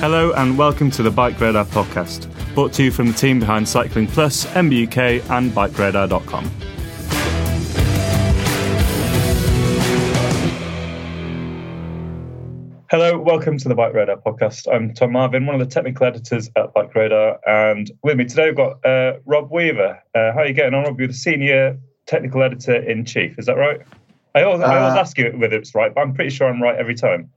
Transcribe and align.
Hello 0.00 0.32
and 0.32 0.58
welcome 0.58 0.90
to 0.92 1.02
the 1.02 1.10
Bike 1.10 1.40
Radar 1.40 1.64
podcast, 1.64 2.28
brought 2.54 2.72
to 2.74 2.82
you 2.82 2.90
from 2.90 3.08
the 3.08 3.12
team 3.12 3.40
behind 3.40 3.68
Cycling 3.68 4.06
Plus, 4.06 4.46
MBUK, 4.46 5.28
and 5.30 5.52
BikeRadar.com. 5.52 6.50
Hello, 12.90 13.18
welcome 13.18 13.56
to 13.56 13.68
the 13.68 13.74
Bike 13.74 13.94
Radar 13.94 14.16
podcast. 14.16 14.66
I'm 14.72 14.92
Tom 14.92 15.12
Marvin, 15.12 15.46
one 15.46 15.54
of 15.54 15.60
the 15.60 15.72
technical 15.72 16.06
editors 16.06 16.50
at 16.56 16.74
Bike 16.74 16.94
Radar, 16.94 17.38
and 17.46 17.90
with 18.02 18.16
me 18.16 18.24
today 18.24 18.46
we've 18.46 18.56
got 18.56 18.84
uh, 18.84 19.18
Rob 19.26 19.50
Weaver. 19.50 20.02
Uh, 20.14 20.32
how 20.32 20.40
are 20.40 20.46
you 20.46 20.54
getting 20.54 20.74
on, 20.74 20.84
Rob? 20.84 20.98
You're 20.98 21.08
the 21.08 21.14
senior 21.14 21.78
technical 22.06 22.42
editor 22.42 22.74
in 22.74 23.04
chief, 23.04 23.38
is 23.38 23.46
that 23.46 23.56
right? 23.56 23.80
I 24.34 24.42
always, 24.42 24.60
uh, 24.60 24.64
I 24.64 24.78
always 24.78 24.98
ask 24.98 25.18
you 25.18 25.30
whether 25.36 25.56
it's 25.56 25.74
right, 25.74 25.94
but 25.94 26.00
I'm 26.00 26.14
pretty 26.14 26.30
sure 26.30 26.48
I'm 26.48 26.62
right 26.62 26.76
every 26.76 26.94
time. 26.94 27.30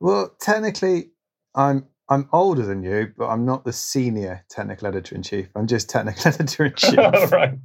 Well, 0.00 0.34
technically, 0.40 1.10
I'm 1.54 1.86
I'm 2.08 2.28
older 2.32 2.64
than 2.64 2.82
you, 2.82 3.12
but 3.16 3.28
I'm 3.28 3.44
not 3.44 3.64
the 3.64 3.72
senior 3.72 4.44
technical 4.48 4.88
editor 4.88 5.14
in 5.14 5.22
chief. 5.22 5.48
I'm 5.54 5.66
just 5.66 5.90
technical 5.90 6.28
editor 6.32 6.66
in 6.66 6.74
chief. 6.76 7.32
right. 7.32 7.58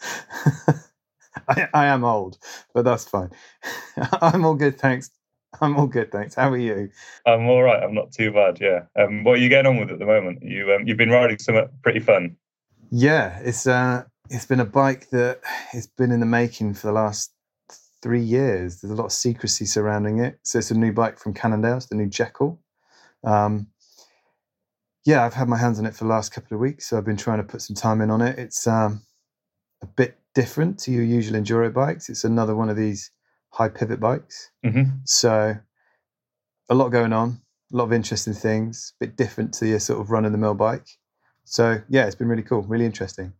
I, 1.48 1.68
I, 1.74 1.86
am 1.86 2.04
old, 2.04 2.38
but 2.74 2.84
that's 2.84 3.04
fine. 3.04 3.30
I'm 4.20 4.44
all 4.44 4.54
good, 4.54 4.78
thanks. 4.78 5.10
I'm 5.60 5.76
all 5.76 5.86
good, 5.86 6.12
thanks. 6.12 6.34
How 6.34 6.50
are 6.50 6.56
you? 6.56 6.90
I'm 7.26 7.46
all 7.46 7.62
right. 7.62 7.82
I'm 7.82 7.94
not 7.94 8.12
too 8.12 8.32
bad. 8.32 8.58
Yeah. 8.60 8.84
Um, 8.98 9.24
what 9.24 9.34
are 9.34 9.42
you 9.42 9.48
getting 9.48 9.70
on 9.70 9.80
with 9.80 9.90
at 9.90 9.98
the 9.98 10.06
moment? 10.06 10.42
You 10.42 10.72
um, 10.72 10.86
you've 10.86 10.96
been 10.96 11.10
riding 11.10 11.38
something 11.38 11.68
pretty 11.82 12.00
fun. 12.00 12.36
Yeah, 12.90 13.38
it's 13.40 13.66
uh, 13.66 14.04
it's 14.30 14.46
been 14.46 14.60
a 14.60 14.64
bike 14.64 15.10
that 15.10 15.40
it's 15.72 15.86
been 15.86 16.12
in 16.12 16.20
the 16.20 16.26
making 16.26 16.74
for 16.74 16.86
the 16.86 16.92
last 16.92 17.32
three 18.02 18.22
years. 18.22 18.80
There's 18.80 18.92
a 18.92 18.96
lot 18.96 19.06
of 19.06 19.12
secrecy 19.12 19.66
surrounding 19.66 20.20
it. 20.20 20.38
So 20.42 20.58
it's 20.58 20.70
a 20.70 20.78
new 20.78 20.92
bike 20.92 21.18
from 21.18 21.34
Cannondale. 21.34 21.76
It's 21.76 21.86
the 21.86 21.96
new 21.96 22.06
Jekyll. 22.06 22.60
Um, 23.24 23.68
yeah, 25.04 25.24
I've 25.24 25.34
had 25.34 25.48
my 25.48 25.56
hands 25.56 25.78
on 25.78 25.86
it 25.86 25.94
for 25.94 26.04
the 26.04 26.10
last 26.10 26.32
couple 26.32 26.54
of 26.54 26.60
weeks, 26.60 26.88
so 26.88 26.98
I've 26.98 27.04
been 27.04 27.16
trying 27.16 27.38
to 27.38 27.44
put 27.44 27.62
some 27.62 27.76
time 27.76 28.00
in 28.00 28.10
on 28.10 28.20
it. 28.20 28.38
It's 28.38 28.66
um, 28.66 29.02
a 29.82 29.86
bit 29.86 30.18
different 30.34 30.78
to 30.80 30.92
your 30.92 31.04
usual 31.04 31.40
enduro 31.40 31.72
bikes. 31.72 32.08
It's 32.08 32.24
another 32.24 32.54
one 32.54 32.68
of 32.68 32.76
these 32.76 33.10
high 33.50 33.68
pivot 33.68 33.98
bikes. 33.98 34.50
Mm-hmm. 34.64 34.90
So 35.04 35.56
a 36.68 36.74
lot 36.74 36.90
going 36.90 37.12
on, 37.12 37.40
a 37.72 37.76
lot 37.76 37.84
of 37.84 37.92
interesting 37.92 38.34
things, 38.34 38.92
a 39.00 39.06
bit 39.06 39.16
different 39.16 39.54
to 39.54 39.66
your 39.66 39.80
sort 39.80 40.00
of 40.00 40.10
run 40.10 40.24
of 40.24 40.32
the 40.32 40.38
mill 40.38 40.54
bike. 40.54 40.86
So 41.44 41.80
yeah, 41.88 42.06
it's 42.06 42.14
been 42.14 42.28
really 42.28 42.42
cool, 42.42 42.62
really 42.62 42.84
interesting. 42.84 43.32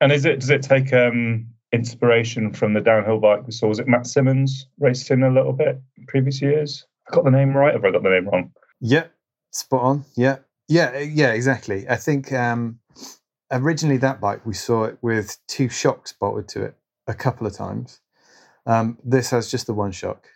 And 0.00 0.10
is 0.10 0.24
it 0.24 0.40
does 0.40 0.50
it 0.50 0.62
take 0.62 0.92
um, 0.92 1.46
inspiration 1.74 2.52
from 2.52 2.72
the 2.72 2.80
downhill 2.80 3.18
bike 3.18 3.44
we 3.44 3.52
saw? 3.52 3.68
Was 3.68 3.80
it 3.80 3.88
Matt 3.88 4.06
Simmons 4.06 4.68
raced 4.78 5.10
in 5.10 5.22
a 5.22 5.30
little 5.30 5.52
bit 5.52 5.82
previous 6.06 6.40
years? 6.40 6.86
I 7.10 7.14
got 7.14 7.24
the 7.24 7.30
name 7.30 7.54
right, 7.54 7.74
have 7.74 7.84
I 7.84 7.90
got 7.90 8.02
the 8.02 8.10
name 8.10 8.28
wrong? 8.28 8.52
Yeah, 8.80 9.06
spot 9.50 9.82
on. 9.82 10.04
Yeah, 10.16 10.36
yeah, 10.68 10.92
eh, 10.94 11.10
yeah, 11.12 11.32
exactly. 11.32 11.86
I 11.88 11.96
think 11.96 12.32
um, 12.32 12.78
originally 13.50 13.98
that 13.98 14.20
bike 14.20 14.46
we 14.46 14.54
saw 14.54 14.84
it 14.84 14.98
with 15.02 15.36
two 15.48 15.68
shocks 15.68 16.12
bolted 16.12 16.48
to 16.48 16.64
it 16.64 16.76
a 17.06 17.14
couple 17.14 17.46
of 17.46 17.54
times. 17.54 18.00
Um, 18.66 18.98
this 19.04 19.30
has 19.30 19.50
just 19.50 19.66
the 19.66 19.74
one 19.74 19.92
shock. 19.92 20.28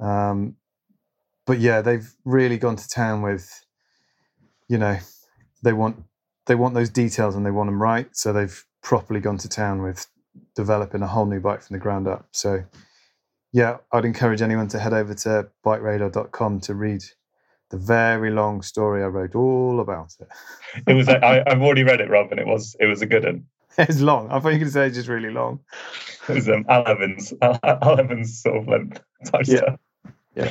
Um, 0.00 0.56
but 1.46 1.60
yeah, 1.60 1.80
they've 1.80 2.12
really 2.24 2.58
gone 2.58 2.76
to 2.76 2.88
town 2.88 3.22
with, 3.22 3.64
you 4.68 4.76
know, 4.76 4.98
they 5.62 5.72
want 5.72 6.02
they 6.46 6.54
want 6.54 6.74
those 6.74 6.90
details 6.90 7.36
and 7.36 7.46
they 7.46 7.50
want 7.50 7.68
them 7.68 7.80
right. 7.80 8.08
So 8.12 8.32
they've 8.32 8.64
properly 8.82 9.20
gone 9.20 9.38
to 9.38 9.48
town 9.48 9.80
with 9.80 10.06
developing 10.54 11.02
a 11.02 11.06
whole 11.06 11.26
new 11.26 11.40
bike 11.40 11.62
from 11.62 11.74
the 11.74 11.80
ground 11.80 12.08
up. 12.08 12.26
So 12.32 12.64
yeah, 13.52 13.78
I'd 13.92 14.04
encourage 14.04 14.42
anyone 14.42 14.68
to 14.68 14.78
head 14.78 14.92
over 14.92 15.14
to 15.14 15.48
bikeradar.com 15.64 16.60
to 16.60 16.74
read 16.74 17.04
the 17.70 17.76
very 17.76 18.30
long 18.30 18.62
story 18.62 19.02
I 19.02 19.06
wrote 19.06 19.34
all 19.34 19.80
about 19.80 20.12
it. 20.20 20.28
it 20.86 20.94
was. 20.94 21.08
I, 21.08 21.42
have 21.46 21.62
already 21.62 21.84
read 21.84 22.00
it, 22.00 22.10
Rob, 22.10 22.30
and 22.30 22.40
it 22.40 22.46
was 22.46 22.76
it 22.80 22.86
was 22.86 23.02
a 23.02 23.06
good 23.06 23.24
one. 23.24 23.46
It's 23.76 24.00
long. 24.00 24.30
I 24.30 24.38
thought 24.38 24.50
you 24.50 24.54
were 24.54 24.58
going 24.58 24.64
to 24.66 24.70
say 24.70 24.86
it's 24.86 24.96
just 24.96 25.08
really 25.08 25.30
long. 25.30 25.58
It 26.28 26.34
was 26.34 26.48
um, 26.48 26.64
Al 26.68 26.86
Evans, 26.86 27.32
Al, 27.42 27.58
Al 27.64 27.98
Evans 27.98 28.40
sort 28.40 28.56
of 28.58 28.68
length 28.68 29.00
type 29.24 29.46
yeah. 29.46 29.56
stuff. 29.56 29.80
Yeah. 30.36 30.50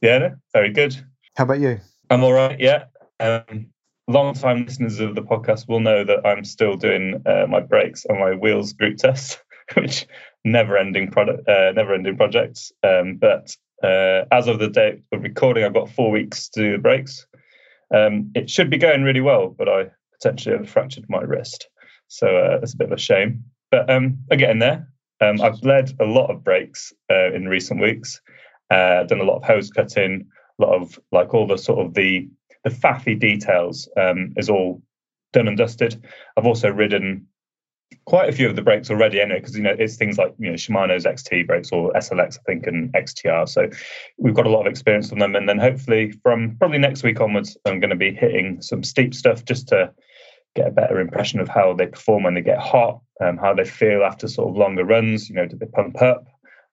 Yeah. 0.00 0.18
No, 0.18 0.36
very 0.52 0.72
good. 0.72 0.96
How 1.36 1.44
about 1.44 1.58
you? 1.58 1.80
I'm 2.08 2.22
all 2.22 2.32
right. 2.32 2.58
Yeah. 2.60 2.84
Um, 3.18 3.72
long 4.10 4.34
time 4.34 4.64
listeners 4.66 5.00
of 5.00 5.14
the 5.14 5.22
podcast 5.22 5.68
will 5.68 5.80
know 5.80 6.04
that 6.04 6.26
I'm 6.26 6.44
still 6.44 6.76
doing 6.76 7.22
uh, 7.26 7.46
my 7.48 7.60
brakes 7.60 8.04
on 8.10 8.18
my 8.18 8.34
wheels 8.34 8.72
group 8.72 8.98
test, 8.98 9.42
which 9.74 10.06
never 10.44 10.76
ending 10.76 11.10
product, 11.10 11.48
uh, 11.48 11.72
never 11.72 11.94
ending 11.94 12.16
projects. 12.16 12.72
Um, 12.82 13.16
but 13.16 13.56
uh, 13.82 14.24
as 14.32 14.48
of 14.48 14.58
the 14.58 14.68
date 14.68 15.02
of 15.12 15.22
recording, 15.22 15.64
I've 15.64 15.74
got 15.74 15.90
four 15.90 16.10
weeks 16.10 16.48
to 16.50 16.60
do 16.60 16.72
the 16.72 16.78
brakes. 16.78 17.26
Um, 17.94 18.30
it 18.34 18.50
should 18.50 18.70
be 18.70 18.78
going 18.78 19.02
really 19.02 19.20
well, 19.20 19.48
but 19.48 19.68
I 19.68 19.90
potentially 20.12 20.56
have 20.56 20.68
fractured 20.68 21.06
my 21.08 21.20
wrist. 21.20 21.68
So 22.08 22.26
uh, 22.26 22.58
it's 22.62 22.74
a 22.74 22.76
bit 22.76 22.88
of 22.88 22.98
a 22.98 23.00
shame. 23.00 23.44
But 23.70 23.88
um, 23.88 24.18
I'm 24.30 24.38
getting 24.38 24.58
there. 24.58 24.88
Um, 25.20 25.40
I've 25.40 25.62
led 25.62 25.92
a 26.00 26.04
lot 26.04 26.30
of 26.30 26.42
brakes 26.42 26.92
uh, 27.10 27.32
in 27.32 27.48
recent 27.48 27.80
weeks, 27.80 28.20
uh, 28.70 29.04
done 29.04 29.20
a 29.20 29.24
lot 29.24 29.36
of 29.36 29.44
hose 29.44 29.70
cutting, 29.70 30.26
a 30.58 30.62
lot 30.62 30.74
of 30.74 30.98
like 31.12 31.34
all 31.34 31.46
the 31.46 31.58
sort 31.58 31.84
of 31.86 31.94
the 31.94 32.28
the 32.64 32.70
faffy 32.70 33.18
details 33.18 33.88
um, 33.96 34.34
is 34.36 34.48
all 34.48 34.82
done 35.32 35.48
and 35.48 35.56
dusted. 35.56 36.02
I've 36.36 36.46
also 36.46 36.68
ridden 36.68 37.26
quite 38.04 38.28
a 38.28 38.32
few 38.32 38.48
of 38.48 38.56
the 38.56 38.62
brakes 38.62 38.90
already 38.90 39.20
anyway, 39.20 39.40
because 39.40 39.56
you 39.56 39.62
know 39.62 39.74
it's 39.78 39.96
things 39.96 40.18
like 40.18 40.34
you 40.38 40.50
know 40.50 40.56
Shimano's 40.56 41.04
XT 41.04 41.46
brakes 41.46 41.70
or 41.72 41.92
SLX, 41.92 42.38
I 42.38 42.42
think, 42.46 42.66
and 42.66 42.92
XTR. 42.92 43.48
So 43.48 43.68
we've 44.18 44.34
got 44.34 44.46
a 44.46 44.50
lot 44.50 44.66
of 44.66 44.70
experience 44.70 45.12
on 45.12 45.18
them, 45.18 45.34
and 45.36 45.48
then 45.48 45.58
hopefully 45.58 46.12
from 46.22 46.56
probably 46.58 46.78
next 46.78 47.02
week 47.02 47.20
onwards, 47.20 47.56
I'm 47.64 47.80
going 47.80 47.90
to 47.90 47.96
be 47.96 48.14
hitting 48.14 48.62
some 48.62 48.82
steep 48.82 49.14
stuff 49.14 49.44
just 49.44 49.68
to 49.68 49.92
get 50.54 50.68
a 50.68 50.72
better 50.72 51.00
impression 51.00 51.40
of 51.40 51.48
how 51.48 51.72
they 51.74 51.86
perform 51.86 52.24
when 52.24 52.34
they 52.34 52.40
get 52.40 52.58
hot, 52.58 53.00
um, 53.20 53.36
how 53.36 53.54
they 53.54 53.64
feel 53.64 54.02
after 54.02 54.26
sort 54.28 54.48
of 54.48 54.56
longer 54.56 54.84
runs. 54.84 55.28
You 55.28 55.36
know, 55.36 55.46
do 55.46 55.56
they 55.56 55.66
pump 55.66 56.00
up? 56.02 56.26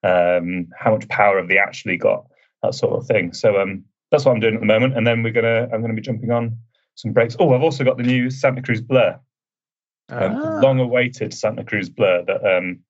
Um, 0.04 0.68
how 0.76 0.92
much 0.92 1.08
power 1.08 1.38
have 1.38 1.48
they 1.48 1.58
actually 1.58 1.96
got? 1.96 2.26
That 2.62 2.74
sort 2.74 2.98
of 2.98 3.06
thing. 3.06 3.34
So 3.34 3.60
um, 3.60 3.84
that's 4.10 4.24
what 4.24 4.32
I'm 4.32 4.40
doing 4.40 4.54
at 4.54 4.60
the 4.60 4.66
moment, 4.66 4.96
and 4.96 5.06
then 5.06 5.22
we're 5.22 5.32
gonna 5.32 5.68
I'm 5.72 5.80
gonna 5.80 5.94
be 5.94 6.00
jumping 6.00 6.30
on 6.30 6.58
some 6.94 7.12
brakes. 7.12 7.36
Oh, 7.38 7.54
I've 7.54 7.62
also 7.62 7.84
got 7.84 7.96
the 7.96 8.02
new 8.02 8.30
Santa 8.30 8.62
Cruz 8.62 8.80
Blur 8.80 9.18
um, 10.10 10.36
ah. 10.36 10.60
long 10.62 10.80
awaited 10.80 11.34
Santa 11.34 11.64
Cruz 11.64 11.88
Blur 11.88 12.24
that 12.24 12.56
um, 12.56 12.80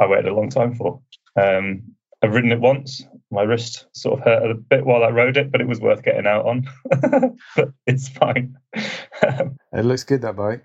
I 0.00 0.06
waited 0.06 0.28
a 0.28 0.34
long 0.34 0.50
time 0.50 0.74
for. 0.74 1.00
Um, 1.40 1.82
I've 2.22 2.34
ridden 2.34 2.52
it 2.52 2.60
once. 2.60 3.04
My 3.30 3.42
wrist 3.42 3.86
sort 3.92 4.18
of 4.18 4.24
hurt 4.24 4.50
a 4.50 4.54
bit 4.54 4.86
while 4.86 5.04
I 5.04 5.10
rode 5.10 5.36
it, 5.36 5.50
but 5.50 5.60
it 5.60 5.66
was 5.66 5.80
worth 5.80 6.02
getting 6.02 6.26
out 6.26 6.46
on. 6.46 6.68
but 7.56 7.70
it's 7.86 8.08
fine. 8.08 8.56
it 8.74 9.84
looks 9.84 10.04
good, 10.04 10.22
that 10.22 10.36
bike. 10.36 10.64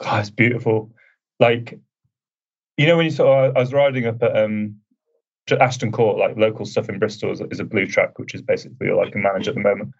Oh, 0.00 0.18
it's 0.18 0.30
beautiful. 0.30 0.90
Like, 1.38 1.78
you 2.76 2.86
know, 2.86 2.96
when 2.96 3.06
you 3.06 3.10
sort 3.10 3.50
of, 3.50 3.56
I 3.56 3.60
was 3.60 3.72
riding 3.72 4.06
up 4.06 4.22
at 4.22 4.36
um, 4.36 4.79
Ashton 5.58 5.92
Court, 5.92 6.18
like 6.18 6.36
local 6.36 6.64
stuff 6.64 6.88
in 6.88 6.98
Bristol, 6.98 7.32
is, 7.32 7.40
is, 7.50 7.60
a 7.60 7.64
blue 7.64 7.86
track, 7.86 8.18
which 8.18 8.34
is 8.34 8.42
basically 8.42 8.90
all 8.90 9.00
I 9.00 9.10
can 9.10 9.22
manage 9.22 9.48
at 9.48 9.54
the 9.54 9.60
moment. 9.60 9.92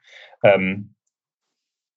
Um, 0.44 0.86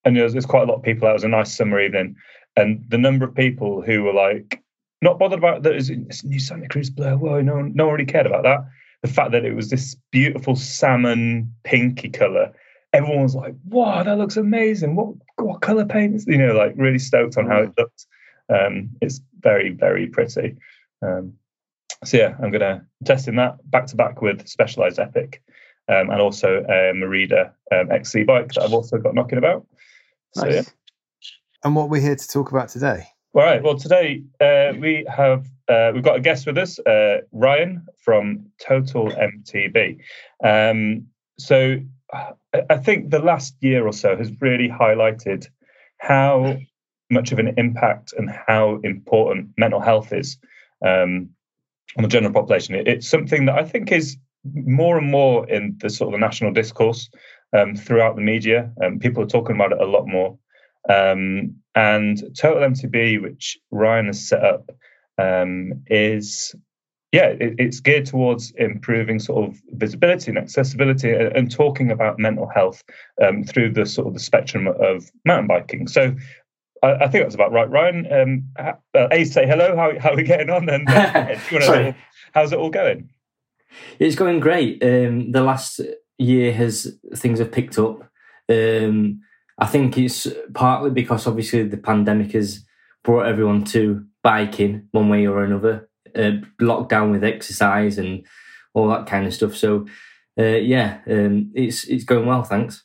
and 0.05 0.15
there's, 0.17 0.33
there's 0.33 0.45
quite 0.45 0.63
a 0.63 0.71
lot 0.71 0.77
of 0.77 0.83
people 0.83 1.07
out. 1.07 1.11
It 1.11 1.13
was 1.13 1.23
a 1.23 1.29
nice 1.29 1.55
summer 1.55 1.79
evening, 1.81 2.15
and 2.55 2.83
the 2.89 2.97
number 2.97 3.25
of 3.25 3.35
people 3.35 3.81
who 3.81 4.03
were 4.03 4.13
like 4.13 4.61
not 5.01 5.19
bothered 5.19 5.39
about 5.39 5.63
that 5.63 5.75
is 5.75 5.91
new 6.23 6.39
Santa 6.39 6.67
Cruz 6.67 6.89
Blur. 6.89 7.17
Well, 7.17 7.41
no, 7.44 7.61
no 7.61 7.85
one 7.85 7.95
really 7.95 8.05
cared 8.05 8.25
about 8.25 8.44
that. 8.44 8.65
the 9.01 9.07
fact 9.09 9.31
that 9.31 9.45
it 9.45 9.53
was 9.53 9.69
this 9.69 9.95
beautiful 10.11 10.56
salmon 10.56 11.53
pinky 11.63 12.09
color, 12.09 12.53
everyone 12.94 13.23
was 13.23 13.35
like, 13.35 13.56
"Wow, 13.65 14.03
that 14.03 14.17
looks 14.17 14.38
amazing! 14.38 14.95
What 14.95 15.15
what 15.38 15.61
color 15.61 15.85
paint 15.85 16.15
is?" 16.15 16.27
You 16.27 16.38
know, 16.38 16.53
like 16.53 16.73
really 16.75 16.99
stoked 16.99 17.38
on 17.38 17.47
how 17.47 17.63
it 17.63 17.73
looked. 17.77 18.06
Um, 18.49 18.89
it's 19.01 19.21
very 19.39 19.69
very 19.69 20.07
pretty. 20.07 20.56
Um, 21.01 21.33
so 22.03 22.17
yeah, 22.17 22.35
I'm 22.41 22.51
gonna 22.51 22.85
testing 23.05 23.35
that 23.35 23.57
back 23.69 23.88
to 23.88 23.95
back 23.95 24.21
with 24.21 24.47
Specialized 24.47 25.00
Epic, 25.00 25.41
um, 25.88 26.09
and 26.09 26.21
also 26.21 26.63
a 26.63 26.94
Merida 26.94 27.53
um, 27.71 27.91
XC 27.91 28.23
bike 28.23 28.53
that 28.53 28.63
I've 28.63 28.73
also 28.73 28.97
got 28.97 29.15
knocking 29.15 29.38
about. 29.38 29.65
So 30.33 30.45
Nice. 30.45 30.53
yeah. 30.53 30.61
And 31.63 31.75
what 31.75 31.89
we're 31.89 32.01
here 32.01 32.15
to 32.15 32.27
talk 32.27 32.51
about 32.51 32.69
today. 32.69 33.07
All 33.33 33.41
right. 33.41 33.63
Well, 33.63 33.77
today 33.77 34.23
uh, 34.41 34.73
we 34.77 35.05
have 35.07 35.47
uh, 35.67 35.91
we've 35.94 36.03
got 36.03 36.17
a 36.17 36.21
guest 36.21 36.45
with 36.45 36.57
us, 36.57 36.77
uh, 36.79 37.19
Ryan 37.31 37.85
from 37.97 38.45
Total 38.59 39.09
MTB. 39.09 39.99
Um, 40.44 41.07
so 41.39 41.77
I 42.13 42.33
I 42.69 42.77
think 42.77 43.09
the 43.09 43.19
last 43.19 43.56
year 43.61 43.88
or 43.88 43.94
so 43.94 44.15
has 44.15 44.31
really 44.41 44.69
highlighted 44.69 45.47
how 45.97 46.57
much 47.09 47.31
of 47.31 47.39
an 47.39 47.53
impact 47.57 48.13
and 48.17 48.29
how 48.29 48.79
important 48.83 49.49
mental 49.57 49.79
health 49.79 50.11
is 50.13 50.38
um, 50.85 51.29
on 51.98 52.04
the 52.04 52.07
general 52.07 52.34
population. 52.34 52.75
It- 52.75 52.88
it's 52.88 53.07
something 53.10 53.45
that 53.45 53.56
I 53.57 53.63
think 53.63 53.92
is 53.92 54.18
more 54.54 54.98
and 54.98 55.10
more 55.10 55.50
in 55.50 55.78
the 55.80 55.90
sort 55.90 56.10
of 56.10 56.19
the 56.19 56.25
national 56.25 56.51
discourse 56.51 57.10
um, 57.56 57.75
throughout 57.75 58.16
the 58.16 58.22
media. 58.22 58.72
Um, 58.84 59.00
people 59.00 59.24
are 59.24 59.28
talking 59.28 59.56
about 59.56 59.72
it 59.72 59.81
a 59.81 59.86
lot 59.86 60.07
more. 60.07 60.38
Um, 60.90 61.56
and 61.75 62.22
Total 62.38 62.63
MTB, 62.69 63.22
which 63.22 63.57
Ryan 63.72 64.07
has 64.07 64.28
set 64.28 64.44
up, 64.44 64.69
um, 65.18 65.84
is 65.88 66.54
yeah, 67.13 67.28
it, 67.28 67.54
it's 67.60 67.80
geared 67.80 68.06
towards 68.07 68.51
improving 68.57 69.19
sort 69.19 69.48
of 69.48 69.62
visibility 69.69 70.31
and 70.31 70.38
accessibility 70.38 71.12
and, 71.12 71.36
and 71.38 71.51
talking 71.51 71.92
about 71.92 72.18
mental 72.18 72.50
health 72.54 72.84
um, 73.22 73.44
through 73.44 73.72
the 73.72 73.86
sort 73.86 74.07
of 74.07 74.13
the 74.16 74.19
spectrum 74.19 74.68
of 74.68 75.10
mountain 75.25 75.48
biking. 75.48 75.88
So. 75.88 76.16
I, 76.83 77.06
I 77.06 77.07
think 77.07 77.24
that's 77.24 77.35
about 77.35 77.51
right, 77.51 77.69
Ryan. 77.69 78.12
Um, 78.12 78.44
ha- 78.57 78.77
uh, 78.94 79.07
a 79.12 79.24
say 79.24 79.47
hello. 79.47 79.75
How 79.75 79.97
how 80.00 80.12
are 80.12 80.15
we 80.15 80.24
getting 80.24 80.50
on? 80.50 80.69
And 80.69 80.88
uh, 80.88 81.39
Sorry. 81.62 81.95
how's 82.33 82.51
it 82.51 82.59
all 82.59 82.69
going? 82.69 83.09
It's 83.97 84.15
going 84.15 84.39
great. 84.39 84.83
Um, 84.83 85.31
the 85.31 85.41
last 85.41 85.80
year 86.19 86.53
has 86.53 86.95
things 87.15 87.39
have 87.39 87.51
picked 87.51 87.80
up. 87.80 88.03
Um, 88.50 89.21
I 89.57 89.65
think 89.65 89.97
it's 89.97 90.27
partly 90.53 90.91
because 90.91 91.25
obviously 91.25 91.63
the 91.63 91.77
pandemic 91.77 92.33
has 92.33 92.65
brought 93.03 93.25
everyone 93.25 93.63
to 93.65 94.06
biking 94.24 94.88
one 94.91 95.09
way 95.09 95.25
or 95.25 95.44
another, 95.44 95.89
uh, 96.15 96.31
lockdown 96.62 97.12
with 97.12 97.24
exercise 97.24 97.97
and 97.97 98.25
all 98.74 98.88
that 98.89 99.07
kind 99.07 99.25
of 99.25 99.33
stuff. 99.33 99.56
So 99.56 99.85
uh, 100.38 100.44
yeah, 100.44 101.00
um, 101.07 101.51
it's 101.56 101.85
it's 101.85 102.03
going 102.03 102.25
well. 102.25 102.44
Thanks. 102.44 102.83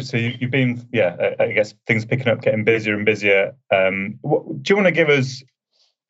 So 0.00 0.16
you, 0.16 0.36
you've 0.40 0.50
been, 0.50 0.86
yeah, 0.92 1.16
I 1.38 1.44
I 1.44 1.52
guess 1.52 1.74
things 1.86 2.04
picking 2.04 2.28
up, 2.28 2.42
getting 2.42 2.64
busier 2.64 2.94
and 2.94 3.04
busier. 3.04 3.54
Um, 3.74 4.18
what, 4.22 4.62
do 4.62 4.70
you 4.72 4.76
want 4.76 4.86
to 4.86 4.92
give 4.92 5.08
us 5.08 5.42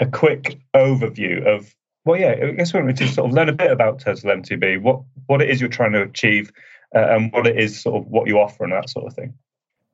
a 0.00 0.06
quick 0.06 0.58
overview 0.74 1.44
of? 1.46 1.74
Well, 2.04 2.18
yeah, 2.18 2.34
I 2.42 2.50
guess 2.52 2.72
we 2.72 2.80
want 2.82 2.96
to 2.96 3.08
sort 3.08 3.28
of 3.28 3.34
learn 3.34 3.48
a 3.48 3.52
bit 3.52 3.70
about 3.70 4.00
Total 4.00 4.30
MTB, 4.30 4.80
what 4.82 5.02
what 5.26 5.42
it 5.42 5.50
is 5.50 5.60
you're 5.60 5.68
trying 5.68 5.92
to 5.92 6.02
achieve, 6.02 6.50
uh, 6.94 7.00
and 7.10 7.32
what 7.32 7.46
it 7.46 7.58
is 7.58 7.80
sort 7.80 7.96
of 7.96 8.06
what 8.10 8.26
you 8.28 8.38
offer 8.38 8.64
and 8.64 8.72
that 8.72 8.88
sort 8.88 9.06
of 9.06 9.14
thing. 9.14 9.34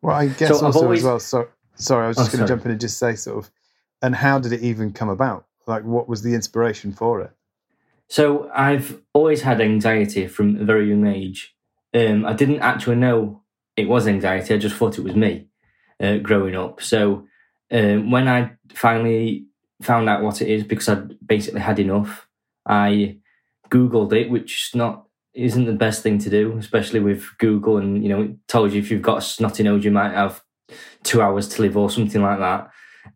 Well, 0.03 0.15
I 0.17 0.29
guess 0.29 0.49
So 0.51 0.57
I've 0.59 0.63
also 0.65 0.83
always- 0.83 1.01
as 1.01 1.05
well. 1.05 1.19
So, 1.19 1.49
sorry, 1.77 2.05
I 2.05 2.09
was 2.09 2.19
Oh, 2.19 2.23
just 2.23 2.33
going 2.33 2.43
to 2.47 2.49
jump 2.49 2.65
in 2.67 2.71
and 2.73 2.81
just 2.81 2.99
say 2.99 3.15
sort 3.15 3.39
of, 3.45 3.51
and 4.03 4.15
how 4.15 4.39
did 4.39 4.53
it 4.53 4.63
even 4.63 4.93
come 4.93 5.09
about? 5.09 5.47
Like, 5.67 5.83
what 5.85 6.09
was 6.09 6.23
the 6.23 6.35
inspiration 6.35 6.93
for 6.93 7.23
it? 7.23 7.31
So 8.09 8.51
I've 8.55 9.01
always 9.15 9.41
had 9.43 9.61
anxiety 9.63 10.27
from 10.29 10.57
a 10.61 10.65
very 10.65 10.91
young 10.91 11.07
age. 11.07 11.57
Um, 11.95 12.27
I 12.27 12.35
didn't 12.35 12.61
actually 12.61 12.97
know 12.97 13.41
it 13.77 13.89
was 13.89 14.07
anxiety. 14.07 14.55
I 14.55 14.59
just 14.59 14.77
thought 14.77 14.99
it 14.99 15.05
was 15.05 15.15
me 15.15 15.49
uh, 16.01 16.19
growing 16.19 16.57
up. 16.57 16.83
So 16.83 17.27
um, 17.71 18.11
when 18.11 18.29
I 18.29 18.53
finally 18.73 19.47
found 19.83 20.09
out 20.09 20.23
what 20.23 20.43
it 20.43 20.49
is, 20.49 20.65
because 20.65 20.89
I'd 20.89 21.27
basically 21.27 21.61
had 21.61 21.79
enough, 21.79 22.29
I 22.67 23.19
googled 23.71 24.13
it, 24.13 24.31
which 24.31 24.69
is 24.69 24.75
not 24.75 25.07
isn't 25.35 25.65
the 25.65 25.73
best 25.73 26.03
thing 26.03 26.19
to 26.19 26.31
do, 26.31 26.57
especially 26.59 27.01
with 27.01 27.27
Google. 27.39 27.79
And 27.79 28.03
you 28.03 28.09
know, 28.09 28.23
it 28.23 28.49
tells 28.49 28.73
you 28.73 28.81
if 28.81 28.91
you've 28.91 29.03
got 29.03 29.19
a 29.19 29.23
snotty 29.23 29.65
nose, 29.65 29.85
you 29.85 29.91
might 29.91 30.13
have 30.13 30.43
two 31.03 31.21
hours 31.21 31.49
to 31.49 31.63
live 31.63 31.77
or 31.77 31.91
something 31.91 32.23
like 32.23 32.39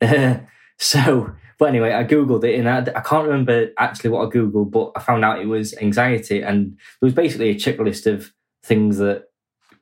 that. 0.01 0.47
so 0.79 1.33
but 1.59 1.69
anyway, 1.71 1.93
I 1.93 2.05
googled 2.05 2.45
it, 2.45 2.59
and 2.59 2.69
I, 2.69 2.79
I 2.97 3.01
can't 3.01 3.27
remember 3.27 3.71
actually 3.79 4.11
what 4.11 4.27
I 4.27 4.31
googled, 4.31 4.71
but 4.71 4.93
I 4.95 5.01
found 5.01 5.25
out 5.25 5.41
it 5.41 5.47
was 5.47 5.77
anxiety, 5.79 6.41
and 6.41 6.71
there 7.01 7.07
was 7.07 7.15
basically 7.15 7.51
a 7.51 7.57
checklist 7.57 8.07
of 8.07 8.33
things 8.63 8.99
that 8.99 9.25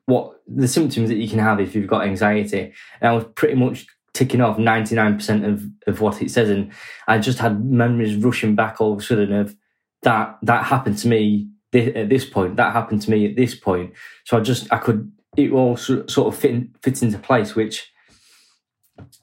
what 0.06 0.40
the 0.46 0.68
symptoms 0.68 1.08
that 1.08 1.16
you 1.16 1.28
can 1.28 1.38
have 1.38 1.60
if 1.60 1.74
you've 1.74 1.88
got 1.88 2.06
anxiety, 2.06 2.72
and 3.00 3.10
I 3.10 3.12
was 3.12 3.24
pretty 3.34 3.54
much 3.54 3.86
ticking 4.14 4.40
off 4.40 4.58
ninety 4.58 4.94
nine 4.94 5.14
percent 5.16 5.44
of 5.44 5.64
of 5.86 6.00
what 6.00 6.22
it 6.22 6.30
says, 6.30 6.48
and 6.50 6.72
I 7.06 7.18
just 7.18 7.38
had 7.38 7.64
memories 7.64 8.16
rushing 8.16 8.54
back 8.54 8.80
all 8.80 8.92
of 8.94 9.00
a 9.00 9.02
sudden 9.02 9.32
of 9.32 9.54
that 10.02 10.38
that 10.42 10.64
happened 10.64 10.98
to 10.98 11.08
me 11.08 11.48
thi- 11.72 11.94
at 11.94 12.08
this 12.08 12.24
point, 12.24 12.56
that 12.56 12.72
happened 12.72 13.02
to 13.02 13.10
me 13.10 13.26
at 13.28 13.36
this 13.36 13.54
point, 13.54 13.92
so 14.24 14.36
I 14.38 14.40
just 14.40 14.72
I 14.72 14.78
could 14.78 15.12
it 15.36 15.52
all 15.52 15.76
so- 15.76 16.06
sort 16.06 16.32
of 16.32 16.40
fit 16.40 16.50
in, 16.52 16.74
fits 16.82 17.02
into 17.02 17.18
place, 17.18 17.54
which 17.54 17.92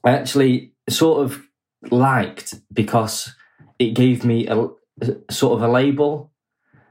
I 0.04 0.10
actually 0.10 0.72
sort 0.88 1.24
of 1.24 1.42
liked 1.90 2.54
because 2.72 3.34
it 3.78 3.94
gave 3.94 4.24
me 4.24 4.46
a, 4.46 4.66
a 5.00 5.32
sort 5.32 5.54
of 5.56 5.62
a 5.62 5.72
label. 5.72 6.30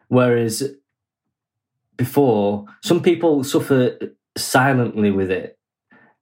Whereas 0.10 0.76
before 1.98 2.66
some 2.82 3.02
people 3.02 3.44
suffer 3.44 3.98
silently 4.38 5.12
with 5.12 5.32
it 5.32 5.58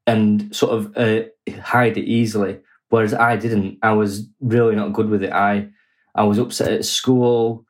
and 0.07 0.53
sort 0.55 0.73
of 0.73 0.97
uh, 0.97 1.23
hide 1.61 1.97
it 1.97 2.05
easily 2.05 2.59
whereas 2.89 3.13
i 3.13 3.35
didn't. 3.35 3.77
I 3.81 3.93
was 3.93 4.27
really 4.41 4.75
not 4.75 4.93
good 4.93 5.09
with 5.09 5.23
it. 5.23 5.31
I 5.31 5.69
i 6.15 6.23
was 6.23 6.37
upset 6.37 6.71
at 6.71 6.85
school 6.85 7.65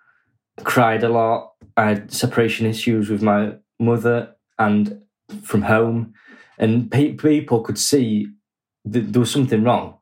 cried 0.64 1.04
a 1.04 1.10
lot 1.10 1.54
i 1.78 1.86
had 1.86 2.12
separation 2.12 2.66
issues 2.66 3.10
with 3.10 3.22
my 3.22 3.54
mother 3.80 4.36
and 4.60 5.02
from 5.44 5.62
home 5.62 6.14
and 6.62 6.92
pe- 6.92 7.14
people 7.14 7.62
could 7.62 7.80
see 7.80 8.28
that 8.86 9.12
there 9.12 9.20
was 9.20 9.32
something 9.32 9.64
wrong. 9.64 9.98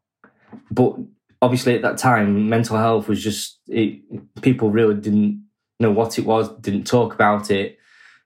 But 0.70 0.98
obviously 1.42 1.76
at 1.76 1.82
that 1.82 1.98
time 1.98 2.50
mental 2.50 2.78
health 2.78 3.08
was 3.08 3.24
just 3.24 3.60
it, 3.68 4.02
people 4.42 4.70
really 4.70 4.96
didn't 4.96 5.46
know 5.80 5.92
what 5.92 6.20
it 6.20 6.26
was 6.26 6.50
didn't 6.60 6.86
talk 6.86 7.14
about 7.14 7.50
it 7.50 7.79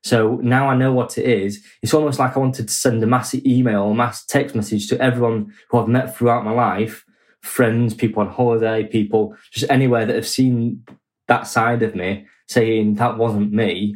so 0.04 0.40
now 0.44 0.70
i 0.70 0.76
know 0.76 0.94
what 0.94 1.18
it 1.18 1.26
is. 1.26 1.64
It's 1.82 1.94
almost 1.94 2.20
like 2.20 2.36
i 2.36 2.40
wanted 2.40 2.68
to 2.68 2.74
send 2.74 3.04
a 3.04 3.08
massive 3.08 3.46
email 3.46 3.92
a 3.92 3.96
mass 3.96 4.26
text 4.26 4.56
message 4.56 4.88
to 4.90 5.02
everyone 5.02 5.54
who 5.70 5.80
i've 5.80 5.88
met 5.88 6.16
throughout 6.16 6.46
my 6.46 6.52
life 6.52 7.06
friends 7.42 7.94
people 7.94 8.22
on 8.22 8.30
holiday 8.30 8.86
people 8.86 9.36
just 9.52 9.70
anywhere 9.70 10.06
that 10.06 10.16
have 10.16 10.28
seen 10.28 10.84
that 11.28 11.48
side 11.48 11.84
of 11.84 11.96
me 11.96 12.26
saying 12.48 12.96
that 12.96 13.18
wasn't 13.18 13.52
me. 13.52 13.96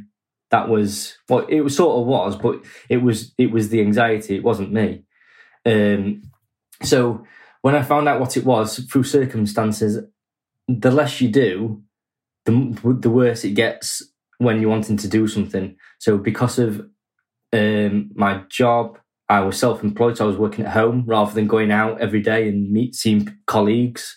That 0.50 0.70
was 0.70 1.18
well 1.28 1.46
it 1.48 1.62
was 1.62 1.76
sort 1.76 2.00
of 2.00 2.08
was 2.08 2.36
but 2.36 2.62
it 2.90 2.98
was 2.98 3.34
it 3.38 3.52
was 3.52 3.70
the 3.70 3.82
anxiety. 3.82 4.36
It 4.36 4.44
wasn't 4.44 4.72
me. 4.72 5.04
Um 5.66 6.24
so 6.84 7.26
when 7.62 7.76
I 7.76 7.82
found 7.82 8.08
out 8.08 8.20
what 8.20 8.38
it 8.38 8.46
was 8.46 8.80
through 8.80 9.04
circumstances, 9.04 10.00
the 10.68 10.92
less 10.92 11.20
you 11.20 11.30
do, 11.30 11.84
the 12.46 12.98
the 13.02 13.10
worse 13.10 13.44
it 13.44 13.56
gets 13.56 14.04
when 14.38 14.62
you're 14.62 14.70
wanting 14.70 14.98
to 14.98 15.08
do 15.08 15.28
something. 15.28 15.76
So 16.00 16.18
because 16.18 16.60
of 16.60 16.88
um, 17.54 18.12
my 18.16 18.44
job, 18.50 19.00
I 19.30 19.42
was 19.42 19.58
self-employed, 19.60 20.18
so 20.18 20.26
I 20.26 20.28
was 20.28 20.38
working 20.38 20.66
at 20.66 20.74
home 20.74 21.04
rather 21.06 21.34
than 21.34 21.48
going 21.48 21.72
out 21.72 22.00
every 22.00 22.22
day 22.22 22.48
and 22.48 22.72
meet 22.72 22.96
seeing 22.96 23.38
colleagues. 23.46 24.16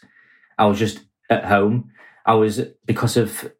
I 0.58 0.66
was 0.66 0.78
just 0.78 1.00
at 1.30 1.46
home. 1.46 1.90
I 2.26 2.34
was 2.34 2.60
because 2.86 3.16
of 3.16 3.50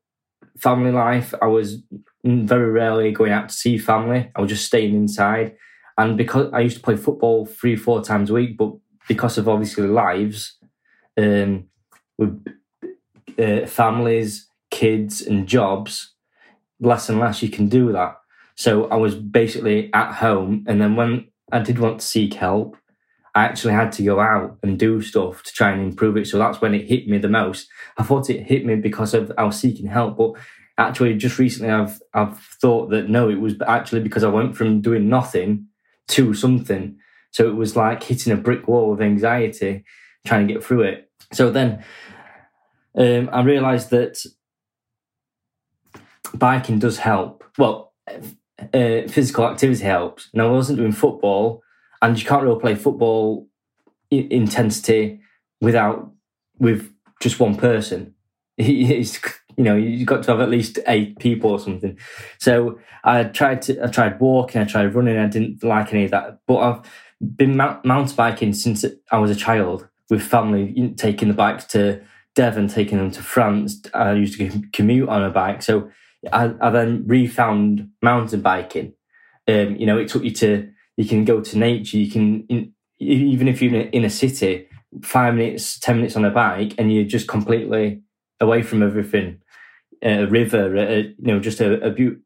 family 0.58 0.92
life. 0.92 1.34
I 1.42 1.46
was 1.46 1.82
very 2.24 2.70
rarely 2.70 3.10
going 3.10 3.32
out 3.32 3.48
to 3.48 3.54
see 3.54 3.78
family. 3.78 4.30
I 4.36 4.40
was 4.40 4.50
just 4.50 4.66
staying 4.66 4.94
inside, 4.94 5.56
and 5.98 6.16
because 6.16 6.52
I 6.52 6.60
used 6.60 6.76
to 6.76 6.82
play 6.82 6.96
football 6.96 7.46
three, 7.46 7.76
four 7.76 8.02
times 8.02 8.30
a 8.30 8.34
week, 8.34 8.56
but 8.56 8.72
because 9.08 9.38
of 9.38 9.48
obviously 9.48 9.88
lives 9.88 10.56
um, 11.18 11.64
with 12.16 12.44
uh, 13.38 13.66
families, 13.66 14.46
kids, 14.70 15.20
and 15.22 15.48
jobs, 15.48 16.14
less 16.80 17.08
and 17.08 17.18
less 17.18 17.42
you 17.42 17.49
can 17.49 17.68
do 17.68 17.92
that. 17.92 18.16
So 18.56 18.87
I 18.88 18.96
was 18.96 19.14
basically 19.14 19.92
at 19.94 20.12
home, 20.14 20.64
and 20.68 20.80
then 20.80 20.96
when 20.96 21.28
I 21.52 21.60
did 21.60 21.78
want 21.78 22.00
to 22.00 22.06
seek 22.06 22.34
help, 22.34 22.76
I 23.34 23.44
actually 23.44 23.75
had 23.75 23.92
to 23.92 24.02
go 24.02 24.20
out 24.20 24.58
and 24.62 24.78
do 24.78 25.00
stuff 25.00 25.42
to 25.44 25.52
try 25.52 25.70
and 25.70 25.80
improve 25.80 26.16
it. 26.16 26.26
So 26.26 26.38
that's 26.38 26.60
when 26.60 26.75
it 26.75 26.88
hit 26.88 27.08
me 27.08 27.18
the 27.18 27.28
most. 27.28 27.68
I 27.96 28.02
thought 28.02 28.28
it 28.28 28.42
hit 28.42 28.66
me 28.66 28.75
because 28.76 29.14
of 29.14 29.32
I 29.38 29.44
was 29.44 29.58
seeking 29.58 29.87
help, 29.87 30.16
but 30.18 30.32
actually 30.78 31.14
just 31.14 31.38
recently 31.38 31.70
I've 31.70 32.00
I've 32.12 32.38
thought 32.38 32.90
that 32.90 33.08
no, 33.08 33.28
it 33.28 33.40
was 33.40 33.54
actually 33.66 34.00
because 34.00 34.25
I 34.25 34.28
went 34.28 34.56
from 34.56 34.80
doing 34.80 35.08
nothing 35.08 35.66
to 36.08 36.34
something. 36.34 36.96
So 37.30 37.49
it 37.49 37.54
was 37.54 37.76
like 37.76 38.02
hitting 38.02 38.32
a 38.32 38.37
brick 38.37 38.66
wall 38.66 38.92
of 38.92 39.00
anxiety, 39.00 39.84
trying 40.26 40.49
to 40.49 40.52
get 40.52 40.64
through 40.64 40.82
it. 40.82 41.10
So 41.32 41.50
then 41.50 41.84
um, 42.96 43.30
I 43.32 43.42
realised 43.42 43.90
that 43.90 44.18
biking 46.34 46.78
does 46.78 46.99
help. 46.99 47.44
Well, 47.58 47.92
uh, 48.08 49.08
physical 49.08 49.46
activity 49.46 49.84
helps. 49.84 50.28
Now, 50.34 50.49
I 50.49 50.52
wasn't 50.52 50.78
doing 50.78 50.92
football, 50.92 51.62
and 52.02 52.18
you 52.18 52.26
can't 52.26 52.42
really 52.42 52.60
play 52.60 52.75
football 52.75 53.49
intensity 54.10 55.20
without 55.60 56.10
with 56.58 56.92
just 57.20 57.40
one 57.40 57.56
person. 57.56 58.14
It's, 58.62 59.18
you 59.56 59.64
know, 59.64 59.75
you've 59.75 60.06
got 60.06 60.22
to 60.25 60.32
have 60.32 60.40
at 60.40 60.50
least 60.50 60.78
eight 60.87 61.18
people 61.18 61.50
or 61.50 61.58
something. 61.58 61.99
So 62.38 62.78
I 63.04 63.25
tried 63.25 63.62
to, 63.62 63.82
I 63.82 63.87
tried 63.88 64.20
walking, 64.20 64.60
I 64.60 64.64
tried 64.64 64.94
running. 64.94 65.16
I 65.16 65.28
didn't 65.28 65.64
like 65.64 65.94
any 65.94 66.04
of 66.04 66.10
that, 66.10 66.40
but 66.46 66.58
I've 66.58 66.80
been 67.37 67.56
mount, 67.56 67.84
mountain 67.84 68.16
biking 68.16 68.52
since 68.52 68.84
I 69.10 69.18
was 69.18 69.30
a 69.30 69.34
child 69.34 69.88
with 70.10 70.22
family, 70.22 70.94
taking 70.96 71.28
the 71.28 71.34
bikes 71.34 71.64
to 71.66 72.02
Devon, 72.34 72.68
taking 72.68 72.99
them 72.99 73.10
to 73.12 73.22
France. 73.22 73.82
I 73.94 74.12
used 74.12 74.38
to 74.38 74.62
commute 74.72 75.08
on 75.08 75.22
a 75.22 75.30
bike. 75.30 75.62
So 75.62 75.90
I, 76.32 76.52
I 76.60 76.70
then 76.70 77.04
refound 77.06 77.88
mountain 78.02 78.40
biking. 78.42 78.94
Um, 79.48 79.76
you 79.76 79.86
know, 79.86 79.98
it 79.98 80.08
took 80.08 80.22
you 80.22 80.32
to, 80.32 80.70
you 80.96 81.04
can 81.06 81.24
go 81.24 81.40
to 81.40 81.58
nature, 81.58 81.96
you 81.96 82.10
can, 82.10 82.46
in, 82.48 82.72
even 82.98 83.48
if 83.48 83.62
you're 83.62 83.74
in 83.74 84.04
a, 84.04 84.10
city, 84.10 84.68
five 85.02 85.34
minutes, 85.34 85.78
10 85.78 85.96
minutes 85.96 86.16
on 86.16 86.24
a 86.24 86.30
bike, 86.30 86.74
and 86.76 86.92
you're 86.92 87.04
just 87.04 87.26
completely 87.26 88.02
away 88.40 88.62
from 88.62 88.82
everything. 88.82 89.38
A 90.02 90.26
river, 90.26 90.76
a, 90.76 91.02
you 91.02 91.14
know, 91.18 91.40
just 91.40 91.60
a, 91.60 91.80
a, 91.86 91.90
be- 91.90 92.16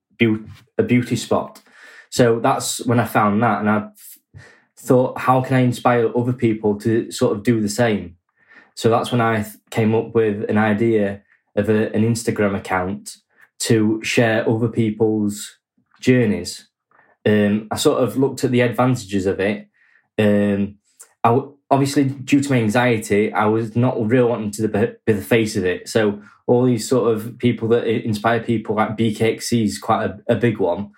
a 0.78 0.82
beauty 0.82 1.16
spot. 1.16 1.62
So 2.10 2.40
that's 2.40 2.84
when 2.86 3.00
I 3.00 3.04
found 3.04 3.42
that. 3.42 3.60
And 3.60 3.70
I 3.70 3.88
thought, 4.76 5.18
how 5.18 5.40
can 5.40 5.56
I 5.56 5.60
inspire 5.60 6.16
other 6.16 6.32
people 6.32 6.78
to 6.80 7.10
sort 7.10 7.36
of 7.36 7.42
do 7.42 7.60
the 7.60 7.68
same? 7.68 8.16
So 8.74 8.90
that's 8.90 9.12
when 9.12 9.20
I 9.20 9.46
came 9.70 9.94
up 9.94 10.14
with 10.14 10.48
an 10.48 10.58
idea 10.58 11.22
of 11.56 11.68
a, 11.68 11.92
an 11.94 12.02
Instagram 12.02 12.56
account 12.56 13.16
to 13.64 14.02
share 14.02 14.48
other 14.48 14.68
people's 14.68 15.58
journeys. 16.00 16.68
Um, 17.26 17.68
I 17.70 17.76
sort 17.76 18.02
of 18.02 18.16
looked 18.16 18.44
at 18.44 18.50
the 18.50 18.60
advantages 18.60 19.26
of 19.26 19.40
it. 19.40 19.68
Um, 20.18 20.76
I, 21.22 21.40
obviously, 21.70 22.04
due 22.04 22.42
to 22.42 22.50
my 22.50 22.58
anxiety, 22.58 23.32
I 23.32 23.46
was 23.46 23.74
not 23.74 24.06
real 24.06 24.28
wanting 24.28 24.50
to 24.52 24.68
be 24.68 25.12
the 25.12 25.22
face 25.22 25.56
of 25.56 25.64
it. 25.64 25.88
So 25.88 26.22
all 26.46 26.64
these 26.64 26.86
sort 26.86 27.14
of 27.14 27.38
people 27.38 27.68
that 27.68 27.86
inspire 27.86 28.40
people, 28.40 28.76
like 28.76 28.96
BKXC 28.96 29.64
is 29.64 29.78
quite 29.78 30.04
a, 30.04 30.20
a 30.28 30.36
big 30.36 30.58
one. 30.58 30.90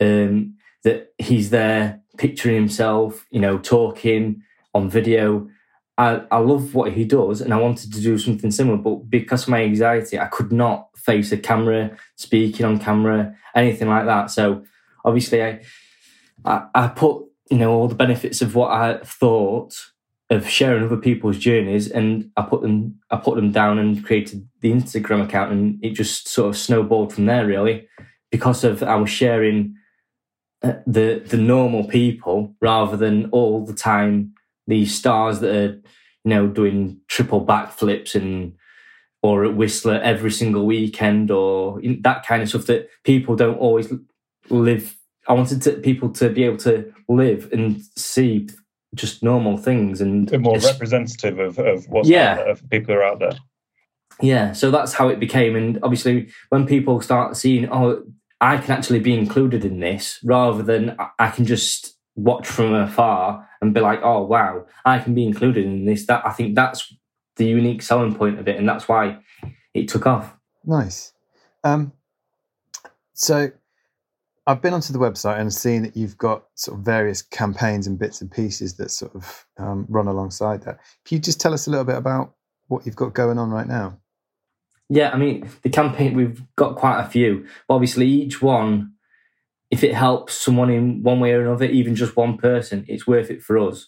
Um, 0.00 0.54
that 0.84 1.12
he's 1.18 1.50
there 1.50 2.00
picturing 2.18 2.56
himself, 2.56 3.26
you 3.30 3.40
know, 3.40 3.58
talking 3.58 4.42
on 4.74 4.90
video. 4.90 5.48
I, 5.98 6.22
I 6.30 6.38
love 6.38 6.74
what 6.74 6.92
he 6.92 7.04
does 7.04 7.40
and 7.40 7.52
I 7.52 7.58
wanted 7.58 7.92
to 7.92 8.00
do 8.00 8.16
something 8.18 8.50
similar, 8.50 8.78
but 8.78 9.10
because 9.10 9.42
of 9.42 9.50
my 9.50 9.62
anxiety, 9.62 10.18
I 10.18 10.26
could 10.26 10.50
not 10.50 10.88
face 10.96 11.32
a 11.32 11.36
camera, 11.36 11.96
speaking 12.16 12.64
on 12.64 12.78
camera, 12.78 13.36
anything 13.54 13.88
like 13.88 14.06
that. 14.06 14.30
So 14.30 14.64
obviously 15.04 15.42
I 15.42 15.60
I, 16.44 16.66
I 16.74 16.88
put, 16.88 17.24
you 17.50 17.58
know, 17.58 17.72
all 17.72 17.88
the 17.88 17.94
benefits 17.94 18.42
of 18.42 18.54
what 18.54 18.70
I 18.70 18.98
thought 19.04 19.74
of 20.30 20.48
sharing 20.48 20.82
other 20.82 20.96
people's 20.96 21.38
journeys 21.38 21.90
and 21.90 22.30
I 22.36 22.42
put 22.42 22.62
them 22.62 22.98
I 23.10 23.16
put 23.16 23.36
them 23.36 23.52
down 23.52 23.78
and 23.78 24.04
created 24.04 24.48
the 24.60 24.72
Instagram 24.72 25.22
account 25.22 25.52
and 25.52 25.78
it 25.84 25.90
just 25.90 26.26
sort 26.26 26.48
of 26.48 26.56
snowballed 26.56 27.12
from 27.12 27.26
there 27.26 27.46
really 27.46 27.86
because 28.30 28.64
of 28.64 28.82
I 28.82 28.96
was 28.96 29.10
sharing 29.10 29.76
uh, 30.62 30.74
the 30.86 31.22
the 31.26 31.36
normal 31.36 31.84
people 31.84 32.56
rather 32.60 32.96
than 32.96 33.28
all 33.30 33.66
the 33.66 33.74
time 33.74 34.32
these 34.66 34.94
stars 34.94 35.40
that 35.40 35.54
are 35.54 35.72
you 35.72 35.82
know 36.24 36.46
doing 36.46 37.00
triple 37.08 37.44
backflips 37.44 38.14
and 38.14 38.54
or 39.22 39.44
at 39.44 39.54
Whistler 39.54 40.00
every 40.02 40.30
single 40.30 40.66
weekend 40.66 41.30
or 41.30 41.80
that 42.00 42.26
kind 42.26 42.42
of 42.42 42.48
stuff 42.48 42.66
that 42.66 42.88
people 43.04 43.36
don't 43.36 43.58
always 43.58 43.92
live. 44.50 44.96
I 45.28 45.32
wanted 45.34 45.62
to, 45.62 45.72
people 45.74 46.10
to 46.14 46.28
be 46.28 46.42
able 46.42 46.56
to 46.58 46.92
live 47.08 47.48
and 47.52 47.80
see 47.96 48.48
just 48.94 49.22
normal 49.22 49.56
things 49.56 50.00
and 50.00 50.28
They're 50.28 50.40
more 50.40 50.58
representative 50.58 51.38
of, 51.38 51.58
of 51.58 51.88
what's 51.88 52.08
yeah. 52.08 52.34
There, 52.34 52.50
of 52.50 52.68
people 52.70 52.94
who 52.94 53.00
are 53.00 53.04
out 53.04 53.20
there. 53.20 53.38
Yeah, 54.20 54.52
so 54.52 54.70
that's 54.70 54.92
how 54.92 55.08
it 55.08 55.20
became. 55.20 55.56
And 55.56 55.78
obviously, 55.82 56.30
when 56.50 56.66
people 56.66 57.00
start 57.00 57.36
seeing, 57.36 57.68
oh, 57.70 58.02
I 58.40 58.58
can 58.58 58.72
actually 58.72 59.00
be 59.00 59.16
included 59.16 59.64
in 59.64 59.80
this 59.80 60.18
rather 60.24 60.62
than 60.62 60.96
I 61.18 61.30
can 61.30 61.44
just 61.44 61.91
watch 62.14 62.46
from 62.46 62.74
afar 62.74 63.48
and 63.60 63.74
be 63.74 63.80
like, 63.80 64.00
oh, 64.02 64.22
wow, 64.24 64.66
I 64.84 64.98
can 64.98 65.14
be 65.14 65.24
included 65.24 65.64
in 65.64 65.84
this. 65.84 66.06
That 66.06 66.26
I 66.26 66.30
think 66.30 66.54
that's 66.54 66.94
the 67.36 67.46
unique 67.46 67.82
selling 67.82 68.14
point 68.14 68.38
of 68.38 68.48
it. 68.48 68.56
And 68.56 68.68
that's 68.68 68.88
why 68.88 69.18
it 69.74 69.88
took 69.88 70.06
off. 70.06 70.34
Nice. 70.64 71.12
Um, 71.64 71.92
so 73.14 73.50
I've 74.46 74.60
been 74.60 74.74
onto 74.74 74.92
the 74.92 74.98
website 74.98 75.38
and 75.38 75.52
seen 75.52 75.82
that 75.82 75.96
you've 75.96 76.18
got 76.18 76.44
sort 76.56 76.78
of 76.78 76.84
various 76.84 77.22
campaigns 77.22 77.86
and 77.86 77.98
bits 77.98 78.20
and 78.20 78.30
pieces 78.30 78.74
that 78.74 78.90
sort 78.90 79.14
of 79.14 79.46
um, 79.58 79.86
run 79.88 80.08
alongside 80.08 80.62
that. 80.62 80.78
Can 81.04 81.16
you 81.16 81.18
just 81.20 81.40
tell 81.40 81.54
us 81.54 81.66
a 81.66 81.70
little 81.70 81.84
bit 81.84 81.96
about 81.96 82.34
what 82.68 82.84
you've 82.84 82.96
got 82.96 83.14
going 83.14 83.38
on 83.38 83.50
right 83.50 83.66
now? 83.66 83.98
Yeah, 84.88 85.10
I 85.10 85.16
mean, 85.16 85.48
the 85.62 85.70
campaign, 85.70 86.14
we've 86.14 86.42
got 86.56 86.76
quite 86.76 87.00
a 87.00 87.08
few. 87.08 87.46
But 87.66 87.74
obviously, 87.74 88.06
each 88.06 88.42
one, 88.42 88.91
if 89.72 89.82
it 89.82 89.94
helps 89.94 90.34
someone 90.34 90.70
in 90.70 91.02
one 91.02 91.18
way 91.18 91.32
or 91.32 91.40
another, 91.40 91.64
even 91.64 91.96
just 91.96 92.14
one 92.14 92.36
person, 92.36 92.84
it's 92.88 93.06
worth 93.06 93.30
it 93.30 93.42
for 93.42 93.58
us. 93.58 93.86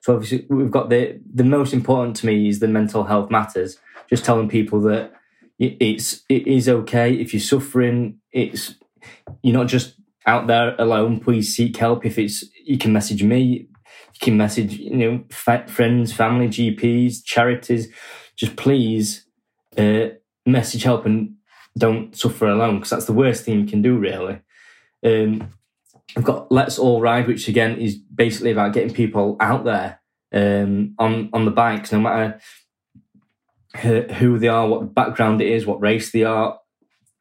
So 0.00 0.14
obviously, 0.14 0.46
we've 0.48 0.70
got 0.70 0.88
the 0.88 1.20
the 1.32 1.44
most 1.44 1.74
important 1.74 2.16
to 2.16 2.26
me 2.26 2.48
is 2.48 2.58
the 2.58 2.68
mental 2.68 3.04
health 3.04 3.30
matters. 3.30 3.78
Just 4.08 4.24
telling 4.24 4.48
people 4.48 4.80
that 4.82 5.12
it's 5.58 6.22
it 6.30 6.46
is 6.46 6.68
okay 6.68 7.12
if 7.12 7.34
you're 7.34 7.40
suffering. 7.40 8.18
It's 8.32 8.76
you're 9.42 9.58
not 9.58 9.68
just 9.68 9.96
out 10.24 10.46
there 10.46 10.74
alone. 10.78 11.20
Please 11.20 11.54
seek 11.54 11.76
help. 11.76 12.06
If 12.06 12.18
it's 12.18 12.42
you 12.64 12.78
can 12.78 12.94
message 12.94 13.22
me, 13.22 13.68
you 14.14 14.20
can 14.22 14.38
message 14.38 14.72
you 14.72 14.96
know 14.96 15.24
friends, 15.66 16.14
family, 16.14 16.48
GPs, 16.48 17.22
charities. 17.22 17.88
Just 18.36 18.56
please 18.56 19.26
uh, 19.76 20.08
message 20.46 20.84
help 20.84 21.04
and 21.04 21.34
don't 21.76 22.16
suffer 22.16 22.46
alone 22.46 22.76
because 22.76 22.90
that's 22.90 23.04
the 23.04 23.12
worst 23.12 23.44
thing 23.44 23.60
you 23.60 23.66
can 23.66 23.82
do, 23.82 23.98
really. 23.98 24.40
Um, 25.04 25.50
I've 26.16 26.24
got 26.24 26.50
Let's 26.50 26.78
All 26.78 27.00
Ride, 27.00 27.26
which 27.26 27.48
again 27.48 27.78
is 27.78 27.96
basically 27.96 28.52
about 28.52 28.72
getting 28.72 28.94
people 28.94 29.36
out 29.40 29.64
there 29.64 30.00
um, 30.32 30.94
on 30.98 31.30
on 31.32 31.44
the 31.44 31.50
bikes, 31.50 31.92
no 31.92 32.00
matter 32.00 32.40
who 33.80 34.38
they 34.38 34.48
are, 34.48 34.66
what 34.66 34.94
background 34.94 35.40
it 35.40 35.48
is, 35.48 35.66
what 35.66 35.80
race 35.80 36.10
they 36.12 36.24
are, 36.24 36.58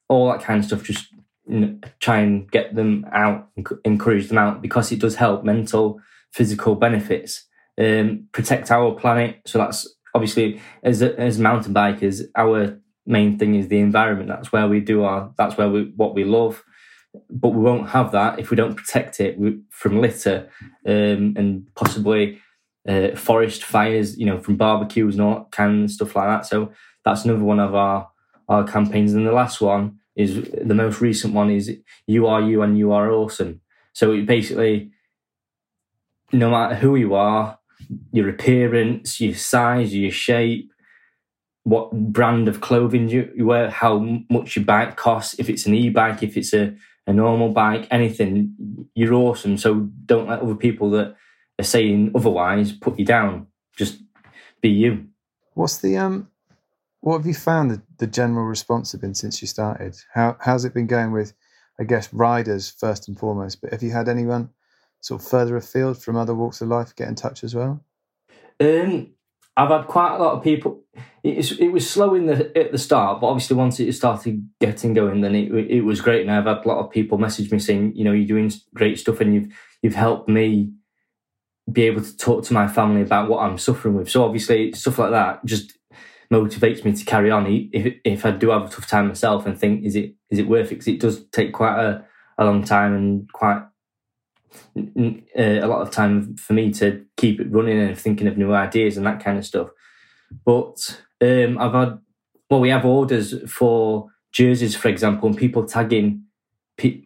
all 0.07 0.31
that 0.31 0.41
kind 0.41 0.59
of 0.59 0.65
stuff. 0.65 0.83
Just 0.83 1.07
you 1.47 1.59
know, 1.59 1.79
try 1.99 2.19
and 2.19 2.49
get 2.51 2.75
them 2.75 3.05
out, 3.11 3.49
encourage 3.83 4.29
them 4.29 4.37
out 4.37 4.61
because 4.61 4.91
it 4.91 4.99
does 4.99 5.15
help 5.15 5.43
mental, 5.43 5.99
physical 6.31 6.75
benefits. 6.75 7.45
Um, 7.77 8.29
protect 8.31 8.71
our 8.71 8.93
planet. 8.93 9.41
So 9.45 9.57
that's 9.57 9.87
obviously 10.13 10.61
as 10.83 11.01
as 11.01 11.37
mountain 11.39 11.73
bikers, 11.73 12.21
our 12.35 12.79
main 13.05 13.37
thing 13.37 13.55
is 13.55 13.67
the 13.67 13.79
environment. 13.79 14.29
That's 14.29 14.51
where 14.51 14.67
we 14.67 14.79
do 14.79 15.03
our. 15.03 15.33
That's 15.37 15.57
where 15.57 15.69
we 15.69 15.91
what 15.95 16.15
we 16.15 16.23
love. 16.23 16.63
But 17.29 17.49
we 17.49 17.61
won't 17.61 17.89
have 17.89 18.11
that 18.11 18.39
if 18.39 18.49
we 18.49 18.57
don't 18.57 18.75
protect 18.75 19.19
it 19.19 19.37
from 19.69 20.01
litter 20.01 20.49
um, 20.85 21.33
and 21.37 21.67
possibly 21.75 22.41
uh, 22.87 23.15
forest 23.15 23.63
fires. 23.63 24.17
You 24.17 24.25
know, 24.25 24.39
from 24.39 24.57
barbecues 24.57 25.19
all 25.19 25.47
kind 25.51 25.89
stuff 25.89 26.15
like 26.15 26.27
that. 26.27 26.45
So 26.45 26.71
that's 27.03 27.25
another 27.25 27.43
one 27.43 27.59
of 27.59 27.75
our 27.75 28.09
our 28.47 28.63
campaigns. 28.63 29.13
And 29.13 29.25
the 29.25 29.31
last 29.31 29.61
one 29.61 29.99
is 30.15 30.49
the 30.63 30.75
most 30.75 31.01
recent 31.01 31.33
one 31.33 31.49
is 31.49 31.75
you 32.07 32.27
are 32.27 32.41
you 32.41 32.61
and 32.61 32.77
you 32.77 32.91
are 32.91 33.11
awesome. 33.11 33.61
So 33.93 34.13
it 34.13 34.25
basically, 34.25 34.91
no 36.31 36.49
matter 36.49 36.75
who 36.75 36.95
you 36.95 37.15
are, 37.15 37.59
your 38.11 38.29
appearance, 38.29 39.19
your 39.19 39.35
size, 39.35 39.93
your 39.95 40.11
shape, 40.11 40.71
what 41.63 41.91
brand 41.91 42.47
of 42.47 42.61
clothing 42.61 43.09
you 43.09 43.45
wear, 43.45 43.69
how 43.69 43.99
much 44.29 44.55
your 44.55 44.65
bike 44.65 44.95
costs, 44.95 45.37
if 45.39 45.49
it's 45.49 45.65
an 45.65 45.73
e-bike, 45.73 46.21
if 46.23 46.37
it's 46.37 46.53
a, 46.53 46.75
a 47.07 47.13
normal 47.13 47.49
bike, 47.49 47.87
anything, 47.91 48.87
you're 48.95 49.13
awesome. 49.13 49.57
So 49.57 49.89
don't 50.05 50.27
let 50.27 50.39
other 50.39 50.55
people 50.55 50.89
that 50.91 51.15
are 51.59 51.63
saying 51.63 52.11
otherwise 52.15 52.71
put 52.71 52.97
you 52.99 53.05
down. 53.05 53.47
Just 53.77 54.01
be 54.61 54.69
you. 54.69 55.07
What's 55.53 55.77
the 55.77 55.97
um 55.97 56.29
what 57.01 57.17
have 57.17 57.27
you 57.27 57.35
found 57.35 57.69
the, 57.69 57.81
the 57.97 58.07
general 58.07 58.45
response 58.45 58.91
have 58.91 59.01
been 59.01 59.13
since 59.13 59.41
you 59.41 59.47
started? 59.47 59.95
How 60.13 60.37
how's 60.39 60.65
it 60.65 60.73
been 60.73 60.87
going 60.87 61.11
with 61.11 61.33
I 61.79 61.83
guess 61.83 62.13
riders 62.13 62.69
first 62.69 63.07
and 63.07 63.17
foremost, 63.17 63.61
but 63.61 63.71
have 63.71 63.83
you 63.83 63.91
had 63.91 64.09
anyone 64.09 64.49
sort 65.01 65.21
of 65.21 65.27
further 65.27 65.55
afield 65.55 66.01
from 66.01 66.15
other 66.15 66.33
walks 66.33 66.61
of 66.61 66.69
life 66.69 66.95
get 66.95 67.07
in 67.07 67.15
touch 67.15 67.43
as 67.43 67.53
well? 67.53 67.83
Um 68.59 69.11
I've 69.57 69.69
had 69.69 69.87
quite 69.87 70.15
a 70.15 70.21
lot 70.21 70.33
of 70.33 70.43
people. 70.43 70.83
It, 71.23 71.59
it 71.59 71.69
was 71.69 71.89
slow 71.89 72.13
in 72.13 72.27
the 72.27 72.55
at 72.57 72.71
the 72.71 72.77
start, 72.77 73.21
but 73.21 73.27
obviously 73.27 73.55
once 73.55 73.79
it 73.79 73.91
started 73.93 74.47
getting 74.59 74.93
going, 74.93 75.21
then 75.21 75.35
it 75.35 75.51
it 75.51 75.81
was 75.81 76.01
great. 76.01 76.21
And 76.21 76.31
I've 76.31 76.45
had 76.45 76.65
a 76.65 76.67
lot 76.67 76.83
of 76.83 76.91
people 76.91 77.17
message 77.17 77.51
me 77.51 77.59
saying, 77.59 77.95
you 77.95 78.03
know, 78.03 78.11
you're 78.11 78.27
doing 78.27 78.51
great 78.73 78.99
stuff, 78.99 79.21
and 79.21 79.33
you've 79.33 79.53
you've 79.81 79.95
helped 79.95 80.29
me 80.29 80.71
be 81.71 81.83
able 81.83 82.01
to 82.01 82.17
talk 82.17 82.43
to 82.45 82.53
my 82.53 82.67
family 82.67 83.01
about 83.01 83.29
what 83.29 83.39
I'm 83.39 83.57
suffering 83.57 83.95
with. 83.95 84.09
So 84.09 84.23
obviously 84.23 84.71
stuff 84.73 84.99
like 84.99 85.11
that 85.11 85.43
just 85.45 85.77
motivates 86.31 86.83
me 86.83 86.93
to 86.93 87.05
carry 87.05 87.31
on. 87.31 87.47
If 87.47 87.95
if 88.03 88.25
I 88.25 88.31
do 88.31 88.49
have 88.49 88.65
a 88.65 88.69
tough 88.69 88.87
time 88.87 89.07
myself 89.07 89.45
and 89.45 89.57
think, 89.57 89.83
is 89.83 89.95
it 89.95 90.15
is 90.29 90.39
it 90.39 90.47
worth 90.47 90.67
it? 90.67 90.75
Because 90.75 90.87
it 90.87 90.99
does 90.99 91.25
take 91.31 91.53
quite 91.53 91.79
a, 91.79 92.05
a 92.37 92.45
long 92.45 92.63
time 92.63 92.93
and 92.93 93.31
quite 93.31 93.63
a 94.75 95.65
lot 95.65 95.81
of 95.81 95.91
time 95.91 96.35
for 96.37 96.53
me 96.53 96.71
to 96.73 97.05
keep 97.17 97.39
it 97.39 97.51
running 97.51 97.79
and 97.79 97.97
thinking 97.97 98.27
of 98.27 98.37
new 98.37 98.53
ideas 98.53 98.97
and 98.97 99.05
that 99.05 99.23
kind 99.23 99.37
of 99.37 99.45
stuff. 99.45 99.69
But 100.43 101.01
um, 101.21 101.57
I've 101.57 101.73
had 101.73 101.99
well, 102.49 102.59
we 102.59 102.69
have 102.69 102.85
orders 102.85 103.33
for 103.49 104.09
jerseys, 104.31 104.75
for 104.75 104.87
example, 104.87 105.29
and 105.29 105.37
people 105.37 105.65
tagging 105.65 106.23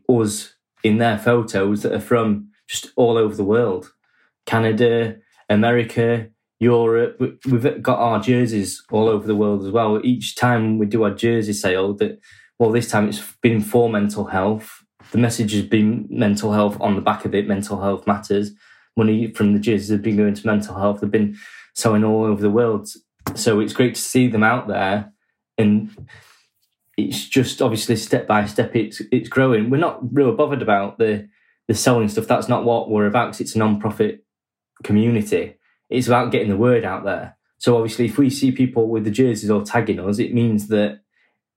us 0.09 0.53
in 0.83 0.97
their 0.97 1.17
photos 1.17 1.83
that 1.83 1.93
are 1.93 1.99
from 1.99 2.49
just 2.67 2.91
all 2.95 3.17
over 3.17 3.35
the 3.35 3.43
world, 3.43 3.91
Canada, 4.45 5.17
America, 5.49 6.27
Europe. 6.59 7.19
We've 7.45 7.81
got 7.81 7.99
our 7.99 8.19
jerseys 8.19 8.83
all 8.91 9.07
over 9.07 9.25
the 9.25 9.35
world 9.35 9.65
as 9.65 9.71
well. 9.71 9.99
Each 10.03 10.35
time 10.35 10.77
we 10.77 10.85
do 10.85 11.03
our 11.03 11.13
jersey 11.13 11.53
sale, 11.53 11.93
that 11.95 12.19
well, 12.57 12.71
this 12.71 12.89
time 12.89 13.07
it's 13.07 13.35
been 13.41 13.61
for 13.61 13.89
mental 13.89 14.25
health. 14.25 14.78
The 15.11 15.17
message 15.17 15.53
has 15.53 15.63
been 15.63 16.07
mental 16.09 16.53
health 16.53 16.77
on 16.79 16.95
the 16.95 17.01
back 17.01 17.25
of 17.25 17.33
it. 17.33 17.47
Mental 17.47 17.81
health 17.81 18.05
matters. 18.05 18.51
Money 18.95 19.31
from 19.31 19.53
the 19.53 19.59
jerseys 19.59 19.89
have 19.89 20.01
been 20.01 20.17
going 20.17 20.33
to 20.33 20.47
mental 20.47 20.75
health. 20.75 21.01
They've 21.01 21.09
been 21.09 21.37
selling 21.75 22.03
all 22.03 22.25
over 22.25 22.41
the 22.41 22.49
world. 22.49 22.89
So 23.35 23.59
it's 23.59 23.73
great 23.73 23.95
to 23.95 24.01
see 24.01 24.27
them 24.27 24.43
out 24.43 24.67
there, 24.67 25.11
and 25.57 25.95
it's 26.97 27.27
just 27.27 27.61
obviously 27.61 27.95
step 27.95 28.27
by 28.27 28.45
step. 28.45 28.75
It's 28.75 29.01
it's 29.11 29.29
growing. 29.29 29.69
We're 29.69 29.77
not 29.77 29.99
real 30.13 30.35
bothered 30.35 30.61
about 30.61 30.97
the 30.97 31.29
the 31.67 31.75
selling 31.75 32.09
stuff. 32.09 32.27
That's 32.27 32.49
not 32.49 32.65
what 32.65 32.89
we're 32.89 33.05
about. 33.05 33.27
Cause 33.27 33.41
it's 33.41 33.55
a 33.55 33.59
non-profit 33.59 34.23
community 34.83 35.59
it's 35.89 36.07
about 36.07 36.31
getting 36.31 36.49
the 36.49 36.57
word 36.57 36.85
out 36.85 37.03
there. 37.03 37.37
So 37.57 37.75
obviously, 37.75 38.05
if 38.05 38.17
we 38.17 38.29
see 38.29 38.51
people 38.51 38.87
with 38.87 39.03
the 39.03 39.11
jerseys 39.11 39.49
or 39.49 39.63
tagging 39.63 39.99
us, 39.99 40.19
it 40.19 40.33
means 40.33 40.67
that 40.67 41.01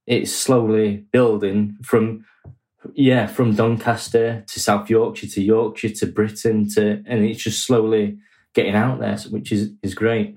it's 0.07 0.35
slowly 0.35 1.05
building 1.13 1.77
from 1.83 2.25
yeah 2.95 3.27
from 3.27 3.55
Doncaster 3.55 4.45
to 4.47 4.61
South 4.61 4.91
Yorkshire 4.91 5.29
to 5.29 5.43
Yorkshire 5.43 5.91
to 5.91 6.07
Britain 6.07 6.69
to 6.71 7.03
and 7.07 7.25
it's 7.25 7.43
just 7.43 7.67
slowly 7.67 8.19
getting 8.55 8.75
out 8.75 9.01
there, 9.01 9.19
which 9.31 9.53
is 9.53 9.71
is 9.83 9.95
great. 9.95 10.37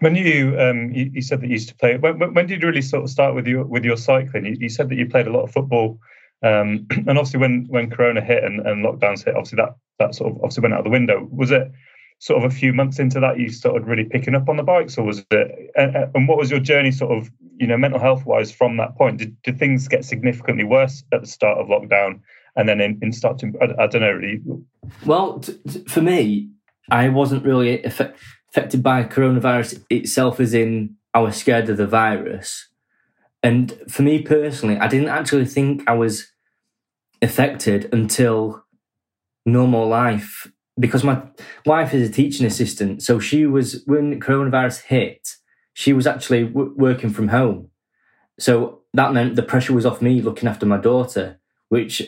When 0.00 0.16
you 0.16 0.58
um 0.58 0.92
you, 0.92 1.10
you 1.14 1.22
said 1.22 1.40
that 1.40 1.46
you 1.46 1.54
used 1.54 1.68
to 1.68 1.74
play, 1.74 1.96
when, 1.98 2.18
when 2.18 2.46
did 2.46 2.62
you 2.62 2.68
really 2.68 2.82
sort 2.82 3.04
of 3.04 3.10
start 3.10 3.34
with 3.34 3.46
your 3.46 3.64
with 3.64 3.84
your 3.84 3.96
cycling? 3.96 4.46
You, 4.46 4.56
you 4.58 4.68
said 4.68 4.88
that 4.88 4.96
you 4.96 5.06
played 5.06 5.26
a 5.26 5.32
lot 5.32 5.42
of 5.42 5.52
football, 5.52 5.98
um, 6.42 6.86
and 6.90 7.10
obviously 7.10 7.40
when 7.40 7.66
when 7.68 7.90
Corona 7.90 8.20
hit 8.20 8.44
and, 8.44 8.60
and 8.66 8.84
lockdowns 8.84 9.24
hit, 9.24 9.34
obviously 9.34 9.56
that 9.56 9.74
that 9.98 10.14
sort 10.14 10.32
of 10.32 10.36
obviously 10.36 10.62
went 10.62 10.74
out 10.74 10.84
the 10.84 10.90
window. 10.90 11.28
Was 11.30 11.50
it 11.50 11.70
sort 12.20 12.44
of 12.44 12.50
a 12.50 12.54
few 12.54 12.72
months 12.72 12.98
into 12.98 13.18
that 13.18 13.38
you 13.38 13.48
started 13.48 13.86
really 13.86 14.04
picking 14.04 14.34
up 14.34 14.48
on 14.48 14.58
the 14.58 14.62
bikes 14.62 14.98
or 14.98 15.04
was 15.04 15.24
it 15.30 15.70
and, 15.74 16.28
what 16.28 16.36
was 16.36 16.50
your 16.50 16.60
journey 16.60 16.92
sort 16.92 17.16
of 17.16 17.30
you 17.56 17.66
know 17.66 17.78
mental 17.78 17.98
health 17.98 18.24
wise 18.26 18.52
from 18.52 18.76
that 18.76 18.94
point? 18.96 19.18
Did, 19.18 19.42
did 19.42 19.58
things 19.58 19.88
get 19.88 20.04
significantly 20.04 20.64
worse 20.64 21.02
at 21.12 21.22
the 21.22 21.26
start 21.26 21.58
of 21.58 21.68
lockdown 21.68 22.20
and 22.56 22.68
then 22.68 22.80
in, 22.80 22.98
in 23.02 23.12
start 23.12 23.38
to 23.38 23.52
I, 23.60 23.84
I 23.84 23.86
don't 23.86 24.02
know 24.02 24.12
really. 24.12 24.40
Well 25.06 25.40
t- 25.40 25.58
t- 25.66 25.84
for 25.88 26.02
me 26.02 26.50
i 26.90 27.08
wasn't 27.08 27.44
really 27.44 27.82
affected 27.84 28.82
by 28.82 29.04
coronavirus 29.04 29.82
itself 29.88 30.40
as 30.40 30.52
in 30.52 30.96
i 31.14 31.20
was 31.20 31.36
scared 31.36 31.68
of 31.70 31.78
the 31.78 31.86
virus. 31.86 32.68
And 33.42 33.72
for 33.88 34.02
me 34.02 34.20
personally 34.20 34.76
i 34.76 34.88
didn't 34.88 35.08
actually 35.08 35.46
think 35.46 35.84
i 35.88 35.94
was 35.94 36.30
affected 37.22 37.88
until 37.94 38.62
normal 39.46 39.88
life 39.88 40.46
because 40.80 41.04
my 41.04 41.22
wife 41.66 41.94
is 41.94 42.08
a 42.08 42.12
teaching 42.12 42.46
assistant, 42.46 43.02
so 43.02 43.18
she 43.18 43.46
was 43.46 43.82
when 43.86 44.18
coronavirus 44.20 44.82
hit, 44.82 45.36
she 45.74 45.92
was 45.92 46.06
actually 46.06 46.44
w- 46.44 46.74
working 46.76 47.10
from 47.10 47.28
home. 47.28 47.68
So 48.38 48.80
that 48.94 49.12
meant 49.12 49.36
the 49.36 49.42
pressure 49.42 49.74
was 49.74 49.86
off 49.86 50.02
me 50.02 50.22
looking 50.22 50.48
after 50.48 50.66
my 50.66 50.78
daughter, 50.78 51.38
which 51.68 52.00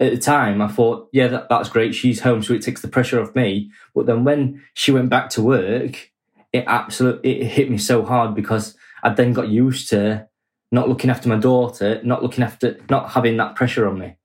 at 0.00 0.12
the 0.12 0.18
time 0.18 0.60
I 0.60 0.68
thought, 0.68 1.08
yeah, 1.12 1.28
that, 1.28 1.48
that's 1.48 1.68
great. 1.68 1.94
She's 1.94 2.20
home, 2.20 2.42
so 2.42 2.54
it 2.54 2.62
takes 2.62 2.82
the 2.82 2.88
pressure 2.88 3.20
off 3.20 3.34
me. 3.34 3.70
But 3.94 4.06
then 4.06 4.24
when 4.24 4.62
she 4.74 4.90
went 4.90 5.10
back 5.10 5.30
to 5.30 5.42
work, 5.42 6.10
it 6.52 6.64
absolutely 6.66 7.42
it 7.42 7.46
hit 7.46 7.70
me 7.70 7.78
so 7.78 8.04
hard 8.04 8.34
because 8.34 8.76
I 9.02 9.10
then 9.10 9.32
got 9.32 9.48
used 9.48 9.88
to 9.90 10.28
not 10.72 10.88
looking 10.88 11.10
after 11.10 11.28
my 11.28 11.36
daughter, 11.36 12.00
not 12.02 12.22
looking 12.22 12.42
after, 12.42 12.78
not 12.90 13.10
having 13.10 13.36
that 13.36 13.54
pressure 13.54 13.86
on 13.86 13.98
me. 13.98 14.16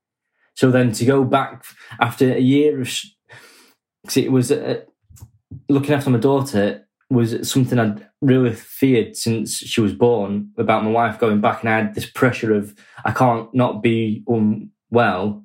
So 0.56 0.72
then 0.72 0.92
to 0.94 1.06
go 1.06 1.24
back 1.24 1.64
after 2.00 2.34
a 2.34 2.40
year 2.40 2.82
of 2.82 2.90
because 4.02 4.18
it 4.18 4.32
was 4.32 4.52
uh, 4.52 4.82
looking 5.70 5.94
after 5.94 6.10
my 6.10 6.20
daughter 6.20 6.88
was 7.10 7.50
something 7.50 7.78
I'd 7.78 8.08
really 8.22 8.54
feared 8.54 9.18
since 9.18 9.58
she 9.58 9.82
was 9.82 9.94
born 9.94 10.52
about 10.58 10.84
my 10.84 10.92
wife 10.92 11.20
going 11.20 11.42
back, 11.42 11.62
and 11.62 11.70
I 11.70 11.78
had 11.78 11.96
this 11.96 12.10
pressure 12.10 12.54
of 12.54 12.76
I 13.04 13.12
can't 13.12 13.54
not 13.54 13.84
be 13.84 14.24
unwell. 14.28 15.44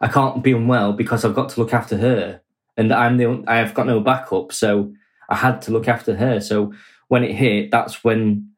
I 0.00 0.08
can't 0.08 0.42
be 0.42 0.52
unwell 0.52 0.92
because 0.92 1.24
I've 1.24 1.34
got 1.34 1.48
to 1.50 1.60
look 1.60 1.74
after 1.74 1.96
her, 1.96 2.40
and 2.76 2.92
I'm 2.92 3.16
the 3.16 3.44
I 3.46 3.56
have 3.56 3.74
got 3.74 3.86
no 3.86 4.00
backup, 4.00 4.52
so 4.52 4.92
I 5.28 5.36
had 5.36 5.62
to 5.62 5.72
look 5.72 5.88
after 5.88 6.16
her. 6.16 6.40
So 6.40 6.72
when 7.08 7.24
it 7.24 7.34
hit, 7.34 7.70
that's 7.70 8.04
when 8.04 8.50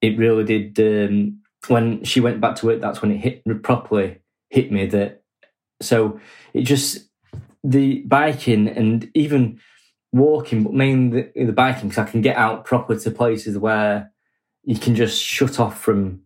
it 0.00 0.18
really 0.18 0.44
did. 0.44 0.78
Um, 0.78 1.38
when 1.68 2.02
she 2.04 2.20
went 2.20 2.40
back 2.40 2.56
to 2.56 2.66
work, 2.66 2.80
that's 2.80 3.02
when 3.02 3.12
it 3.12 3.18
hit 3.18 3.62
properly 3.62 4.18
hit 4.52 4.70
me 4.70 4.86
that. 4.86 5.22
So 5.80 6.20
it 6.52 6.62
just 6.62 7.08
the 7.64 8.02
biking 8.02 8.68
and 8.68 9.10
even 9.14 9.60
walking, 10.12 10.62
but 10.62 10.72
mainly 10.74 11.30
the, 11.34 11.44
the 11.46 11.52
biking, 11.52 11.88
because 11.88 12.06
I 12.06 12.10
can 12.10 12.20
get 12.20 12.36
out 12.36 12.64
proper 12.64 12.98
to 12.98 13.10
places 13.10 13.56
where 13.58 14.12
you 14.64 14.76
can 14.76 14.94
just 14.94 15.22
shut 15.22 15.58
off 15.58 15.80
from 15.80 16.22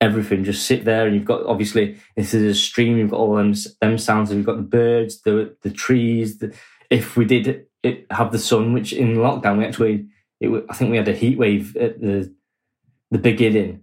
everything. 0.00 0.44
Just 0.44 0.66
sit 0.66 0.84
there, 0.84 1.06
and 1.06 1.14
you've 1.14 1.24
got 1.24 1.44
obviously 1.46 1.98
this 2.16 2.34
is 2.34 2.42
a 2.42 2.58
stream. 2.58 2.98
You've 2.98 3.10
got 3.10 3.18
all 3.18 3.36
them 3.36 3.54
them 3.80 3.98
sounds. 3.98 4.30
And 4.30 4.38
you've 4.38 4.46
got 4.46 4.56
the 4.56 4.62
birds, 4.62 5.22
the 5.22 5.56
the 5.62 5.70
trees. 5.70 6.38
The, 6.38 6.54
if 6.90 7.16
we 7.16 7.24
did 7.24 7.66
it, 7.82 8.06
have 8.10 8.32
the 8.32 8.38
sun, 8.38 8.72
which 8.72 8.92
in 8.92 9.16
lockdown 9.16 9.58
we 9.58 9.64
actually, 9.64 10.06
it, 10.40 10.64
I 10.68 10.74
think 10.74 10.90
we 10.90 10.96
had 10.96 11.08
a 11.08 11.12
heat 11.12 11.38
wave 11.38 11.76
at 11.76 12.00
the 12.00 12.32
the 13.10 13.18
beginning. 13.18 13.82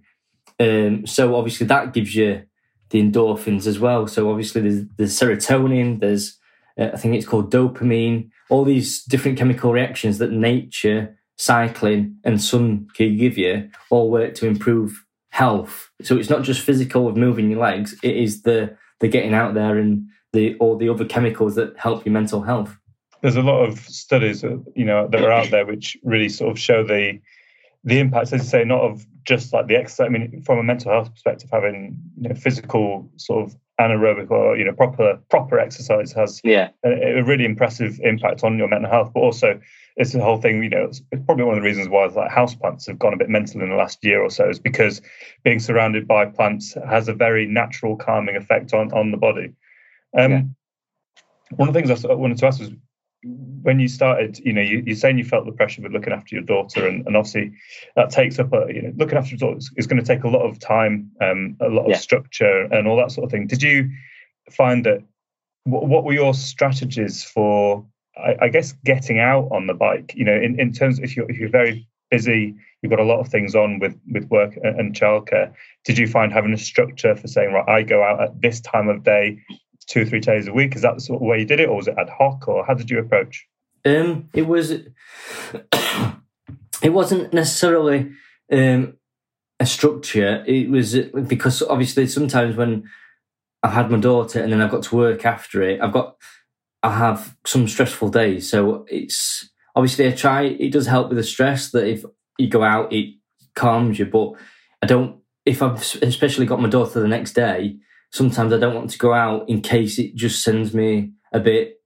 Um, 0.60 1.08
so 1.08 1.36
obviously 1.36 1.68
that 1.68 1.94
gives 1.94 2.16
you 2.16 2.44
the 2.90 3.02
endorphins 3.02 3.66
as 3.66 3.80
well. 3.80 4.08
So 4.08 4.30
obviously 4.30 4.62
there's, 4.62 4.86
there's 4.98 5.20
serotonin, 5.20 6.00
there's 6.00 6.38
uh, 6.80 6.90
I 6.94 6.98
think 6.98 7.16
it's 7.16 7.26
called 7.26 7.52
dopamine, 7.52 8.30
all 8.50 8.64
these 8.64 9.04
different 9.04 9.38
chemical 9.38 9.72
reactions 9.72 10.18
that 10.18 10.32
nature, 10.32 11.18
cycling, 11.38 12.18
and 12.24 12.42
sun 12.42 12.88
can 12.96 13.18
give 13.18 13.38
you 13.38 13.70
all 13.90 14.10
work 14.10 14.36
to 14.36 14.48
improve 14.48 15.04
health. 15.30 15.90
So 16.02 16.18
it's 16.18 16.30
not 16.30 16.44
just 16.44 16.62
physical 16.62 17.08
of 17.08 17.18
moving 17.18 17.50
your 17.50 17.60
legs, 17.60 17.96
it 18.04 18.16
is 18.16 18.44
the 18.44 18.78
the 19.00 19.08
getting 19.08 19.34
out 19.34 19.54
there 19.54 19.78
and 19.78 20.08
the 20.32 20.56
all 20.56 20.78
the 20.78 20.90
other 20.90 21.06
chemicals 21.06 21.56
that 21.56 21.78
help 21.78 22.06
your 22.06 22.14
mental 22.14 22.42
health. 22.42 22.78
There's 23.22 23.36
a 23.36 23.42
lot 23.42 23.64
of 23.64 23.80
studies, 23.80 24.44
you 24.44 24.86
know, 24.86 25.08
that 25.08 25.24
are 25.24 25.32
out 25.32 25.50
there 25.50 25.66
which 25.66 25.98
really 26.04 26.30
sort 26.30 26.52
of 26.52 26.60
show 26.60 26.84
the 26.84 27.20
the 27.84 28.00
impacts, 28.00 28.32
as 28.34 28.44
you 28.44 28.50
say, 28.50 28.64
not 28.64 28.82
of 28.82 29.06
just 29.26 29.54
like 29.54 29.68
the 29.68 29.76
exercise. 29.76 30.08
I 30.08 30.10
mean, 30.10 30.42
from 30.46 30.60
a 30.60 30.64
mental 30.64 30.92
health 30.92 31.12
perspective, 31.12 31.50
having 31.52 31.98
you 32.18 32.30
know 32.30 32.36
physical 32.36 33.10
sort 33.18 33.46
of 33.46 33.56
anaerobic 33.80 34.30
or 34.30 34.56
you 34.56 34.64
know 34.64 34.74
proper 34.74 35.20
proper 35.30 35.60
exercise 35.60 36.12
has 36.12 36.40
yeah 36.44 36.70
a, 36.86 37.20
a, 37.20 37.24
really 37.24 37.44
impressive 37.44 38.00
impact 38.04 38.44
on 38.44 38.58
your 38.58 38.68
mental 38.68 38.90
health 38.90 39.12
but 39.14 39.22
also 39.22 39.60
it's 39.96 40.14
the 40.14 40.22
whole 40.22 40.38
thing 40.38 40.62
you 40.62 40.70
know 40.70 40.86
it's, 40.86 41.02
it's 41.12 41.24
probably 41.26 41.44
one 41.44 41.58
of 41.58 41.64
the 41.64 41.68
reasons 41.68 41.90
why 41.90 42.06
like 42.06 42.30
houseplants 42.32 42.86
have 42.86 43.00
gone 43.00 43.14
a 43.14 43.18
bit 43.18 43.30
mental 43.30 43.62
in 43.62 43.70
the 43.70 43.76
last 43.76 44.04
year 44.04 44.22
or 44.22 44.30
so 44.30 44.48
is 44.48 44.60
because 44.60 45.02
being 45.44 45.60
surrounded 45.60 46.08
by 46.08 46.24
plants 46.24 46.76
has 46.88 47.08
a 47.08 47.14
very 47.14 47.48
natural 47.48 47.96
calming 47.96 48.36
effect 48.36 48.74
on 48.74 48.92
on 48.94 49.10
the 49.10 49.18
body 49.18 49.52
um, 50.16 50.32
yeah. 50.32 50.42
one 51.56 51.68
of 51.68 51.74
the 51.74 51.82
things 51.82 52.06
i 52.06 52.14
wanted 52.14 52.38
to 52.38 52.46
ask 52.46 52.60
was 52.60 52.70
when 53.24 53.80
you 53.80 53.88
started, 53.88 54.40
you 54.40 54.54
know, 54.54 54.62
you, 54.62 54.84
are 54.92 54.96
saying 54.96 55.18
you 55.18 55.24
felt 55.24 55.46
the 55.46 55.52
pressure 55.52 55.82
with 55.82 55.94
looking 55.94 56.14
after 56.14 56.36
your 56.36 56.44
daughter, 56.44 56.88
and, 56.88 57.06
and 57.08 57.16
obviously 57.16 57.54
that 57.96 58.10
takes 58.10 58.40
up 58.40 58.52
a, 58.54 58.66
you 58.68 58.82
know, 58.82 58.94
looking 58.98 59.18
after 59.18 59.32
your 59.32 59.40
daughter 59.40 59.58
is, 59.58 59.72
is 59.78 59.88
going 59.88 60.02
to 60.02 60.06
take 60.06 60.24
a 60.24 60.30
lot 60.30 60.42
of 60.42 60.60
time, 60.60 61.12
um, 61.22 61.56
a 61.62 61.70
lot 61.70 61.86
of 61.86 61.92
yeah. 61.92 61.98
structure, 61.98 62.64
and 62.72 62.88
all 62.88 62.98
that 62.98 63.12
sort 63.12 63.26
of 63.26 63.32
thing. 63.32 63.48
Did 63.48 63.64
you 63.64 63.90
find 64.52 64.86
that? 64.86 65.04
What, 65.66 65.88
what 65.88 66.04
were 66.04 66.14
your 66.14 66.34
strategies 66.34 67.24
for, 67.24 67.86
I, 68.18 68.36
I, 68.42 68.50
guess, 68.50 68.74
getting 68.84 69.20
out 69.20 69.48
on 69.52 69.68
the 69.68 69.74
bike? 69.74 70.14
You 70.16 70.26
know, 70.26 70.36
in, 70.36 70.60
in 70.60 70.74
terms 70.74 71.00
if 71.00 71.16
you're 71.16 71.30
if 71.30 71.38
you're 71.38 71.50
very 71.50 71.88
busy, 72.12 72.56
you've 72.82 72.90
got 72.90 73.00
a 73.00 73.06
lot 73.06 73.22
of 73.22 73.30
things 73.30 73.56
on 73.56 73.80
with 73.80 73.98
with 74.12 74.30
work 74.30 74.58
and, 74.62 74.80
and 74.80 74.94
childcare. 74.94 75.54
Did 75.86 75.98
you 75.98 76.08
find 76.08 76.34
having 76.34 76.54
a 76.54 76.58
structure 76.58 77.16
for 77.16 77.28
saying, 77.28 77.54
right, 77.54 77.68
I 77.70 77.84
go 77.84 78.04
out 78.04 78.22
at 78.22 78.42
this 78.42 78.60
time 78.60 78.90
of 78.90 79.04
day 79.04 79.40
two 79.86 80.02
or 80.02 80.06
three 80.06 80.20
days 80.20 80.48
a 80.48 80.54
week? 80.54 80.76
Is 80.76 80.82
that 80.82 80.96
the 80.96 81.02
sort 81.02 81.22
of 81.22 81.28
way 81.28 81.40
you 81.40 81.46
did 81.46 81.60
it, 81.60 81.70
or 81.70 81.78
was 81.78 81.88
it 81.88 81.96
ad 81.98 82.10
hoc, 82.10 82.48
or 82.48 82.66
how 82.66 82.74
did 82.74 82.90
you 82.90 83.00
approach? 83.00 83.48
Um, 83.86 84.30
it 84.34 84.48
was. 84.48 84.72
it 86.82 86.90
wasn't 86.90 87.34
necessarily 87.34 88.12
um, 88.52 88.98
a 89.60 89.66
structure. 89.66 90.44
It 90.46 90.70
was 90.70 90.96
because 91.28 91.62
obviously 91.64 92.08
sometimes 92.08 92.56
when 92.56 92.90
I've 93.64 93.74
had 93.74 93.90
my 93.90 94.00
daughter 94.00 94.42
and 94.42 94.52
then 94.52 94.62
I've 94.62 94.72
got 94.72 94.84
to 94.84 94.96
work 94.96 95.26
after 95.26 95.62
it, 95.62 95.82
I've 95.82 95.94
got 95.94 96.18
I 96.84 96.98
have 96.98 97.36
some 97.46 97.68
stressful 97.68 98.10
days. 98.10 98.50
So 98.50 98.86
it's 98.90 99.50
obviously 99.76 100.08
I 100.08 100.12
try. 100.12 100.44
It 100.44 100.72
does 100.72 100.88
help 100.88 101.10
with 101.10 101.18
the 101.18 101.24
stress 101.24 101.72
that 101.72 101.88
if 101.88 102.04
you 102.38 102.48
go 102.50 102.64
out, 102.64 102.92
it 102.92 103.16
calms 103.56 104.00
you. 104.00 104.06
But 104.06 104.34
I 104.82 104.86
don't. 104.86 105.20
If 105.46 105.62
I've 105.62 105.82
especially 106.02 106.46
got 106.46 106.62
my 106.62 106.70
daughter 106.70 107.00
the 107.00 107.08
next 107.08 107.34
day, 107.34 107.78
sometimes 108.14 108.54
I 108.54 108.58
don't 108.58 108.76
want 108.76 108.92
to 108.92 108.98
go 108.98 109.14
out 109.14 109.50
in 109.50 109.62
case 109.62 110.00
it 110.00 110.16
just 110.16 110.44
sends 110.44 110.74
me 110.74 111.12
a 111.34 111.40
bit 111.40 111.82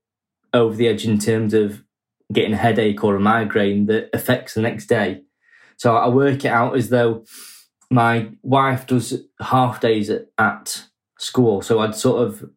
over 0.52 0.76
the 0.76 0.86
edge 0.86 1.04
in 1.04 1.18
terms 1.18 1.54
of 1.54 1.82
getting 2.32 2.52
a 2.52 2.58
headache 2.58 3.02
or 3.02 3.16
a 3.16 3.20
migraine 3.20 3.86
that 3.86 4.10
affects 4.12 4.54
the 4.54 4.60
next 4.60 4.86
day. 4.86 5.22
So 5.78 5.96
I 5.96 6.08
work 6.08 6.44
it 6.44 6.48
out 6.48 6.76
as 6.76 6.90
though 6.90 7.24
my 7.90 8.28
wife 8.42 8.86
does 8.86 9.22
half 9.40 9.80
days 9.80 10.10
at, 10.10 10.84
school, 11.20 11.60
so 11.62 11.80
I'd 11.80 11.96
sort 11.96 12.24
of 12.24 12.48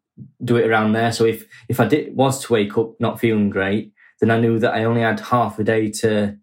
do 0.44 0.56
it 0.56 0.68
around 0.70 0.92
there. 0.92 1.12
So 1.12 1.26
if 1.26 1.48
if 1.68 1.80
I 1.80 1.88
did 1.88 2.16
was 2.16 2.46
to 2.46 2.54
wake 2.54 2.78
up 2.78 2.94
not 3.00 3.20
feeling 3.20 3.50
great, 3.50 3.92
then 4.20 4.30
I 4.30 4.40
knew 4.40 4.60
that 4.60 4.76
I 4.76 4.84
only 4.84 5.02
had 5.02 5.20
half 5.20 5.58
a 5.58 5.64
day 5.64 5.90
to 5.90 6.38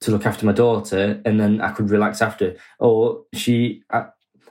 to 0.00 0.10
look 0.10 0.26
after 0.26 0.44
my 0.44 0.52
daughter, 0.52 1.22
and 1.24 1.38
then 1.38 1.60
I 1.60 1.70
could 1.70 1.90
relax 1.90 2.20
after. 2.20 2.56
Or 2.80 3.22
she, 3.34 3.84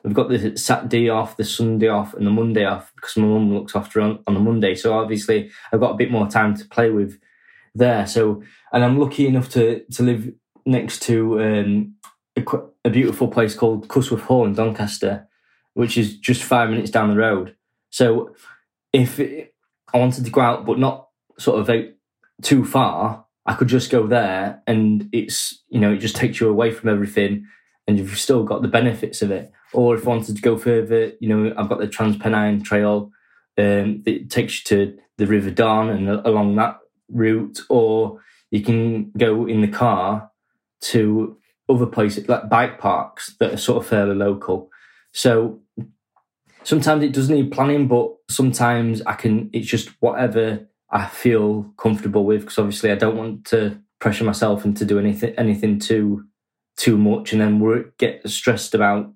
we've 0.04 0.14
got 0.14 0.30
the 0.30 0.58
Saturday 0.58 1.10
off, 1.10 1.38
the 1.38 1.44
Sunday 1.44 1.88
off, 1.88 2.14
and 2.14 2.26
the 2.26 2.32
Monday 2.32 2.66
off 2.66 2.92
because 2.96 3.18
my 3.18 3.28
mum 3.28 3.54
looks 3.54 3.76
after 3.76 4.02
on 4.02 4.24
on 4.28 4.34
the 4.34 4.40
Monday. 4.40 4.76
So 4.76 4.98
obviously 4.98 5.52
I've 5.72 5.80
got 5.80 5.92
a 5.92 5.98
bit 5.98 6.12
more 6.12 6.28
time 6.28 6.56
to 6.58 6.66
play 6.66 6.90
with 6.90 7.20
there. 7.76 8.06
So 8.08 8.44
and 8.72 8.84
I'm 8.84 9.00
lucky 9.00 9.28
enough 9.28 9.50
to 9.50 9.84
to 9.92 10.04
live 10.04 10.32
next 10.66 11.02
to 11.04 11.42
um, 11.42 11.96
a, 12.36 12.44
a 12.86 12.90
beautiful 12.90 13.28
place 13.28 13.56
called 13.56 13.88
Cusworth 13.88 14.22
Hall 14.22 14.46
in 14.46 14.54
Doncaster, 14.54 15.28
which 15.74 15.98
is 15.98 16.18
just 16.18 16.44
five 16.44 16.70
minutes 16.70 16.92
down 16.92 17.10
the 17.10 17.16
road. 17.16 17.56
So 17.90 18.36
if 18.94 19.20
it, 19.20 19.54
I 19.94 19.98
wanted 19.98 20.26
to 20.26 20.32
go 20.32 20.42
out, 20.42 20.66
but 20.66 20.80
not 20.80 21.08
sort 21.38 21.60
of 21.60 21.70
out 21.70 21.86
too 22.42 22.66
far, 22.66 23.26
I 23.46 23.54
could 23.54 23.68
just 23.68 23.90
go 23.90 24.06
there, 24.06 24.62
and 24.68 25.10
it's 25.12 25.64
you 25.70 25.80
know 25.80 25.94
it 25.94 25.98
just 25.98 26.16
takes 26.16 26.40
you 26.40 26.50
away 26.50 26.72
from 26.72 26.90
everything, 26.90 27.46
and 27.88 27.98
you've 27.98 28.20
still 28.20 28.44
got 28.44 28.62
the 28.62 28.68
benefits 28.68 29.22
of 29.22 29.32
it. 29.32 29.52
Or 29.74 29.96
if 29.96 30.06
I 30.06 30.10
wanted 30.10 30.36
to 30.36 30.42
go 30.42 30.58
further, 30.58 31.14
you 31.20 31.30
know 31.30 31.54
I've 31.58 31.70
got 31.70 31.80
the 31.80 31.88
Trans 31.88 32.18
Pennine 32.18 32.64
Trail 32.64 33.12
um, 33.58 34.02
that 34.04 34.30
takes 34.30 34.60
you 34.60 34.64
to 34.66 34.98
the 35.18 35.28
River 35.28 35.52
Don 35.52 35.90
and 35.90 36.10
along 36.10 36.56
that 36.56 36.80
route, 37.12 37.60
or 37.70 38.22
you 38.52 38.62
can 38.62 39.12
go 39.12 39.46
in 39.48 39.62
the 39.62 39.68
car 39.68 40.32
to 40.82 41.38
other 41.68 41.86
places 41.86 42.28
like 42.28 42.50
bike 42.50 42.80
parks 42.80 43.36
that 43.40 43.54
are 43.54 43.58
sort 43.58 43.84
of 43.84 43.90
fairly 43.90 44.16
local. 44.16 44.72
So 45.12 45.60
sometimes 46.64 47.04
it 47.04 47.14
does 47.14 47.30
need 47.30 47.52
planning, 47.52 47.88
but 47.88 48.12
sometimes 48.30 49.02
I 49.06 49.14
can. 49.14 49.50
It's 49.54 49.68
just 49.68 49.90
whatever 50.00 50.68
I 50.90 51.06
feel 51.06 51.72
comfortable 51.78 52.26
with 52.26 52.42
because 52.42 52.58
obviously 52.58 52.92
I 52.92 52.96
don't 52.96 53.18
want 53.18 53.46
to 53.46 53.80
pressure 54.00 54.24
myself 54.24 54.66
into 54.66 54.86
do 54.86 54.98
anything 54.98 55.36
anything 55.38 55.78
too 55.78 56.24
too 56.78 56.98
much 56.98 57.34
and 57.34 57.42
then 57.42 57.60
work, 57.60 57.98
get 57.98 58.28
stressed 58.30 58.74
about 58.74 59.12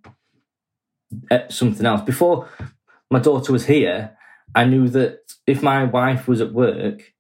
something 1.49 1.85
else. 1.85 2.01
Before 2.01 2.47
my 3.09 3.19
daughter 3.19 3.51
was 3.51 3.65
here, 3.65 4.17
I 4.55 4.65
knew 4.65 4.87
that 4.89 5.19
if 5.47 5.61
my 5.61 5.83
wife 5.83 6.27
was 6.27 6.41
at 6.41 6.53
work, 6.53 7.13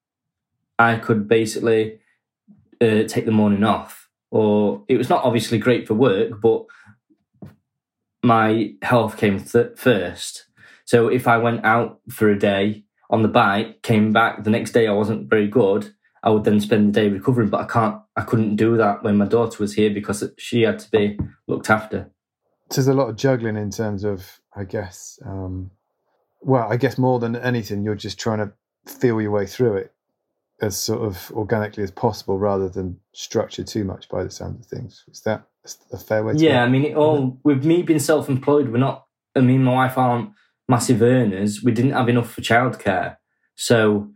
I 0.77 0.97
could 0.97 1.27
basically 1.27 1.99
uh, 2.81 3.03
take 3.03 3.25
the 3.25 3.31
morning 3.31 3.63
off. 3.63 4.09
Or 4.31 4.83
it 4.87 4.97
was 4.97 5.09
not 5.09 5.23
obviously 5.23 5.59
great 5.59 5.87
for 5.87 5.93
work, 5.93 6.41
but 6.41 6.65
my 8.23 8.73
health 8.81 9.17
came 9.17 9.43
th- 9.43 9.77
first. 9.77 10.45
So 10.85 11.07
if 11.07 11.27
I 11.27 11.37
went 11.37 11.63
out 11.63 11.99
for 12.09 12.29
a 12.29 12.39
day 12.39 12.85
on 13.09 13.21
the 13.21 13.27
bike, 13.27 13.83
came 13.83 14.11
back 14.11 14.43
the 14.43 14.49
next 14.49 14.71
day, 14.71 14.87
I 14.87 14.93
wasn't 14.93 15.29
very 15.29 15.47
good. 15.47 15.93
I 16.23 16.29
would 16.29 16.45
then 16.45 16.59
spend 16.59 16.87
the 16.87 17.01
day 17.01 17.09
recovering, 17.09 17.49
but 17.49 17.61
I 17.61 17.65
can't. 17.65 18.01
I 18.15 18.21
couldn't 18.21 18.55
do 18.55 18.77
that 18.77 19.03
when 19.03 19.17
my 19.17 19.25
daughter 19.25 19.57
was 19.59 19.73
here 19.73 19.89
because 19.89 20.23
she 20.37 20.61
had 20.61 20.79
to 20.79 20.89
be 20.89 21.19
looked 21.47 21.69
after. 21.69 22.11
There's 22.73 22.87
a 22.87 22.93
lot 22.93 23.09
of 23.09 23.15
juggling 23.15 23.57
in 23.57 23.69
terms 23.69 24.03
of, 24.03 24.39
I 24.55 24.63
guess. 24.63 25.19
Um, 25.25 25.71
well, 26.41 26.67
I 26.71 26.77
guess 26.77 26.97
more 26.97 27.19
than 27.19 27.35
anything, 27.35 27.83
you're 27.83 27.95
just 27.95 28.19
trying 28.19 28.39
to 28.39 28.51
feel 28.91 29.21
your 29.21 29.31
way 29.31 29.45
through 29.45 29.77
it 29.77 29.93
as 30.61 30.77
sort 30.77 31.01
of 31.01 31.31
organically 31.31 31.83
as 31.83 31.91
possible, 31.91 32.37
rather 32.37 32.69
than 32.69 32.97
structured 33.13 33.67
too 33.67 33.83
much 33.83 34.07
by 34.09 34.23
the 34.23 34.29
sound 34.29 34.59
of 34.59 34.65
things. 34.65 35.03
Is 35.11 35.21
that 35.21 35.45
a 35.91 35.97
fair 35.97 36.23
way? 36.23 36.33
to 36.33 36.39
Yeah, 36.39 36.63
I 36.63 36.69
mean, 36.69 36.85
it 36.85 36.95
all 36.95 37.39
with 37.43 37.65
me 37.65 37.81
being 37.81 37.99
self-employed, 37.99 38.69
we're 38.69 38.77
not. 38.77 39.05
I 39.35 39.41
mean, 39.41 39.63
my 39.63 39.73
wife 39.73 39.97
aren't 39.97 40.31
massive 40.67 41.01
earners. 41.01 41.63
We 41.63 41.71
didn't 41.71 41.91
have 41.91 42.07
enough 42.07 42.31
for 42.31 42.41
childcare, 42.41 43.17
so 43.55 44.11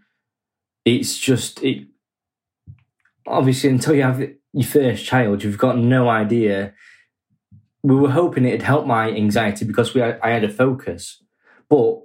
it's 0.85 1.17
just 1.17 1.63
it. 1.63 1.87
Obviously, 3.25 3.69
until 3.69 3.95
you 3.95 4.03
have 4.03 4.19
your 4.53 4.67
first 4.67 5.05
child, 5.05 5.43
you've 5.43 5.57
got 5.57 5.77
no 5.77 6.07
idea. 6.07 6.73
We 7.83 7.95
were 7.95 8.11
hoping 8.11 8.45
it'd 8.45 8.63
help 8.63 8.85
my 8.85 9.09
anxiety 9.09 9.65
because 9.65 9.93
we 9.93 10.01
had, 10.01 10.19
I 10.21 10.31
had 10.31 10.43
a 10.43 10.49
focus, 10.49 11.23
but 11.69 12.01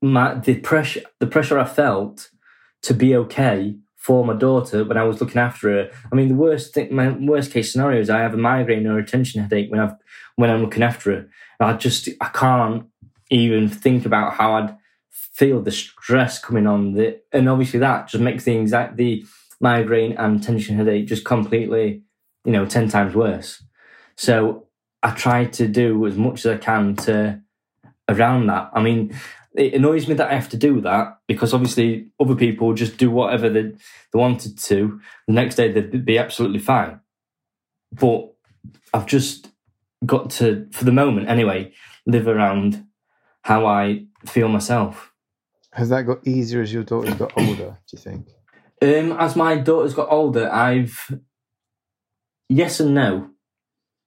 my 0.00 0.34
the 0.34 0.58
pressure 0.60 1.02
the 1.20 1.26
pressure 1.26 1.58
I 1.58 1.64
felt 1.64 2.30
to 2.82 2.94
be 2.94 3.16
okay 3.16 3.76
for 3.96 4.24
my 4.24 4.34
daughter 4.34 4.84
when 4.84 4.96
I 4.96 5.04
was 5.04 5.20
looking 5.20 5.40
after 5.40 5.70
her. 5.70 5.90
I 6.10 6.16
mean, 6.16 6.28
the 6.28 6.34
worst 6.34 6.74
thing, 6.74 6.92
my 6.92 7.10
worst 7.10 7.52
case 7.52 7.70
scenario 7.70 8.00
is 8.00 8.10
I 8.10 8.18
have 8.18 8.34
a 8.34 8.36
migraine 8.36 8.86
or 8.86 8.98
a 8.98 9.06
tension 9.06 9.40
headache 9.40 9.70
when 9.70 9.80
I've 9.80 9.94
when 10.36 10.50
I'm 10.50 10.62
looking 10.62 10.82
after 10.82 11.12
her. 11.12 11.28
I 11.60 11.74
just 11.74 12.08
I 12.20 12.28
can't 12.28 12.86
even 13.30 13.68
think 13.68 14.04
about 14.04 14.34
how 14.34 14.54
I'd 14.54 14.76
feel 15.10 15.62
the 15.62 15.70
stress 15.70 16.38
coming 16.38 16.66
on 16.66 16.94
the, 16.94 17.18
and 17.32 17.48
obviously 17.48 17.78
that 17.80 18.08
just 18.08 18.22
makes 18.22 18.44
the 18.44 18.56
exact 18.56 18.96
the 18.96 19.24
migraine 19.60 20.12
and 20.18 20.42
tension 20.42 20.76
headache 20.76 21.06
just 21.06 21.24
completely, 21.24 22.02
you 22.44 22.52
know, 22.52 22.66
ten 22.66 22.88
times 22.88 23.14
worse. 23.14 23.62
So 24.16 24.66
I 25.02 25.10
try 25.10 25.46
to 25.46 25.66
do 25.66 26.06
as 26.06 26.16
much 26.16 26.44
as 26.44 26.52
I 26.52 26.56
can 26.58 26.96
to 26.96 27.40
around 28.08 28.46
that. 28.46 28.70
I 28.72 28.82
mean, 28.82 29.18
it 29.54 29.74
annoys 29.74 30.08
me 30.08 30.14
that 30.14 30.30
I 30.30 30.34
have 30.34 30.48
to 30.50 30.56
do 30.56 30.80
that 30.82 31.18
because 31.26 31.52
obviously 31.52 32.08
other 32.20 32.34
people 32.34 32.72
just 32.74 32.96
do 32.96 33.10
whatever 33.10 33.48
they, 33.48 33.62
they 33.62 34.18
wanted 34.18 34.58
to. 34.58 35.00
The 35.26 35.34
next 35.34 35.56
day 35.56 35.70
they'd 35.70 36.04
be 36.04 36.18
absolutely 36.18 36.60
fine. 36.60 37.00
But 37.92 38.32
I've 38.94 39.06
just 39.06 39.48
got 40.06 40.30
to, 40.30 40.68
for 40.72 40.84
the 40.84 40.92
moment 40.92 41.28
anyway, 41.28 41.72
live 42.06 42.26
around 42.26 42.86
how 43.42 43.66
I 43.66 44.06
feel 44.24 44.48
myself. 44.48 45.12
Has 45.72 45.88
that 45.88 46.02
got 46.02 46.26
easier 46.26 46.62
as 46.62 46.72
your 46.72 46.84
daughter's 46.84 47.14
got 47.14 47.32
older? 47.36 47.78
Do 47.86 47.96
you 47.96 47.98
think? 47.98 48.28
Um, 48.80 49.12
as 49.18 49.36
my 49.36 49.56
daughter's 49.56 49.94
got 49.94 50.10
older, 50.10 50.50
I've 50.50 51.14
yes 52.48 52.80
and 52.80 52.94
no, 52.94 53.30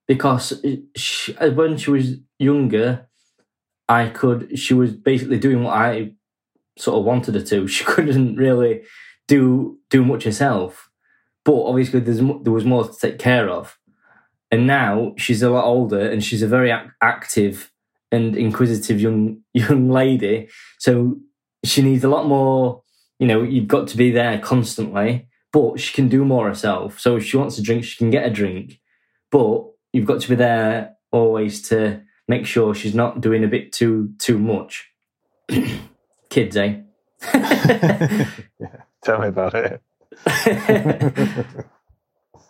because 0.07 0.61
she, 0.95 1.35
uh, 1.37 1.51
when 1.51 1.77
she 1.77 1.91
was 1.91 2.15
younger, 2.39 3.07
I 3.87 4.09
could. 4.09 4.57
She 4.57 4.73
was 4.73 4.93
basically 4.93 5.39
doing 5.39 5.63
what 5.63 5.75
I 5.75 6.13
sort 6.77 6.99
of 6.99 7.05
wanted 7.05 7.35
her 7.35 7.41
to. 7.41 7.67
She 7.75 7.83
couldn't 7.83 8.35
really 8.35 8.83
do 9.27 9.79
do 9.89 10.03
much 10.03 10.23
herself, 10.23 10.89
but 11.43 11.63
obviously 11.63 11.99
there 11.99 12.53
was 12.53 12.65
more 12.65 12.87
to 12.87 12.93
take 12.99 13.19
care 13.19 13.49
of. 13.49 13.77
And 14.51 14.67
now 14.67 15.13
she's 15.17 15.41
a 15.41 15.49
lot 15.49 15.65
older, 15.65 15.99
and 15.99 16.23
she's 16.23 16.43
a 16.43 16.47
very 16.47 16.71
ac- 16.71 16.91
active 17.01 17.71
and 18.11 18.35
inquisitive 18.35 19.01
young 19.01 19.41
young 19.53 19.89
lady. 19.89 20.49
So 20.79 21.17
she 21.63 21.81
needs 21.81 22.03
a 22.03 22.09
lot 22.09 22.27
more. 22.27 22.83
You 23.19 23.27
know, 23.27 23.43
you've 23.43 23.67
got 23.67 23.87
to 23.89 23.97
be 23.97 24.11
there 24.11 24.39
constantly, 24.39 25.29
but 25.53 25.79
she 25.79 25.93
can 25.93 26.09
do 26.09 26.25
more 26.25 26.49
herself. 26.49 26.99
So 26.99 27.15
if 27.15 27.25
she 27.25 27.37
wants 27.37 27.57
a 27.57 27.63
drink, 27.63 27.85
she 27.85 27.97
can 27.97 28.09
get 28.09 28.25
a 28.25 28.29
drink, 28.29 28.81
but 29.31 29.63
you've 29.95 30.05
got 30.05 30.19
to 30.19 30.29
be 30.29 30.35
there 30.35 30.97
always 31.11 31.69
to 31.69 32.01
make 32.27 32.45
sure 32.45 32.75
she's 32.75 32.93
not 32.93 33.21
doing 33.21 33.45
a 33.45 33.47
bit 33.47 33.71
too 33.71 34.13
too 34.19 34.37
much. 34.37 34.91
Kids, 36.29 36.57
eh? 36.57 36.81
yeah, 37.33 38.27
tell 39.03 39.19
me 39.19 39.27
about 39.27 39.53
it. 39.55 39.81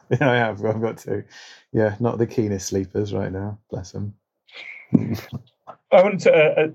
yeah, 0.10 0.31
I 0.31 0.36
have. 0.38 0.65
I've 0.65 0.81
got 0.81 0.97
to. 0.99 1.23
Yeah, 1.71 1.95
not 1.99 2.17
the 2.17 2.25
keenest 2.25 2.67
sleepers 2.67 3.13
right 3.13 3.31
now. 3.31 3.60
Bless 3.69 3.91
them. 3.91 4.15
I 4.93 6.01
wanted 6.01 6.19
to, 6.21 6.34
uh, 6.34 6.62
uh, 6.62 6.67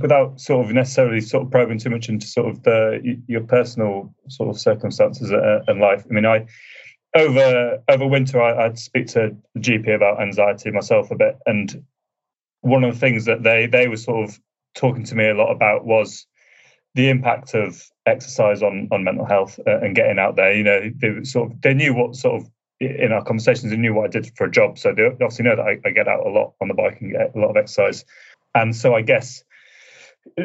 without 0.00 0.40
sort 0.40 0.66
of 0.66 0.72
necessarily 0.72 1.20
sort 1.20 1.44
of 1.44 1.50
probing 1.50 1.78
too 1.78 1.90
much 1.90 2.08
into 2.08 2.26
sort 2.26 2.48
of 2.48 2.62
the 2.64 3.22
your 3.28 3.42
personal 3.42 4.14
sort 4.28 4.50
of 4.50 4.60
circumstances 4.60 5.32
uh, 5.32 5.60
and 5.66 5.80
life. 5.80 6.04
I 6.10 6.12
mean, 6.12 6.26
I 6.26 6.46
over 7.16 7.82
over 7.88 8.06
winter 8.06 8.40
I, 8.40 8.66
I'd 8.66 8.78
speak 8.78 9.08
to 9.08 9.36
the 9.54 9.60
GP 9.60 9.94
about 9.94 10.20
anxiety 10.20 10.70
myself 10.70 11.10
a 11.10 11.16
bit, 11.16 11.38
and 11.46 11.84
one 12.60 12.84
of 12.84 12.94
the 12.94 13.00
things 13.00 13.24
that 13.26 13.42
they 13.42 13.66
they 13.66 13.88
were 13.88 13.96
sort 13.96 14.28
of 14.28 14.38
talking 14.74 15.04
to 15.04 15.14
me 15.14 15.28
a 15.28 15.34
lot 15.34 15.50
about 15.50 15.84
was 15.84 16.26
the 16.94 17.08
impact 17.10 17.54
of 17.54 17.82
exercise 18.06 18.62
on 18.62 18.88
on 18.90 19.04
mental 19.04 19.24
health 19.24 19.58
uh, 19.66 19.78
and 19.80 19.94
getting 19.94 20.18
out 20.18 20.36
there. 20.36 20.54
You 20.54 20.64
know, 20.64 20.90
they 20.94 21.24
sort 21.24 21.52
of 21.52 21.60
they 21.60 21.74
knew 21.74 21.94
what 21.94 22.16
sort 22.16 22.42
of 22.42 22.50
in 22.80 23.12
our 23.12 23.24
conversations 23.24 23.70
they 23.70 23.78
knew 23.78 23.94
what 23.94 24.04
I 24.04 24.08
did 24.08 24.30
for 24.36 24.44
a 24.44 24.50
job, 24.50 24.78
so 24.78 24.92
they 24.92 25.04
obviously 25.06 25.44
know 25.44 25.56
that 25.56 25.66
I, 25.66 25.78
I 25.84 25.90
get 25.90 26.08
out 26.08 26.26
a 26.26 26.30
lot 26.30 26.54
on 26.60 26.68
the 26.68 26.74
bike 26.74 27.00
and 27.00 27.12
get 27.12 27.34
a 27.34 27.38
lot 27.38 27.50
of 27.50 27.56
exercise. 27.56 28.04
And 28.54 28.74
so 28.74 28.94
I 28.94 29.02
guess, 29.02 29.44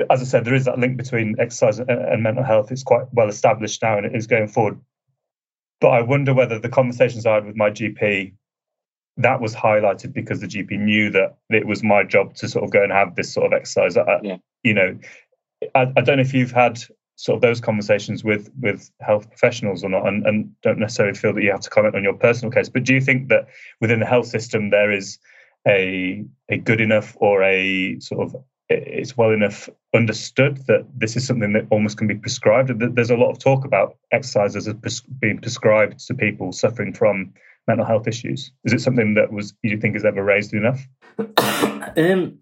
as 0.10 0.22
I 0.22 0.26
said, 0.26 0.46
there 0.46 0.56
is 0.56 0.66
that 0.66 0.80
link 0.80 0.98
between 0.98 1.36
exercise 1.40 1.80
and 1.80 2.24
mental 2.24 2.44
health. 2.44 2.72
It's 2.72 2.84
quite 2.84 3.06
well 3.14 3.30
established 3.30 3.82
now, 3.82 3.98
and 3.98 4.06
it 4.06 4.16
is 4.16 4.28
going 4.28 4.48
forward. 4.48 4.80
But 5.82 5.90
I 5.90 6.02
wonder 6.02 6.34
whether 6.34 6.60
the 6.60 6.70
conversations 6.70 7.26
I 7.26 7.34
had 7.34 7.46
with 7.46 7.58
my 7.58 7.72
GP 7.72 8.34
that 9.18 9.42
was 9.42 9.54
highlighted 9.54 10.14
because 10.14 10.40
the 10.40 10.48
GP 10.48 10.80
knew 10.80 11.10
that 11.10 11.38
it 11.50 11.68
was 11.68 11.84
my 11.84 12.04
job 12.04 12.34
to 12.36 12.48
sort 12.48 12.64
of 12.64 12.72
go 12.72 12.82
and 12.82 12.92
have 12.92 13.16
this 13.16 13.34
sort 13.34 13.48
of 13.48 13.54
exercise. 13.54 13.98
I, 13.98 14.20
yeah. 14.24 14.38
You 14.64 14.74
know, 14.74 15.00
I, 15.76 15.82
I 15.96 16.02
don't 16.02 16.18
know 16.18 16.22
if 16.22 16.34
you've 16.34 16.52
had 16.52 16.80
sort 17.16 17.36
of 17.36 17.42
those 17.42 17.62
conversations 17.62 18.24
with 18.24 18.50
with 18.60 18.90
health 19.00 19.30
professionals 19.30 19.84
or 19.84 19.90
not 19.90 20.08
and, 20.08 20.26
and 20.26 20.52
don't 20.64 20.80
necessarily 20.80 21.16
feel 21.16 21.34
that 21.34 21.44
you 21.44 21.52
have 21.52 21.60
to 21.62 21.70
comment 21.70 21.96
on 21.96 22.04
your 22.04 22.16
personal 22.16 22.52
case 22.52 22.68
but 22.68 22.84
do 22.84 22.96
you 22.96 23.02
think 23.02 23.28
that 23.30 23.48
within 23.80 24.00
the 24.00 24.08
health 24.08 24.26
system 24.26 24.72
there 24.72 24.92
is 24.92 25.20
a 25.68 26.26
a 26.50 26.58
good 26.58 26.82
enough 26.82 27.16
or 27.18 27.44
a 27.44 28.00
sort 28.00 28.24
of 28.24 28.36
it's 28.72 29.18
well 29.18 29.32
enough 29.32 29.70
understood 29.94 30.66
that 30.68 30.86
this 30.96 31.16
is 31.16 31.26
something 31.26 31.54
that 31.54 31.68
almost 31.70 31.98
can 31.98 32.08
be 32.08 32.16
prescribed. 32.16 32.72
There's 32.96 33.10
a 33.10 33.16
lot 33.16 33.32
of 33.32 33.40
talk 33.40 33.66
about 33.66 33.98
exercise 34.12 34.56
as 34.56 34.70
being 35.20 35.40
prescribed 35.40 36.00
to 36.08 36.14
people 36.14 36.52
suffering 36.52 36.94
from 36.94 37.34
mental 37.68 37.86
health 37.86 38.08
issues. 38.08 38.52
Is 38.64 38.74
it 38.74 38.82
something 38.82 39.16
that 39.16 39.32
was 39.32 39.54
you 39.62 39.78
think 39.78 39.96
is 39.96 40.06
ever 40.06 40.24
raised 40.24 40.54
enough? 40.54 40.88
um, 41.98 42.40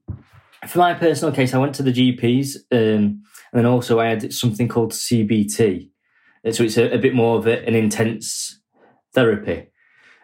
for 0.67 0.79
my 0.79 0.93
personal 0.93 1.33
case, 1.33 1.53
I 1.53 1.57
went 1.57 1.75
to 1.75 1.83
the 1.83 1.93
GPs, 1.93 2.55
um, 2.71 3.23
and 3.51 3.53
then 3.53 3.65
also 3.65 3.99
I 3.99 4.07
had 4.07 4.33
something 4.33 4.67
called 4.67 4.91
CBT. 4.91 5.89
So 6.51 6.63
it's 6.63 6.77
a, 6.77 6.93
a 6.93 6.97
bit 6.97 7.13
more 7.13 7.37
of 7.37 7.47
a, 7.47 7.65
an 7.67 7.75
intense 7.75 8.61
therapy. 9.13 9.71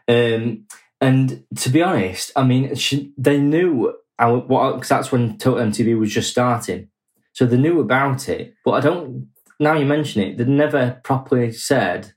Um, 0.08 0.66
and 1.02 1.44
to 1.58 1.70
be 1.70 1.82
honest, 1.82 2.32
I 2.36 2.44
mean, 2.44 2.76
she, 2.76 3.12
they 3.18 3.40
knew 3.40 3.94
because 4.18 4.90
that's 4.90 5.12
when 5.12 5.38
Total 5.38 5.66
MTB 5.66 5.98
was 6.00 6.12
just 6.12 6.32
starting. 6.32 6.90
So 7.34 7.46
they 7.46 7.58
knew 7.58 7.80
about 7.80 8.30
it, 8.30 8.56
but 8.64 8.72
I 8.72 8.80
don't. 8.80 9.30
Now 9.60 9.74
you 9.74 9.86
mention 9.86 10.22
it, 10.22 10.38
they 10.38 10.46
never 10.46 11.02
properly 11.04 11.52
said, 11.52 12.14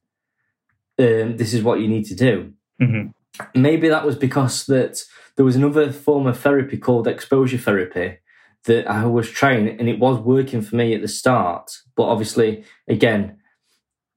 um, 0.99 1.37
"This 1.37 1.53
is 1.55 1.63
what 1.63 1.81
you 1.81 1.89
need 1.89 2.05
to 2.07 2.15
do." 2.15 2.53
Mm-hmm. 2.81 3.61
Maybe 3.61 3.89
that 3.89 4.07
was 4.07 4.17
because 4.17 4.67
that 4.67 5.03
there 5.37 5.45
was 5.45 5.57
another 5.57 5.93
form 5.93 6.27
of 6.27 6.39
therapy 6.39 6.77
called 6.77 7.09
exposure 7.09 7.59
therapy 7.59 8.19
that 8.65 8.89
I 8.89 9.07
was 9.07 9.29
trying, 9.29 9.69
and 9.69 9.89
it 9.89 9.99
was 9.99 10.19
working 10.19 10.63
for 10.63 10.77
me 10.77 10.95
at 10.95 11.01
the 11.01 11.09
start. 11.09 11.71
But 11.97 12.05
obviously, 12.05 12.65
again, 12.87 13.39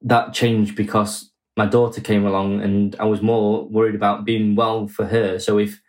that 0.01 0.33
changed 0.33 0.75
because 0.75 1.31
my 1.57 1.65
daughter 1.65 2.01
came 2.01 2.25
along, 2.25 2.61
and 2.61 2.95
I 2.99 3.05
was 3.05 3.21
more 3.21 3.67
worried 3.67 3.95
about 3.95 4.25
being 4.25 4.55
well 4.55 4.87
for 4.87 5.05
her. 5.07 5.39
So 5.39 5.57
if 5.57 5.79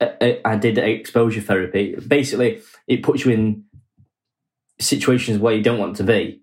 I 0.00 0.56
did 0.56 0.78
exposure 0.78 1.40
therapy. 1.40 1.96
Basically, 1.96 2.62
it 2.86 3.02
puts 3.02 3.24
you 3.24 3.32
in 3.32 3.64
situations 4.80 5.38
where 5.38 5.54
you 5.54 5.62
don't 5.62 5.78
want 5.78 5.96
to 5.96 6.04
be. 6.04 6.42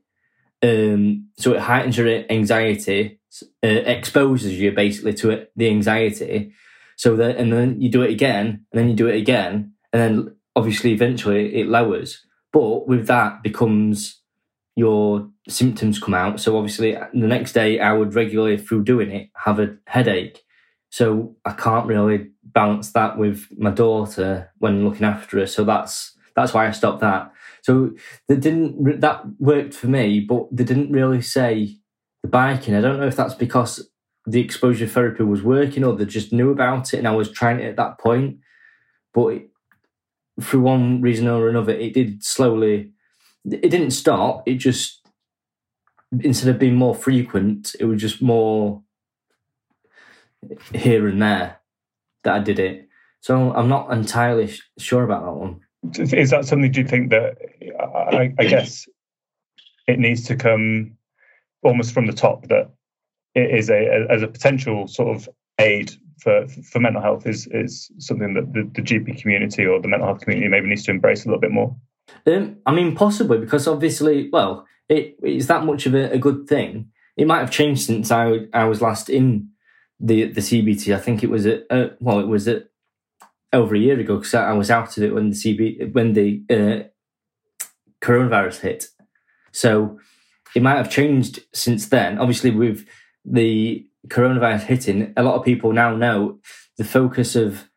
Um, 0.62 1.30
so 1.38 1.54
it 1.54 1.62
heightens 1.62 1.98
your 1.98 2.08
anxiety, 2.30 3.20
uh, 3.63 3.68
exposes 3.68 4.60
you 4.60 4.72
basically 4.72 5.13
to 5.15 5.30
it, 5.30 5.52
the 5.56 5.70
anxiety. 5.70 6.54
So 6.98 7.15
that, 7.18 7.38
and 7.38 7.52
then 7.52 7.82
you 7.82 7.89
do 7.89 8.02
it 8.02 8.12
again, 8.12 8.65
and 8.72 8.80
then 8.80 8.89
you 8.89 8.96
do 8.96 9.08
it 9.08 9.18
again, 9.18 9.74
and 9.94 10.02
then 10.02 10.36
obviously 10.56 10.91
eventually 10.91 11.56
it 11.56 11.68
lowers. 11.68 12.26
But 12.52 12.88
with 12.88 13.08
that 13.08 13.44
becomes 13.44 14.22
your 14.76 15.30
symptoms 15.48 16.00
come 16.00 16.13
out. 16.13 16.39
So 16.39 16.58
obviously 16.58 16.94
the 16.94 17.28
next 17.28 17.54
day 17.54 17.80
I 17.80 17.94
would 17.94 18.15
regularly 18.15 18.58
through 18.58 18.84
doing 18.84 19.12
it 19.12 19.30
have 19.36 19.60
a 19.60 19.78
headache. 19.88 20.44
So 20.95 21.36
I 21.43 21.51
can't 21.51 21.88
really 21.88 22.29
balance 22.41 22.93
that 22.93 23.17
with 23.17 23.49
my 23.58 23.69
daughter 23.69 24.49
when 24.60 24.86
looking 24.86 25.05
after 25.05 25.39
her. 25.39 25.45
So 25.45 25.65
that's 25.65 26.17
that's 26.38 26.53
why 26.53 26.69
I 26.69 26.71
stopped 26.71 27.01
that. 27.01 27.34
So 27.63 27.91
that 28.29 28.39
didn't 28.39 29.01
that 29.01 29.25
worked 29.38 29.73
for 29.73 29.88
me, 29.88 30.21
but 30.21 30.47
they 30.55 30.63
didn't 30.63 30.93
really 30.93 31.21
say 31.21 31.75
the 32.23 32.29
biking. 32.29 32.75
I 32.75 32.79
don't 32.79 32.97
know 32.97 33.08
if 33.08 33.17
that's 33.17 33.34
because 33.34 33.89
the 34.25 34.39
exposure 34.39 34.88
therapy 34.88 35.23
was 35.23 35.43
working 35.43 35.84
or 35.84 35.97
they 35.97 36.05
just 36.05 36.31
knew 36.31 36.49
about 36.49 36.93
it 36.93 36.99
and 36.99 37.10
I 37.10 37.13
was 37.13 37.29
trying 37.29 37.60
it 37.60 37.67
at 37.67 37.75
that 37.75 37.99
point. 37.99 38.38
But 39.13 39.27
it, 39.34 39.49
for 40.39 40.60
one 40.60 41.01
reason 41.01 41.27
or 41.27 41.49
another, 41.49 41.73
it 41.73 41.93
did 41.93 42.23
slowly. 42.23 42.93
It 43.43 43.69
didn't 43.69 43.91
stop. 43.91 44.47
It 44.47 44.60
just 44.60 45.05
instead 46.21 46.55
of 46.55 46.58
being 46.58 46.75
more 46.75 46.95
frequent, 46.95 47.75
it 47.81 47.84
was 47.84 47.99
just 47.99 48.21
more 48.21 48.81
here 50.73 51.08
and 51.08 51.21
there 51.21 51.60
that 52.23 52.36
I 52.36 52.39
did 52.39 52.60
it. 52.60 52.88
So 53.21 53.53
I'm 53.53 53.69
not 53.69 53.91
entirely 53.91 54.53
sure 54.77 55.03
about 55.03 55.25
that 55.25 55.34
one. 55.34 55.62
Is 56.13 56.31
that 56.31 56.45
something? 56.45 56.71
Do 56.71 56.81
you 56.81 56.88
think 56.88 57.10
that 57.12 57.38
I, 58.12 58.34
I 58.38 58.45
guess 58.45 58.88
it 59.88 59.99
needs 59.99 60.23
to 60.25 60.36
come 60.36 60.97
almost 61.63 61.93
from 61.93 62.08
the 62.08 62.13
top 62.13 62.47
that 62.47 62.71
it 63.34 63.51
is 63.51 63.69
a 63.69 64.08
as 64.10 64.21
a 64.21 64.27
potential 64.27 64.88
sort 64.88 65.15
of 65.15 65.29
aid 65.60 65.91
for 66.19 66.47
for 66.47 66.79
mental 66.79 67.01
health 67.01 67.27
is 67.27 67.47
is 67.47 67.91
something 67.99 68.34
that 68.34 68.53
the, 68.53 68.63
the 68.73 68.81
GP 68.81 69.21
community 69.21 69.65
or 69.65 69.81
the 69.81 69.88
mental 69.88 70.08
health 70.08 70.21
community 70.21 70.47
maybe 70.47 70.67
needs 70.67 70.84
to 70.84 70.91
embrace 70.91 71.25
a 71.25 71.27
little 71.27 71.41
bit 71.41 71.51
more. 71.51 71.75
Um, 72.27 72.58
I 72.65 72.73
mean, 72.73 72.95
possibly 72.95 73.38
because 73.39 73.67
obviously, 73.67 74.29
well, 74.31 74.65
it 74.89 75.17
is 75.23 75.47
that 75.47 75.65
much 75.65 75.86
of 75.86 75.95
a, 75.95 76.12
a 76.12 76.17
good 76.17 76.47
thing. 76.47 76.91
It 77.17 77.27
might 77.27 77.39
have 77.39 77.51
changed 77.51 77.84
since 77.84 78.12
I 78.12 78.47
I 78.53 78.65
was 78.65 78.81
last 78.81 79.10
in 79.10 79.49
the 79.99 80.25
the 80.25 80.41
CBT. 80.41 80.95
I 80.95 80.99
think 80.99 81.23
it 81.23 81.29
was 81.29 81.45
a, 81.45 81.71
uh, 81.73 81.89
well, 81.99 82.19
it 82.19 82.27
was 82.27 82.47
a, 82.47 82.63
over 83.53 83.75
a 83.75 83.79
year 83.79 83.99
ago 83.99 84.17
because 84.17 84.34
I 84.34 84.53
was 84.53 84.71
out 84.71 84.97
of 84.97 85.03
it 85.03 85.13
when 85.13 85.29
the 85.29 85.36
CB 85.36 85.93
when 85.93 86.13
the 86.13 86.43
uh, 86.49 86.88
coronavirus 88.05 88.60
hit. 88.60 88.88
So 89.51 89.99
it 90.55 90.62
might 90.62 90.77
have 90.77 90.89
changed 90.89 91.39
since 91.53 91.89
then. 91.89 92.17
Obviously, 92.17 92.51
with 92.51 92.86
the 93.23 93.86
coronavirus 94.08 94.62
hitting, 94.62 95.13
a 95.17 95.23
lot 95.23 95.36
of 95.36 95.45
people 95.45 95.73
now 95.73 95.95
know 95.95 96.39
the 96.77 96.84
focus 96.84 97.36
of 97.36 97.69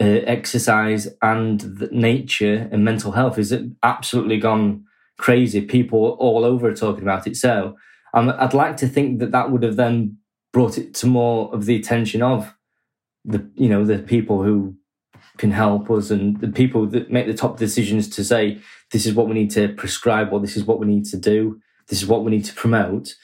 uh, 0.00 0.04
exercise 0.04 1.08
and 1.22 1.90
nature 1.90 2.68
and 2.70 2.84
mental 2.84 3.12
health 3.12 3.38
is 3.38 3.54
absolutely 3.82 4.38
gone 4.38 4.84
crazy. 5.18 5.60
People 5.60 6.16
all 6.20 6.44
over 6.44 6.68
are 6.68 6.74
talking 6.74 7.02
about 7.02 7.26
it. 7.26 7.36
So 7.36 7.76
um, 8.14 8.32
I'd 8.38 8.54
like 8.54 8.76
to 8.78 8.88
think 8.88 9.18
that 9.18 9.32
that 9.32 9.50
would 9.50 9.64
have 9.64 9.76
then 9.76 10.18
brought 10.52 10.78
it 10.78 10.94
to 10.94 11.06
more 11.06 11.52
of 11.54 11.66
the 11.66 11.76
attention 11.76 12.22
of 12.22 12.54
the 13.24 13.48
you 13.54 13.68
know 13.68 13.84
the 13.84 13.98
people 13.98 14.42
who 14.42 14.74
can 15.36 15.50
help 15.50 15.90
us 15.90 16.10
and 16.10 16.40
the 16.40 16.48
people 16.48 16.86
that 16.86 17.10
make 17.10 17.26
the 17.26 17.34
top 17.34 17.58
decisions 17.58 18.08
to 18.08 18.24
say 18.24 18.60
this 18.90 19.06
is 19.06 19.14
what 19.14 19.28
we 19.28 19.34
need 19.34 19.50
to 19.50 19.68
prescribe 19.74 20.32
or 20.32 20.40
this 20.40 20.56
is 20.56 20.64
what 20.64 20.80
we 20.80 20.86
need 20.86 21.04
to 21.04 21.16
do. 21.16 21.60
This 21.88 22.02
is 22.02 22.08
what 22.08 22.24
we 22.24 22.30
need 22.30 22.44
to 22.44 22.54
promote. 22.54 23.14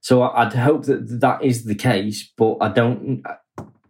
So 0.00 0.22
i'd 0.22 0.52
hope 0.52 0.84
that 0.84 1.20
that 1.20 1.42
is 1.42 1.64
the 1.64 1.74
case 1.74 2.30
but 2.36 2.58
i 2.60 2.68
don't 2.68 3.22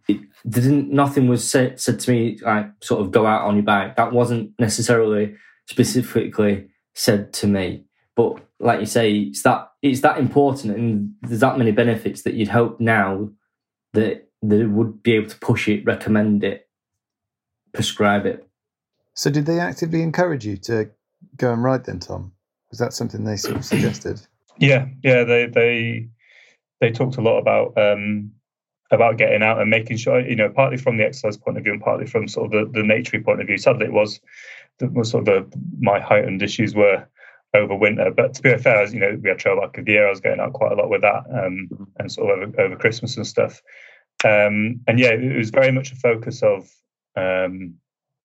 it 0.07 0.21
didn't 0.47 0.89
nothing 0.89 1.27
was 1.27 1.47
said, 1.47 1.79
said 1.79 1.99
to 1.99 2.11
me 2.11 2.37
like 2.41 2.67
sort 2.81 3.01
of 3.01 3.11
go 3.11 3.25
out 3.25 3.41
on 3.41 3.55
your 3.55 3.63
bike 3.63 3.97
that 3.97 4.13
wasn't 4.13 4.51
necessarily 4.57 5.35
specifically 5.67 6.67
said 6.93 7.33
to 7.33 7.47
me 7.47 7.83
but 8.15 8.44
like 8.59 8.79
you 8.79 8.85
say, 8.85 9.11
it's 9.13 9.43
that 9.43 9.71
it's 9.81 10.01
that 10.01 10.17
important, 10.17 10.75
and 10.75 11.13
there's 11.21 11.41
that 11.41 11.57
many 11.57 11.71
benefits 11.71 12.23
that 12.23 12.33
you'd 12.33 12.49
hope 12.49 12.79
now 12.79 13.29
that 13.93 14.29
they 14.41 14.65
would 14.65 15.01
be 15.03 15.13
able 15.13 15.29
to 15.29 15.39
push 15.39 15.67
it, 15.67 15.85
recommend 15.85 16.43
it, 16.43 16.67
prescribe 17.73 18.25
it. 18.25 18.47
So, 19.13 19.29
did 19.29 19.45
they 19.45 19.59
actively 19.59 20.01
encourage 20.01 20.45
you 20.45 20.57
to 20.57 20.89
go 21.37 21.53
and 21.53 21.63
ride 21.63 21.85
then, 21.85 21.99
Tom? 21.99 22.31
Was 22.69 22.79
that 22.79 22.93
something 22.93 23.23
they 23.23 23.37
sort 23.37 23.57
of 23.57 23.65
suggested? 23.65 24.21
Yeah, 24.57 24.87
yeah, 25.03 25.23
they 25.25 25.47
they 25.47 26.09
they 26.79 26.91
talked 26.91 27.17
a 27.17 27.21
lot 27.21 27.39
about 27.39 27.77
um, 27.77 28.31
about 28.91 29.17
getting 29.17 29.43
out 29.43 29.59
and 29.59 29.69
making 29.69 29.97
sure, 29.97 30.19
you 30.19 30.35
know, 30.35 30.49
partly 30.49 30.77
from 30.77 30.97
the 30.97 31.05
exercise 31.05 31.37
point 31.37 31.57
of 31.57 31.63
view 31.63 31.73
and 31.73 31.81
partly 31.81 32.05
from 32.05 32.27
sort 32.27 32.53
of 32.53 32.73
the, 32.73 32.79
the 32.79 32.85
nature 32.85 33.19
point 33.19 33.41
of 33.41 33.47
view. 33.47 33.57
Sadly, 33.57 33.85
it 33.85 33.93
was, 33.93 34.19
was 34.81 35.11
sort 35.11 35.27
of 35.27 35.51
the, 35.51 35.57
my 35.79 35.99
heightened 35.99 36.41
issues 36.41 36.75
were 36.75 37.05
over 37.55 37.75
winter. 37.75 38.11
But 38.11 38.33
to 38.35 38.41
be 38.41 38.57
fair, 38.57 38.83
as 38.83 38.93
you 38.93 38.99
know, 38.99 39.17
we 39.21 39.29
had 39.29 39.39
Trail 39.39 39.59
Bike 39.59 39.77
of 39.77 39.85
the 39.85 39.91
Year. 39.91 40.07
I 40.07 40.09
was 40.09 40.19
going 40.19 40.39
out 40.39 40.53
quite 40.53 40.71
a 40.71 40.75
lot 40.75 40.89
with 40.89 41.01
that, 41.01 41.23
um, 41.31 41.69
mm-hmm. 41.71 41.83
and 41.97 42.11
sort 42.11 42.31
of 42.31 42.49
over, 42.49 42.61
over 42.61 42.75
Christmas 42.75 43.17
and 43.17 43.25
stuff. 43.25 43.61
Um, 44.23 44.81
and 44.87 44.99
yeah, 44.99 45.11
it 45.11 45.37
was 45.37 45.49
very 45.49 45.71
much 45.71 45.91
a 45.91 45.95
focus 45.95 46.41
of 46.41 46.69
um, 47.15 47.75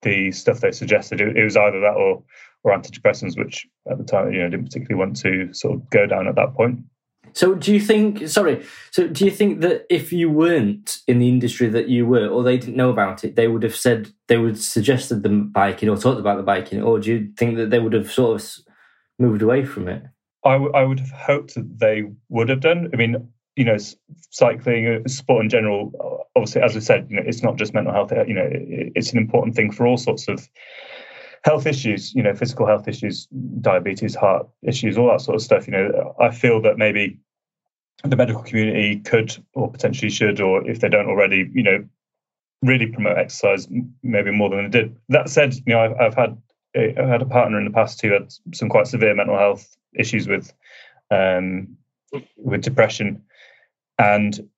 the 0.03 0.33
stuff 0.33 0.61
they 0.61 0.73
suggested. 0.73 1.21
It, 1.21 1.37
it, 1.37 1.45
was 1.45 1.57
either 1.57 1.81
that 1.81 1.95
or 1.97 2.23
or 2.63 2.77
antidepressants, 2.77 3.39
which 3.39 3.67
at 3.91 3.99
the 3.99 4.05
time 4.05 4.33
you 4.33 4.43
know 4.43 4.49
didn't 4.49 4.67
particularly 4.67 4.99
want 4.99 5.17
to 5.21 5.53
sort 5.53 5.75
of 5.75 5.91
go 5.91 6.07
down 6.07 6.29
at 6.29 6.37
that 6.37 6.55
point. 6.55 6.81
So 7.33 7.55
do 7.55 7.73
you 7.73 7.81
think? 7.81 8.29
Sorry. 8.29 8.65
So 8.91 9.07
do 9.07 9.25
you 9.25 9.31
think 9.31 9.61
that 9.61 9.87
if 9.89 10.13
you 10.13 10.31
weren't 10.31 10.99
in 11.07 11.19
the 11.19 11.29
industry 11.29 11.69
that 11.69 11.89
you 11.89 12.07
were, 12.07 12.27
or 12.27 12.43
they 12.43 12.59
didn't 12.59 12.77
know 12.77 12.91
about 12.91 13.25
it, 13.25 13.37
they 13.37 13.49
would 13.49 13.63
have 13.63 13.77
said 13.77 14.11
they 14.27 14.37
would 14.37 14.51
have 14.51 14.61
suggested 14.61 15.23
the 15.23 15.29
biking 15.29 15.89
or 15.89 15.97
talked 15.97 16.21
about 16.21 16.37
the 16.37 16.43
biking, 16.43 16.83
or 16.83 16.99
do 16.99 17.13
you 17.13 17.33
think 17.37 17.57
that 17.57 17.71
they 17.71 17.79
would 17.79 17.93
have 17.93 18.11
sort 18.11 18.41
of 18.41 18.49
moved 19.21 19.43
away 19.43 19.65
from 19.65 19.89
it? 19.89 20.03
I, 20.45 20.53
w- 20.53 20.73
I 20.73 20.85
would 20.85 21.01
have 21.01 21.11
hoped 21.11 21.55
that 21.55 21.79
they 21.79 22.05
would 22.29 22.49
have 22.49 22.61
done. 22.61 22.91
I 22.93 22.97
mean, 22.97 23.29
you 23.57 23.65
know, 23.65 23.77
cycling, 24.31 24.87
uh, 24.87 25.09
sport 25.09 25.45
in 25.45 25.51
general, 25.51 25.93
uh, 26.01 26.25
obviously, 26.39 26.63
as 26.63 26.77
I 26.77 26.81
said, 26.81 27.07
you 27.11 27.17
know, 27.17 27.23
it's 27.27 27.43
not 27.43 27.57
just 27.57 27.75
mental 27.75 27.93
health. 27.93 28.13
You 28.13 28.35
know, 28.35 28.49
it's 28.51 29.13
an 29.13 29.19
important 29.19 29.55
thing 29.55 29.71
for 29.71 29.87
all 29.87 29.99
sorts 29.99 30.29
of 30.29 30.49
health 31.45 31.67
issues. 31.67 32.15
You 32.15 32.23
know, 32.23 32.35
physical 32.35 32.67
health 32.67 32.89
issues, 32.89 33.27
diabetes, 33.61 34.15
heart 34.15 34.49
issues, 34.63 34.97
all 34.97 35.11
that 35.11 35.21
sort 35.21 35.37
of 35.37 35.43
stuff. 35.43 35.67
You 35.67 35.73
know, 35.73 36.15
I 36.19 36.31
feel 36.31 36.63
that 36.63 36.79
maybe 36.79 37.19
the 38.03 38.17
medical 38.17 38.43
community 38.43 39.01
could, 39.01 39.37
or 39.53 39.71
potentially 39.71 40.11
should, 40.11 40.41
or 40.41 40.67
if 40.67 40.81
they 40.81 40.89
don't 40.89 41.09
already, 41.09 41.51
you 41.53 41.63
know, 41.63 41.85
really 42.63 42.87
promote 42.87 43.19
exercise 43.19 43.69
maybe 44.03 44.31
more 44.31 44.49
than 44.49 44.65
they 44.65 44.71
did. 44.71 44.97
That 45.11 45.29
said, 45.29 45.55
you 45.55 45.75
know, 45.75 45.81
I've, 45.81 46.01
I've 46.01 46.15
had 46.15 46.41
I've 46.77 47.09
had 47.09 47.23
a 47.23 47.27
partner 47.27 47.59
in 47.59 47.65
the 47.65 47.73
past 47.73 48.01
who 48.01 48.13
had 48.13 48.33
some 48.53 48.69
quite 48.69 48.87
severe 48.87 49.15
mental 49.15 49.37
health 49.37 49.77
issues 49.95 50.29
with 50.29 50.53
um, 51.11 51.77
with 52.37 52.63
depression, 52.63 53.23
and 53.99 54.49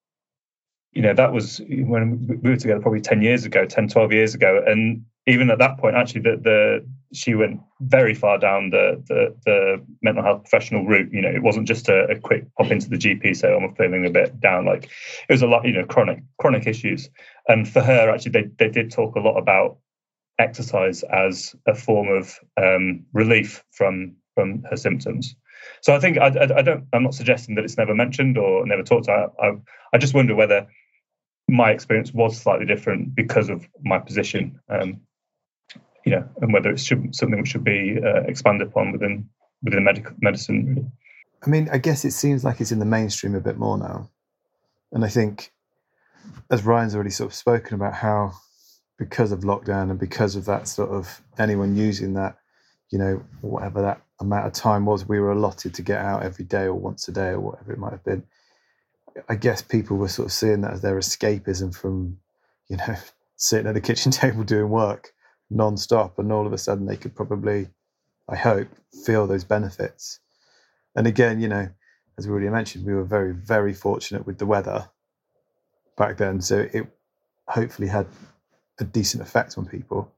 you 0.92 1.03
know 1.03 1.14
that 1.14 1.33
was 1.33 1.61
when 1.68 2.40
we 2.42 2.51
were 2.51 2.57
together 2.57 2.81
probably 2.81 3.01
10 3.01 3.22
years 3.22 3.44
ago 3.44 3.64
10 3.64 3.88
12 3.88 4.12
years 4.12 4.35
ago. 4.35 4.62
And 4.66 5.05
even 5.27 5.51
at 5.51 5.59
that 5.59 5.79
point 5.79 5.96
actually 5.96 6.20
the, 6.20 6.37
the 6.37 6.87
she 7.14 7.35
went 7.35 7.61
very 7.81 8.14
far 8.14 8.38
down 8.38 8.70
the, 8.70 9.03
the, 9.09 9.35
the 9.44 9.87
mental 10.03 10.22
health 10.22 10.42
professional 10.42 10.85
route. 10.85 11.11
You 11.12 11.22
know 11.22 11.31
it 11.31 11.42
wasn't 11.42 11.66
just 11.66 11.88
a, 11.88 12.05
a 12.09 12.18
quick 12.18 12.44
pop 12.57 12.70
into 12.70 12.88
the 12.88 12.96
gp 12.96 13.35
say 13.35 13.48
oh, 13.48 13.59
i'm 13.59 13.75
feeling 13.75 14.07
a 14.07 14.11
bit 14.11 14.38
down. 14.40 14.66
Like 14.66 14.85
it 14.85 15.33
was 15.33 15.42
a 15.42 15.46
lot 15.46 15.66
you 15.66 15.72
know 15.72 15.87
chronic 15.87 16.22
chronic 16.38 16.66
issues. 16.66 17.09
And 17.48 17.68
for 17.68 17.81
her 17.81 18.11
actually 18.11 18.33
they, 18.33 18.44
they 18.59 18.68
did 18.68 18.90
talk 18.90 19.16
a 19.16 19.20
lot 19.20 19.38
about 19.38 19.79
exercise 20.38 21.03
as 21.05 21.55
a 21.66 21.75
form 21.75 22.09
of 22.09 22.38
um, 22.57 23.05
relief 23.12 23.64
from 23.71 24.16
from 24.35 24.62
her 24.71 24.77
symptoms 24.77 25.37
so 25.83 25.95
i 25.95 26.01
think 26.01 26.18
I, 26.18 26.29
I, 26.29 26.59
I, 26.59 26.62
don't 26.62 26.85
i'm 26.92 27.03
not 27.03 27.14
suggesting 27.14 27.55
that 27.57 27.64
it's 27.64 27.77
never 27.77 27.95
mentioned 27.95 28.38
or 28.38 28.66
never 28.66 28.83
talked 28.83 29.07
about 29.07 29.35
I, 29.40 29.53
I 29.92 29.99
just 29.99 30.14
wonder 30.14 30.35
whether 30.35 30.66
my 31.49 31.71
experience 31.71 32.12
was 32.12 32.40
slightly 32.40 32.66
different 32.66 33.14
because 33.14 33.49
of 33.49 33.68
my 33.83 33.99
position. 33.99 34.61
Um, 34.68 35.01
you 36.05 36.12
know, 36.12 36.29
and 36.40 36.53
whether 36.53 36.71
it's 36.71 36.87
something 36.87 37.38
which 37.38 37.49
should 37.49 37.62
be 37.62 37.99
uh, 38.05 38.23
expanded 38.23 38.68
upon 38.68 38.90
within 38.90 39.29
within 39.62 39.85
medical 39.85 40.16
medicine. 40.21 40.66
Really. 40.66 40.87
I 41.45 41.51
mean, 41.51 41.68
I 41.73 41.79
guess 41.79 42.05
it 42.05 42.11
seems 42.12 42.42
like 42.42 42.61
it's 42.61 42.73
in 42.73 42.81
the 42.81 42.85
mainstream 42.85 43.35
a 43.35 43.40
bit 43.40 43.57
more 43.57 43.79
now, 43.79 44.11
and 44.90 45.05
I 45.05 45.09
think, 45.09 45.53
as 46.51 46.64
Ryan's 46.64 46.95
already 46.95 47.11
sort 47.11 47.31
of 47.31 47.35
spoken 47.35 47.75
about 47.75 47.95
how, 47.95 48.33
because 48.98 49.33
of 49.33 49.40
lockdown 49.40 49.90
and 49.90 49.98
because 49.98 50.37
of 50.37 50.44
that 50.46 50.68
sort 50.68 50.90
of 50.90 51.22
anyone 51.38 51.76
using 51.76 52.14
that, 52.14 52.37
you 52.90 52.98
know, 52.98 53.22
whatever 53.40 53.83
that 53.83 54.02
amount 54.20 54.46
of 54.46 54.52
time 54.52 54.85
was, 54.85 55.09
we 55.09 55.18
were 55.18 55.33
allotted 55.33 55.74
to 55.74 55.83
get 55.83 55.98
out 55.98 56.22
every 56.22 56.44
day 56.44 56.64
or 56.64 56.74
once 56.74 57.09
a 57.09 57.12
day 57.12 57.31
or 57.31 57.40
whatever 57.40 57.72
it 57.72 57.78
might 57.78 57.92
have 57.92 58.05
been. 58.05 58.22
I 59.28 59.35
guess 59.35 59.62
people 59.62 59.96
were 59.96 60.09
sort 60.09 60.26
of 60.26 60.33
seeing 60.33 60.61
that 60.62 60.72
as 60.72 60.83
their 60.83 60.98
escapism 60.98 61.74
from, 61.74 62.18
you 62.68 62.76
know, 62.76 62.96
sitting 63.37 63.66
at 63.66 63.74
the 63.74 63.81
kitchen 63.81 64.12
table 64.12 64.44
doing 64.44 64.68
work 64.68 65.12
non-stop 65.52 66.18
and 66.18 66.33
all 66.33 66.46
of 66.46 66.52
a 66.52 66.59
sudden 66.59 66.87
they 66.87 66.96
could 66.96 67.14
probably 67.14 67.68
i 68.28 68.37
hope 68.37 68.68
feel 69.05 69.26
those 69.26 69.44
benefits. 69.44 70.20
And 70.94 71.07
again 71.07 71.40
you 71.40 71.48
know 71.48 71.68
as 72.18 72.26
we 72.26 72.33
already 72.33 72.48
mentioned 72.48 72.87
we 72.87 72.94
were 72.94 73.05
very 73.05 73.33
very 73.33 73.72
fortunate 73.72 74.26
with 74.26 74.38
the 74.38 74.46
weather 74.46 74.88
back 75.96 76.16
then 76.16 76.40
so 76.40 76.68
it 76.72 76.87
hopefully 77.48 77.88
had 77.88 78.07
a 78.83 78.85
decent 78.85 79.23
effect 79.23 79.57
on 79.57 79.64
people 79.64 80.12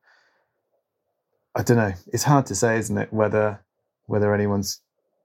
i 1.54 1.62
don't 1.62 1.76
know 1.76 1.92
it's 2.12 2.24
hard 2.24 2.46
to 2.46 2.54
say 2.54 2.78
isn't 2.78 2.98
it 2.98 3.12
whether 3.12 3.60
whether 4.06 4.34
anyone's 4.34 4.80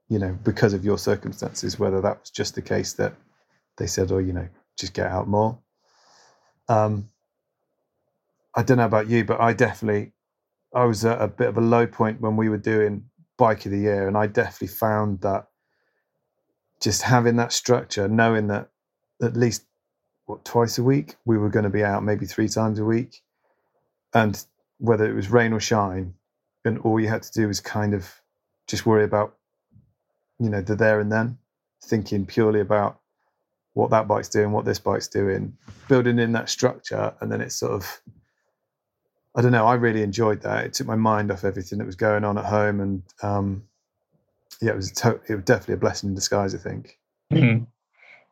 you 0.10 0.20
know 0.20 0.38
because 0.44 0.74
of 0.74 0.86
your 0.86 0.98
circumstances 0.98 1.80
whether 1.80 2.02
that 2.02 2.20
was 2.20 2.30
just 2.30 2.56
the 2.56 2.62
case 2.62 2.94
that 2.94 3.14
they 3.80 3.88
said, 3.88 4.12
"Oh, 4.12 4.20
you 4.20 4.34
know, 4.34 4.48
just 4.78 4.94
get 4.94 5.08
out 5.08 5.28
more." 5.28 5.58
Um, 6.68 7.10
I 8.56 8.62
don't 8.62 8.78
know 8.78 8.86
about 8.86 9.08
you, 9.10 9.24
but 9.24 9.42
I 9.42 9.54
definitely, 9.54 10.14
I 10.76 10.86
was 10.86 11.04
at 11.06 11.22
a 11.22 11.28
bit 11.28 11.48
of 11.48 11.58
a 11.58 11.62
low 11.62 11.88
point 11.88 12.22
when 12.22 12.36
we 12.36 12.50
were 12.50 12.58
doing 12.58 13.10
bike 13.38 13.66
of 13.66 13.72
the 13.72 13.80
year, 13.80 14.08
and 14.08 14.18
I 14.18 14.28
definitely 14.28 14.68
found 14.68 15.22
that 15.22 15.48
just 16.82 17.02
having 17.02 17.38
that 17.38 17.54
structure, 17.54 18.08
knowing 18.08 18.48
that 18.48 18.70
at 19.22 19.36
least 19.36 19.66
what 20.26 20.46
twice 20.46 20.78
a 20.78 20.84
week 20.84 21.16
we 21.26 21.38
were 21.38 21.50
going 21.50 21.64
to 21.64 21.70
be 21.70 21.84
out, 21.84 22.04
maybe 22.04 22.26
three 22.26 22.48
times 22.48 22.80
a 22.80 22.86
week, 22.86 23.22
and 24.14 24.46
whether 24.78 25.06
it 25.10 25.14
was 25.14 25.30
rain 25.30 25.54
or 25.54 25.60
shine, 25.60 26.14
and 26.66 26.80
all 26.80 27.00
you 27.00 27.08
had 27.08 27.24
to 27.24 27.32
do 27.32 27.48
was 27.48 27.60
kind 27.60 27.94
of 27.94 28.10
just 28.68 28.86
worry 28.86 29.04
about, 29.04 29.36
you 30.40 30.50
know, 30.50 30.62
the 30.62 30.76
there 30.76 31.00
and 31.00 31.12
then, 31.12 31.38
thinking 31.84 32.26
purely 32.26 32.60
about 32.60 33.00
what 33.74 33.92
that 33.92 34.08
bike's 34.08 34.30
doing, 34.30 34.52
what 34.52 34.66
this 34.66 34.80
bike's 34.80 35.08
doing, 35.08 35.58
building 35.88 36.20
in 36.20 36.32
that 36.34 36.50
structure, 36.50 37.14
and 37.22 37.32
then 37.32 37.42
it's 37.42 37.56
sort 37.56 37.74
of 37.74 38.02
I 39.36 39.42
don't 39.42 39.52
know. 39.52 39.68
I 39.68 39.76
really 39.76 40.02
enjoyed 40.02 40.42
that. 40.42 40.66
It 40.66 40.74
took 40.74 40.88
my 40.88 40.96
mind 40.96 41.32
off 41.32 41.44
everything 41.46 41.78
that 41.78 41.86
was 41.86 41.96
going 41.96 42.24
on 42.24 42.38
at 42.38 42.46
home, 42.46 42.82
and 42.82 43.04
um, 43.22 43.64
yeah, 44.60 44.72
it 44.72 44.76
was 44.76 44.92
to- 44.94 45.22
it 45.28 45.36
was 45.36 45.44
definitely 45.46 45.76
a 45.76 45.78
blessing 45.78 46.10
in 46.10 46.16
disguise. 46.16 46.56
I 46.56 46.58
think. 46.58 46.98
Mm-hmm. 47.32 47.64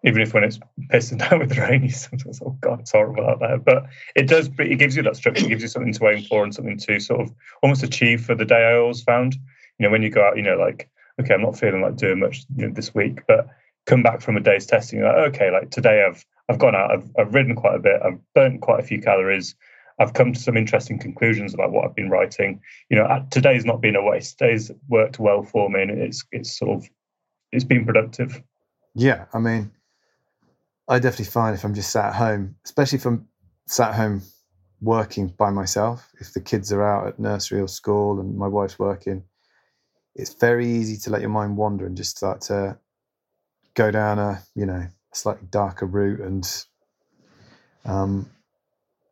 Even 0.04 0.22
if 0.22 0.34
when 0.34 0.44
it's 0.44 0.60
pissing 0.92 1.18
down 1.30 1.40
with 1.40 1.58
rain, 1.58 1.84
you 1.84 1.90
sometimes 1.90 2.42
oh 2.46 2.58
god, 2.62 2.82
it's 2.82 2.92
horrible 2.92 3.28
out 3.28 3.40
there. 3.40 3.58
But 3.58 3.86
it 4.16 4.28
does. 4.28 4.50
It 4.60 4.80
gives 4.80 4.96
you 4.96 5.04
that 5.04 5.16
structure. 5.16 5.46
It 5.46 5.50
gives 5.50 5.62
you 5.62 5.70
something 5.70 5.94
to 5.94 6.08
aim 6.10 6.24
for 6.24 6.44
and 6.44 6.54
something 6.54 6.78
to 6.78 7.00
sort 7.00 7.22
of 7.22 7.34
almost 7.62 7.84
achieve 7.84 8.26
for 8.26 8.36
the 8.36 8.46
day. 8.46 8.64
I 8.64 8.78
always 8.78 9.02
found, 9.02 9.34
you 9.34 9.86
know, 9.86 9.90
when 9.90 10.04
you 10.04 10.10
go 10.10 10.24
out, 10.24 10.38
you 10.38 10.44
know, 10.44 10.58
like 10.58 10.90
okay, 11.20 11.34
I'm 11.34 11.42
not 11.42 11.58
feeling 11.58 11.82
like 11.82 11.96
doing 11.96 12.20
much 12.20 12.46
you 12.56 12.68
know, 12.68 12.74
this 12.74 12.94
week, 12.94 13.22
but 13.28 13.48
come 13.86 14.04
back 14.04 14.22
from 14.22 14.38
a 14.38 14.40
day's 14.40 14.66
testing, 14.66 15.02
like, 15.02 15.16
okay, 15.30 15.52
like 15.52 15.72
today 15.72 16.06
I've 16.08 16.24
I've 16.50 16.60
gone 16.60 16.76
out, 16.76 16.92
I've 16.92 17.12
I've 17.18 17.34
ridden 17.34 17.56
quite 17.56 17.76
a 17.76 17.80
bit, 17.80 18.02
I've 18.04 18.20
burnt 18.34 18.62
quite 18.62 18.80
a 18.80 18.84
few 18.84 19.02
calories, 19.02 19.56
I've 20.00 20.14
come 20.14 20.34
to 20.34 20.40
some 20.40 20.58
interesting 20.58 21.00
conclusions 21.00 21.54
about 21.54 21.72
what 21.72 21.86
I've 21.86 21.96
been 21.96 22.10
writing. 22.10 22.62
You 22.90 22.98
know, 22.98 23.26
today's 23.32 23.66
not 23.66 23.82
been 23.82 23.96
a 23.96 24.04
waste. 24.04 24.38
Today's 24.38 24.72
worked 24.88 25.20
well 25.20 25.44
for 25.44 25.70
me, 25.70 25.82
and 25.82 25.92
it's 25.92 26.24
it's 26.32 26.58
sort 26.58 26.78
of 26.78 26.90
it's 27.52 27.64
been 27.64 27.86
productive. 27.86 28.42
Yeah, 28.94 29.26
I 29.34 29.40
mean, 29.40 29.72
I 30.88 31.00
definitely 31.00 31.26
find 31.26 31.56
if 31.56 31.64
I'm 31.64 31.74
just 31.74 31.92
sat 31.92 32.06
at 32.06 32.16
home, 32.16 32.56
especially 32.66 32.98
if 32.98 33.06
I'm 33.06 33.28
sat 33.66 33.90
at 33.90 33.96
home 33.96 34.22
working 34.82 35.28
by 35.28 35.50
myself, 35.50 36.10
if 36.20 36.34
the 36.34 36.40
kids 36.40 36.72
are 36.72 36.84
out 36.84 37.08
at 37.08 37.20
nursery 37.20 37.60
or 37.60 37.68
school 37.68 38.20
and 38.20 38.38
my 38.38 38.48
wife's 38.48 38.80
working, 38.80 39.24
it's 40.16 40.34
very 40.34 40.68
easy 40.68 40.98
to 40.98 41.10
let 41.10 41.22
your 41.22 41.30
mind 41.30 41.58
wander 41.58 41.86
and 41.86 41.98
just 41.98 42.18
start 42.18 42.42
to 42.42 42.78
go 43.74 43.92
down 43.92 44.18
a 44.18 44.42
you 44.56 44.66
know 44.66 44.88
slightly 45.14 45.48
darker 45.52 45.86
route 45.86 46.20
and 46.20 46.66
um, 47.86 48.30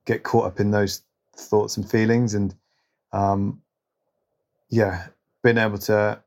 get 0.05 0.23
caught 0.23 0.45
up 0.45 0.59
in 0.59 0.71
those 0.71 1.01
thoughts 1.37 1.77
and 1.77 1.89
feelings 1.89 2.33
and 2.33 2.55
um, 3.13 3.61
yeah 4.69 5.07
being 5.43 5.57
able 5.57 5.77
to 5.77 6.19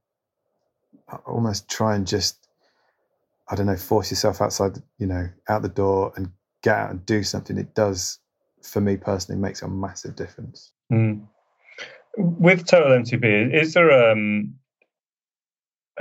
almost 1.27 1.69
try 1.69 1.95
and 1.95 2.07
just 2.07 2.48
i 3.51 3.55
don't 3.55 3.67
know 3.67 3.77
force 3.77 4.11
yourself 4.11 4.41
outside 4.41 4.79
you 4.99 5.07
know 5.07 5.29
out 5.49 5.63
the 5.63 5.69
door 5.69 6.13
and 6.17 6.31
get 6.63 6.77
out 6.77 6.91
and 6.91 7.07
do 7.07 7.23
something 7.23 7.59
it 7.59 7.75
does 7.75 8.19
for 8.63 8.81
me 8.81 8.97
personally 8.97 9.41
makes 9.41 9.63
a 9.63 9.69
massive 9.69 10.17
difference 10.17 10.73
mm. 10.93 11.21
with 12.17 12.67
total 12.67 12.99
mtb 12.99 13.55
is 13.55 13.75
there 13.75 14.11
um 14.11 14.55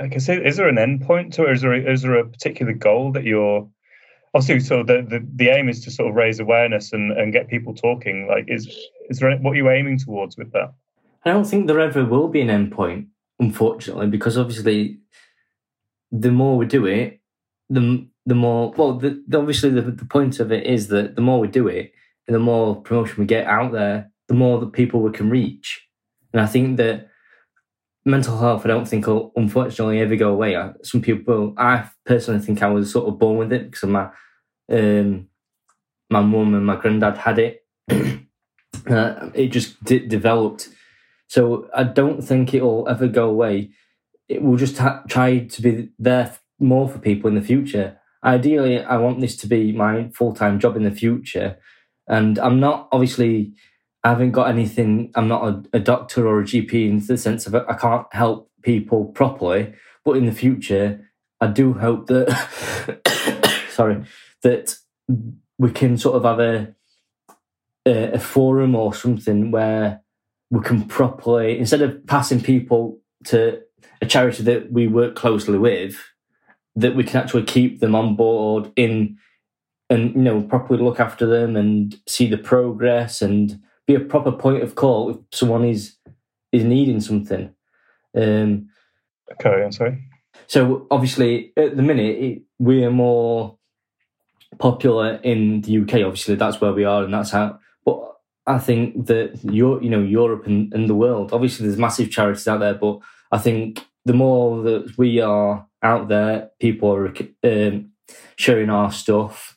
I 0.00 0.06
guess 0.06 0.28
is 0.28 0.56
there 0.56 0.68
an 0.68 0.78
end 0.78 1.02
point 1.02 1.32
to 1.32 1.46
it? 1.46 1.52
Is 1.52 1.62
there 1.62 1.74
a, 1.74 1.92
is 1.92 2.02
there 2.02 2.14
a 2.14 2.24
particular 2.24 2.72
goal 2.72 3.10
that 3.12 3.24
you're 3.24 3.68
obviously 4.34 4.60
so 4.60 4.82
the, 4.82 5.02
the 5.08 5.26
the 5.34 5.48
aim 5.48 5.68
is 5.68 5.84
to 5.84 5.90
sort 5.90 6.08
of 6.08 6.14
raise 6.14 6.40
awareness 6.40 6.92
and 6.92 7.12
and 7.12 7.32
get 7.32 7.48
people 7.48 7.74
talking. 7.74 8.26
Like 8.28 8.44
is 8.48 8.66
is 9.08 9.18
there 9.18 9.36
what 9.38 9.52
are 9.52 9.56
you 9.56 9.70
aiming 9.70 9.98
towards 9.98 10.36
with 10.36 10.52
that? 10.52 10.72
I 11.24 11.30
don't 11.30 11.44
think 11.44 11.66
there 11.66 11.80
ever 11.80 12.04
will 12.04 12.28
be 12.28 12.40
an 12.40 12.50
end 12.50 12.72
point, 12.72 13.08
unfortunately, 13.40 14.06
because 14.06 14.38
obviously 14.38 14.98
the 16.12 16.30
more 16.30 16.56
we 16.56 16.66
do 16.66 16.86
it, 16.86 17.17
the 17.70 18.06
the 18.26 18.34
more 18.34 18.72
well, 18.76 18.94
the, 18.94 19.22
the 19.26 19.38
obviously 19.38 19.70
the, 19.70 19.82
the 19.82 20.04
point 20.04 20.40
of 20.40 20.52
it 20.52 20.66
is 20.66 20.88
that 20.88 21.16
the 21.16 21.22
more 21.22 21.40
we 21.40 21.48
do 21.48 21.68
it, 21.68 21.92
and 22.26 22.34
the 22.34 22.40
more 22.40 22.80
promotion 22.82 23.16
we 23.18 23.26
get 23.26 23.46
out 23.46 23.72
there, 23.72 24.10
the 24.28 24.34
more 24.34 24.60
that 24.60 24.72
people 24.72 25.00
we 25.00 25.10
can 25.12 25.30
reach. 25.30 25.86
And 26.32 26.42
I 26.42 26.46
think 26.46 26.76
that 26.76 27.08
mental 28.04 28.38
health, 28.38 28.64
I 28.64 28.68
don't 28.68 28.86
think 28.86 29.06
will 29.06 29.32
unfortunately 29.36 30.00
ever 30.00 30.16
go 30.16 30.32
away. 30.32 30.56
Some 30.82 31.00
people, 31.00 31.54
I 31.56 31.88
personally 32.04 32.40
think 32.40 32.62
I 32.62 32.68
was 32.68 32.92
sort 32.92 33.08
of 33.08 33.18
born 33.18 33.38
with 33.38 33.52
it 33.52 33.64
because 33.70 33.82
of 33.84 33.90
my 33.90 34.10
um, 34.70 35.28
my 36.10 36.20
mum 36.20 36.54
and 36.54 36.66
my 36.66 36.76
granddad 36.76 37.18
had 37.18 37.38
it. 37.38 37.64
uh, 37.90 39.30
it 39.34 39.48
just 39.48 39.82
d- 39.84 40.06
developed. 40.06 40.68
So 41.28 41.68
I 41.74 41.84
don't 41.84 42.22
think 42.22 42.54
it'll 42.54 42.88
ever 42.88 43.06
go 43.06 43.28
away. 43.28 43.70
It 44.28 44.42
will 44.42 44.56
just 44.56 44.78
ha- 44.78 45.02
try 45.08 45.40
to 45.40 45.62
be 45.62 45.90
there 45.98 46.34
more 46.58 46.88
for 46.88 46.98
people 46.98 47.28
in 47.28 47.34
the 47.34 47.42
future. 47.42 47.98
Ideally, 48.24 48.82
I 48.82 48.96
want 48.96 49.20
this 49.20 49.36
to 49.38 49.46
be 49.46 49.72
my 49.72 50.08
full 50.14 50.34
time 50.34 50.58
job 50.58 50.76
in 50.76 50.84
the 50.84 50.90
future. 50.90 51.58
And 52.08 52.38
I'm 52.38 52.58
not 52.58 52.88
obviously 52.90 53.52
I 54.04 54.10
haven't 54.10 54.32
got 54.32 54.48
anything. 54.48 55.12
I'm 55.14 55.28
not 55.28 55.44
a, 55.44 55.62
a, 55.74 55.80
doctor 55.80 56.26
or 56.26 56.40
a 56.40 56.44
GP 56.44 56.88
in 56.88 57.04
the 57.04 57.18
sense 57.18 57.46
of 57.46 57.54
I 57.54 57.74
can't 57.74 58.06
help 58.12 58.50
people 58.62 59.06
properly. 59.06 59.74
But 60.04 60.16
in 60.16 60.26
the 60.26 60.32
future, 60.32 61.10
I 61.40 61.48
do 61.48 61.74
hope 61.74 62.06
that 62.06 63.54
sorry 63.70 64.04
that 64.42 64.76
we 65.58 65.70
can 65.70 65.98
sort 65.98 66.16
of 66.16 66.24
have 66.24 66.40
a, 66.40 66.74
a 67.86 68.12
a 68.12 68.18
forum 68.18 68.74
or 68.74 68.94
something 68.94 69.50
where 69.50 70.02
we 70.50 70.60
can 70.60 70.84
properly 70.84 71.58
instead 71.58 71.82
of 71.82 72.06
passing 72.06 72.40
people 72.40 72.98
to 73.24 73.60
a 74.00 74.06
charity 74.06 74.42
that 74.44 74.72
we 74.72 74.86
work 74.86 75.14
closely 75.14 75.58
with, 75.58 75.98
that 76.78 76.94
we 76.94 77.02
can 77.02 77.16
actually 77.20 77.42
keep 77.42 77.80
them 77.80 77.94
on 77.94 78.14
board 78.14 78.70
in 78.76 79.18
and 79.90 80.14
you 80.14 80.22
know 80.22 80.42
properly 80.42 80.82
look 80.82 81.00
after 81.00 81.26
them 81.26 81.56
and 81.56 81.98
see 82.06 82.28
the 82.28 82.38
progress 82.38 83.20
and 83.20 83.60
be 83.86 83.94
a 83.94 84.00
proper 84.00 84.30
point 84.30 84.62
of 84.62 84.74
call 84.74 85.10
if 85.10 85.16
someone 85.32 85.64
is 85.64 85.96
is 86.52 86.64
needing 86.64 87.00
something. 87.00 87.52
Um, 88.16 88.68
Carry 89.38 89.64
on, 89.64 89.72
sorry. 89.72 90.02
so 90.46 90.86
obviously, 90.90 91.52
at 91.56 91.76
the 91.76 91.82
minute, 91.82 92.16
it, 92.16 92.42
we're 92.58 92.90
more 92.90 93.58
popular 94.58 95.14
in 95.22 95.60
the 95.62 95.78
UK. 95.78 96.06
Obviously, 96.06 96.36
that's 96.36 96.60
where 96.60 96.72
we 96.72 96.84
are, 96.84 97.04
and 97.04 97.12
that's 97.12 97.30
how. 97.30 97.58
But 97.84 98.00
I 98.46 98.58
think 98.58 99.06
that 99.06 99.40
you 99.42 99.80
you 99.82 99.90
know 99.90 100.00
Europe 100.02 100.46
and, 100.46 100.72
and 100.72 100.88
the 100.88 100.94
world. 100.94 101.32
Obviously, 101.32 101.66
there's 101.66 101.78
massive 101.78 102.10
charities 102.10 102.48
out 102.48 102.60
there, 102.60 102.74
but 102.74 103.00
I 103.32 103.38
think 103.38 103.84
the 104.04 104.14
more 104.14 104.62
that 104.62 104.96
we 104.96 105.20
are 105.20 105.67
out 105.82 106.08
there, 106.08 106.50
people 106.60 106.94
are 106.94 107.14
um, 107.44 107.92
sharing 108.36 108.70
our 108.70 108.90
stuff. 108.92 109.56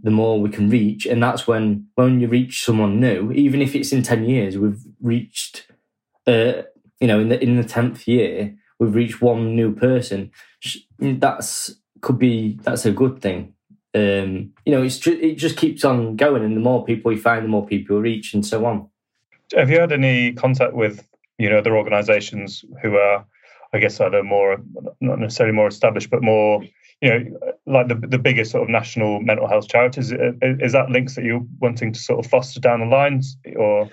The 0.00 0.10
more 0.12 0.40
we 0.40 0.48
can 0.50 0.70
reach, 0.70 1.06
and 1.06 1.20
that's 1.20 1.48
when 1.48 1.88
when 1.96 2.20
you 2.20 2.28
reach 2.28 2.64
someone 2.64 3.00
new, 3.00 3.32
even 3.32 3.60
if 3.60 3.74
it's 3.74 3.92
in 3.92 4.04
ten 4.04 4.24
years, 4.24 4.56
we've 4.56 4.80
reached. 5.00 5.66
Uh, 6.24 6.62
you 7.00 7.06
know, 7.06 7.18
in 7.18 7.30
the 7.30 7.42
in 7.42 7.56
the 7.56 7.64
tenth 7.64 8.06
year, 8.06 8.56
we've 8.78 8.94
reached 8.94 9.20
one 9.20 9.56
new 9.56 9.74
person. 9.74 10.30
That's 11.00 11.74
could 12.00 12.18
be 12.18 12.58
that's 12.62 12.86
a 12.86 12.92
good 12.92 13.20
thing. 13.20 13.54
Um, 13.94 14.52
you 14.64 14.72
know, 14.72 14.82
it's 14.82 15.04
it 15.06 15.34
just 15.34 15.56
keeps 15.56 15.84
on 15.84 16.16
going, 16.16 16.44
and 16.44 16.56
the 16.56 16.60
more 16.60 16.84
people 16.84 17.12
you 17.12 17.20
find, 17.20 17.44
the 17.44 17.48
more 17.48 17.66
people 17.66 17.96
you 17.96 18.02
reach, 18.02 18.34
and 18.34 18.46
so 18.46 18.64
on. 18.66 18.88
Have 19.56 19.70
you 19.70 19.80
had 19.80 19.92
any 19.92 20.32
contact 20.32 20.74
with 20.74 21.08
you 21.38 21.48
know 21.48 21.58
other 21.58 21.76
organisations 21.76 22.64
who 22.82 22.96
are, 22.96 23.24
I 23.72 23.78
guess, 23.78 24.00
either 24.00 24.22
more 24.22 24.58
not 25.00 25.18
necessarily 25.18 25.54
more 25.54 25.68
established, 25.68 26.10
but 26.10 26.22
more 26.22 26.62
you 27.00 27.10
know 27.10 27.24
like 27.66 27.88
the 27.88 27.94
the 27.94 28.18
biggest 28.18 28.50
sort 28.50 28.64
of 28.64 28.68
national 28.68 29.20
mental 29.20 29.48
health 29.48 29.68
charities? 29.68 30.12
Is 30.12 30.72
that 30.72 30.90
links 30.90 31.14
that 31.16 31.24
you're 31.24 31.44
wanting 31.60 31.92
to 31.92 32.00
sort 32.00 32.24
of 32.24 32.30
foster 32.30 32.60
down 32.60 32.80
the 32.80 32.86
lines, 32.86 33.36
or? 33.56 33.90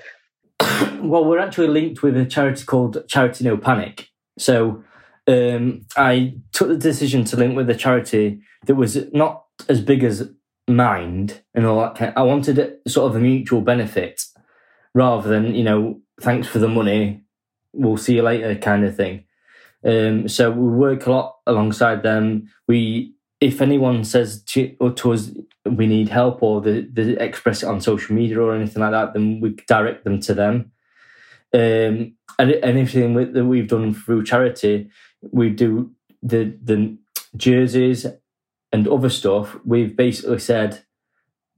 well, 1.01 1.25
we're 1.25 1.39
actually 1.39 1.67
linked 1.67 2.01
with 2.01 2.15
a 2.15 2.25
charity 2.25 2.63
called 2.63 3.03
Charity 3.07 3.43
No 3.43 3.57
Panic. 3.57 4.07
So 4.37 4.83
um, 5.27 5.85
I 5.97 6.35
took 6.53 6.69
the 6.69 6.77
decision 6.77 7.23
to 7.25 7.37
link 7.37 7.55
with 7.55 7.69
a 7.69 7.75
charity 7.75 8.41
that 8.65 8.75
was 8.75 9.11
not 9.11 9.45
as 9.67 9.81
big 9.81 10.03
as 10.03 10.29
Mind 10.67 11.41
and 11.53 11.65
all 11.65 11.81
that. 11.81 11.95
Kind 11.95 12.13
I 12.15 12.23
wanted 12.23 12.79
sort 12.87 13.09
of 13.09 13.15
a 13.15 13.19
mutual 13.19 13.61
benefit 13.61 14.23
rather 14.95 15.29
than 15.29 15.53
you 15.53 15.63
know 15.63 15.99
thanks 16.21 16.47
for 16.47 16.57
the 16.57 16.67
money, 16.67 17.23
we'll 17.73 17.97
see 17.97 18.15
you 18.15 18.23
later 18.23 18.55
kind 18.55 18.83
of 18.83 18.95
thing. 18.95 19.25
Um, 19.85 20.27
so 20.27 20.51
we 20.51 20.67
work 20.67 21.05
a 21.05 21.11
lot 21.11 21.35
alongside 21.45 22.03
them. 22.03 22.49
We, 22.67 23.13
if 23.39 23.61
anyone 23.61 24.03
says 24.03 24.43
to, 24.45 24.75
to 24.95 25.13
us 25.13 25.31
we 25.65 25.87
need 25.87 26.09
help 26.09 26.41
or 26.43 26.61
they, 26.61 26.81
they 26.81 27.17
express 27.17 27.63
it 27.63 27.67
on 27.67 27.81
social 27.81 28.15
media 28.15 28.39
or 28.39 28.55
anything 28.55 28.81
like 28.81 28.91
that, 28.91 29.13
then 29.13 29.39
we 29.41 29.51
direct 29.67 30.03
them 30.03 30.19
to 30.21 30.33
them. 30.33 30.71
Um, 31.53 32.15
and 32.37 32.51
anything 32.63 33.13
that 33.33 33.45
we've 33.45 33.67
done 33.67 33.93
through 33.93 34.25
charity, 34.25 34.89
we 35.31 35.49
do 35.49 35.91
the 36.21 36.57
the 36.61 36.97
jerseys 37.37 38.05
and 38.71 38.87
other 38.87 39.09
stuff. 39.09 39.57
We've 39.63 39.95
basically 39.95 40.39
said 40.39 40.83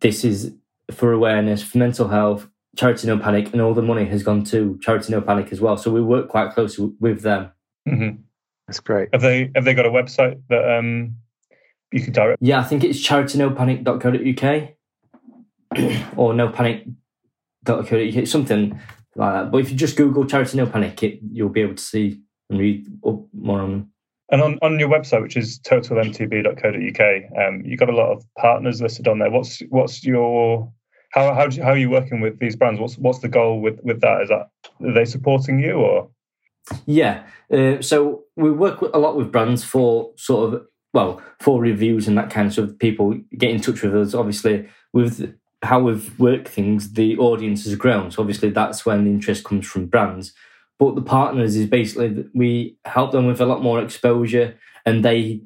this 0.01 0.23
is 0.23 0.53
for 0.91 1.11
awareness, 1.11 1.63
for 1.63 1.79
mental 1.79 2.09
health, 2.09 2.47
Charity 2.75 3.07
No 3.07 3.17
Panic, 3.17 3.51
and 3.53 3.61
all 3.61 3.73
the 3.73 3.81
money 3.81 4.05
has 4.05 4.23
gone 4.23 4.43
to 4.45 4.77
Charity 4.81 5.11
No 5.11 5.21
Panic 5.21 5.51
as 5.51 5.59
well. 5.59 5.77
So 5.77 5.91
we 5.91 6.01
work 6.01 6.29
quite 6.29 6.53
closely 6.53 6.91
with 6.99 7.21
them. 7.21 7.51
Mm-hmm. 7.87 8.21
That's 8.67 8.79
great. 8.81 9.09
Have 9.13 9.21
they 9.21 9.49
have 9.55 9.65
they 9.65 9.73
got 9.73 9.85
a 9.85 9.89
website 9.89 10.41
that 10.49 10.77
um 10.77 11.15
you 11.91 12.01
could 12.01 12.13
direct? 12.13 12.41
Yeah, 12.41 12.59
I 12.59 12.63
think 12.63 12.83
it's 12.83 12.99
charitynopanic.co.uk 12.99 14.73
or 16.17 16.33
nopanic.co.uk, 16.33 18.27
something 18.27 18.79
like 19.15 19.33
that. 19.33 19.51
But 19.51 19.59
if 19.59 19.69
you 19.71 19.77
just 19.77 19.95
Google 19.95 20.25
Charity 20.25 20.57
No 20.57 20.65
Panic, 20.65 21.01
it, 21.03 21.19
you'll 21.31 21.49
be 21.49 21.61
able 21.61 21.75
to 21.75 21.83
see 21.83 22.21
and 22.49 22.59
read 22.59 22.87
up 23.05 23.21
more 23.33 23.61
on 23.61 23.71
them. 23.71 23.91
And 24.29 24.41
on, 24.41 24.59
on 24.61 24.77
your 24.77 24.89
website, 24.89 25.21
which 25.21 25.37
is 25.37 25.59
totalmtb.co.uk, 25.59 27.47
um, 27.47 27.61
you've 27.65 27.79
got 27.79 27.89
a 27.89 27.95
lot 27.95 28.11
of 28.11 28.25
partners 28.37 28.81
listed 28.81 29.07
on 29.07 29.19
there. 29.19 29.31
What's 29.31 29.61
what's 29.69 30.03
your 30.03 30.69
how 31.11 31.33
how, 31.33 31.47
you, 31.47 31.63
how 31.63 31.69
are 31.69 31.77
you 31.77 31.89
working 31.89 32.19
with 32.19 32.37
these 32.39 32.57
brands? 32.57 32.81
What's 32.81 32.97
what's 32.97 33.19
the 33.19 33.29
goal 33.29 33.61
with 33.61 33.79
with 33.83 34.01
that? 34.01 34.23
Is 34.23 34.29
that 34.29 34.49
are 34.85 34.93
they 34.93 35.05
supporting 35.05 35.59
you 35.59 35.73
or? 35.73 36.09
Yeah, 36.85 37.23
uh, 37.51 37.81
so 37.81 38.23
we 38.35 38.51
work 38.51 38.81
a 38.81 38.97
lot 38.97 39.15
with 39.15 39.31
brands 39.31 39.63
for 39.63 40.11
sort 40.15 40.53
of 40.53 40.67
well 40.93 41.21
for 41.39 41.61
reviews 41.61 42.07
and 42.07 42.17
that 42.17 42.29
kind 42.29 42.47
of 42.47 42.53
stuff. 42.53 42.69
People 42.79 43.19
get 43.37 43.51
in 43.51 43.61
touch 43.61 43.81
with 43.81 43.95
us. 43.95 44.13
Obviously, 44.13 44.67
with 44.93 45.37
how 45.63 45.79
we've 45.79 46.17
worked 46.19 46.47
things, 46.47 46.93
the 46.93 47.17
audience 47.17 47.65
has 47.65 47.75
grown. 47.75 48.11
So 48.11 48.21
obviously, 48.21 48.49
that's 48.49 48.85
when 48.85 49.05
the 49.05 49.11
interest 49.11 49.43
comes 49.43 49.65
from 49.65 49.87
brands. 49.87 50.33
But 50.79 50.95
the 50.95 51.01
partners 51.01 51.55
is 51.55 51.67
basically 51.67 52.09
that 52.09 52.29
we 52.35 52.77
help 52.85 53.11
them 53.11 53.25
with 53.25 53.41
a 53.41 53.45
lot 53.45 53.63
more 53.63 53.81
exposure, 53.81 54.57
and 54.85 55.03
they 55.03 55.41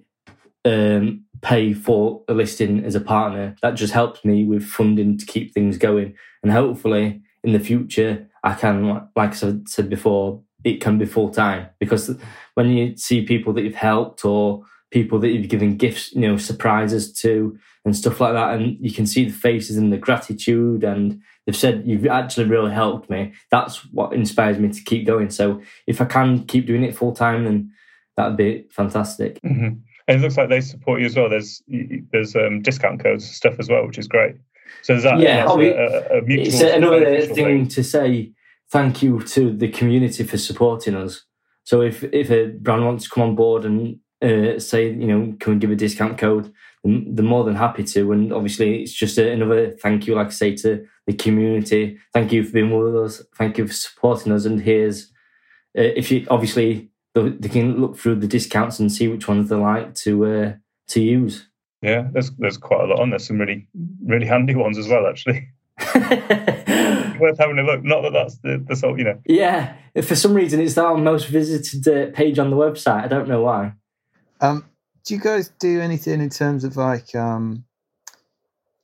um, 0.66 1.26
pay 1.42 1.74
for 1.74 2.24
a 2.28 2.34
listing 2.34 2.84
as 2.84 2.96
a 2.96 3.02
partner. 3.02 3.56
That 3.62 3.72
just 3.72 3.94
helps 3.94 4.26
me 4.26 4.44
with 4.46 4.64
funding 4.64 5.18
to 5.18 5.26
keep 5.26 5.54
things 5.54 5.78
going, 5.78 6.16
and 6.44 6.52
hopefully 6.52 7.22
in 7.44 7.54
the 7.54 7.60
future 7.60 8.28
I 8.44 8.54
can, 8.54 9.08
like 9.16 9.44
I 9.44 9.54
said 9.66 9.90
before, 9.90 10.42
it 10.64 10.82
can 10.82 10.98
be 10.98 11.06
full 11.06 11.30
time 11.30 11.68
because 11.80 12.16
when 12.56 12.70
you 12.70 12.96
see 12.98 13.24
people 13.24 13.54
that 13.54 13.64
you've 13.64 13.76
helped 13.76 14.26
or 14.26 14.64
people 14.92 15.20
that 15.20 15.30
you've 15.30 15.50
given 15.50 15.78
gifts, 15.78 16.14
you 16.14 16.22
know, 16.22 16.38
surprises 16.38 17.14
to 17.14 17.58
and 17.84 17.96
stuff 17.96 18.20
like 18.20 18.34
that, 18.34 18.54
and 18.54 18.78
you 18.80 18.92
can 18.92 19.08
see 19.08 19.26
the 19.26 19.32
faces 19.32 19.78
and 19.78 19.92
the 19.92 19.98
gratitude 19.98 20.84
and 20.84 21.22
they've 21.46 21.56
said 21.56 21.84
you've 21.86 22.06
actually 22.08 22.46
really 22.46 22.72
helped 22.72 23.10
me. 23.10 23.34
That's 23.50 23.86
what 23.92 24.14
inspires 24.14 24.60
me 24.60 24.70
to 24.70 24.84
keep 24.84 25.08
going. 25.08 25.30
So 25.30 25.62
if 25.88 26.02
I 26.02 26.06
can 26.06 26.46
keep 26.46 26.68
doing 26.68 26.84
it 26.84 26.96
full 26.96 27.14
time, 27.14 27.46
then 27.46 27.72
that'd 28.18 28.38
be 28.38 28.66
fantastic. 28.70 29.42
Mm-hmm. 29.42 29.80
And 30.08 30.20
it 30.20 30.22
looks 30.22 30.38
like 30.38 30.50
they 30.50 30.62
support 30.62 31.00
you 31.00 31.06
as 31.06 31.16
well. 31.16 31.30
There's 31.30 31.64
there's 32.12 32.36
um, 32.36 32.62
discount 32.62 33.02
codes 33.02 33.30
stuff 33.30 33.56
as 33.60 33.70
well, 33.70 33.88
which 33.88 33.98
is 33.98 34.08
great. 34.08 34.36
So 34.84 34.96
is 34.96 35.04
that 35.04 35.20
yeah, 35.20 35.46
a, 35.46 35.54
a, 35.54 36.20
a 36.20 36.24
it's 36.28 36.62
another 36.62 37.22
thing, 37.22 37.36
thing 37.36 37.68
to 37.70 37.84
say. 37.84 38.32
Thank 38.72 39.04
you 39.04 39.22
to 39.22 39.52
the 39.52 39.68
community 39.68 40.24
for 40.24 40.38
supporting 40.38 40.96
us. 40.96 41.24
So 41.64 41.82
if 41.82 42.04
if 42.06 42.32
a 42.32 42.48
brand 42.48 42.86
wants 42.86 43.04
to 43.04 43.10
come 43.10 43.24
on 43.24 43.36
board 43.36 43.66
and 43.66 44.00
uh, 44.22 44.60
say 44.60 44.90
you 44.90 45.08
know 45.08 45.36
can 45.40 45.54
we 45.54 45.60
give 45.60 45.72
a 45.72 45.76
discount 45.76 46.18
code, 46.18 46.54
they're 46.84 47.26
more 47.26 47.44
than 47.44 47.56
happy 47.56 47.84
to. 47.84 48.12
And 48.12 48.32
obviously 48.32 48.82
it's 48.82 48.94
just 48.94 49.18
another 49.18 49.72
thank 49.72 50.08
you, 50.08 50.16
like 50.16 50.28
I 50.28 50.32
say, 50.32 50.56
to 50.58 50.86
the 51.06 51.14
community. 51.14 51.98
Thank 52.14 52.32
you 52.32 52.44
for 52.44 52.54
being 52.54 52.72
with 52.72 52.96
us. 52.96 53.24
Thank 53.36 53.58
you 53.58 53.68
for 53.68 53.74
supporting 53.74 54.32
us. 54.32 54.46
And 54.46 54.62
here's 54.62 55.12
uh, 55.78 55.92
if 55.96 56.12
you 56.12 56.26
obviously 56.30 56.90
they 57.14 57.50
can 57.50 57.82
look 57.82 57.98
through 57.98 58.16
the 58.16 58.28
discounts 58.28 58.80
and 58.80 58.92
see 58.92 59.08
which 59.10 59.28
ones 59.28 59.50
they 59.50 59.56
like 59.56 59.96
to 59.96 60.26
uh, 60.26 60.54
to 60.90 61.02
use. 61.02 61.48
Yeah, 61.82 62.08
there's 62.14 62.32
there's 62.32 62.58
quite 62.58 62.82
a 62.82 62.88
lot 62.88 63.00
on 63.00 63.10
there. 63.10 63.20
Some 63.20 63.40
really 63.40 63.68
really 64.06 64.28
handy 64.28 64.56
ones 64.56 64.78
as 64.78 64.88
well, 64.88 65.08
actually. 65.08 65.50
Worth 67.20 67.38
having 67.38 67.60
a 67.60 67.64
look. 67.64 67.84
Not 67.84 68.02
that 68.02 68.14
that's 68.14 68.38
the, 68.38 68.64
the 68.68 68.76
sort, 68.76 69.00
you 69.00 69.06
know. 69.06 69.20
Yeah, 69.26 69.76
for 70.04 70.16
some 70.16 70.34
reason 70.34 70.60
it's 70.60 70.78
our 70.78 70.98
most 70.98 71.28
visited 71.28 71.88
uh, 71.88 72.12
page 72.12 72.40
on 72.40 72.50
the 72.50 72.56
website. 72.56 73.04
I 73.04 73.08
don't 73.08 73.28
know 73.28 73.42
why. 73.42 73.74
Um, 74.40 74.66
do 75.06 75.14
you 75.14 75.20
guys 75.20 75.52
do 75.60 75.82
anything 75.82 76.22
in 76.22 76.30
terms 76.30 76.64
of 76.64 76.78
like 76.78 77.16
um, 77.16 77.66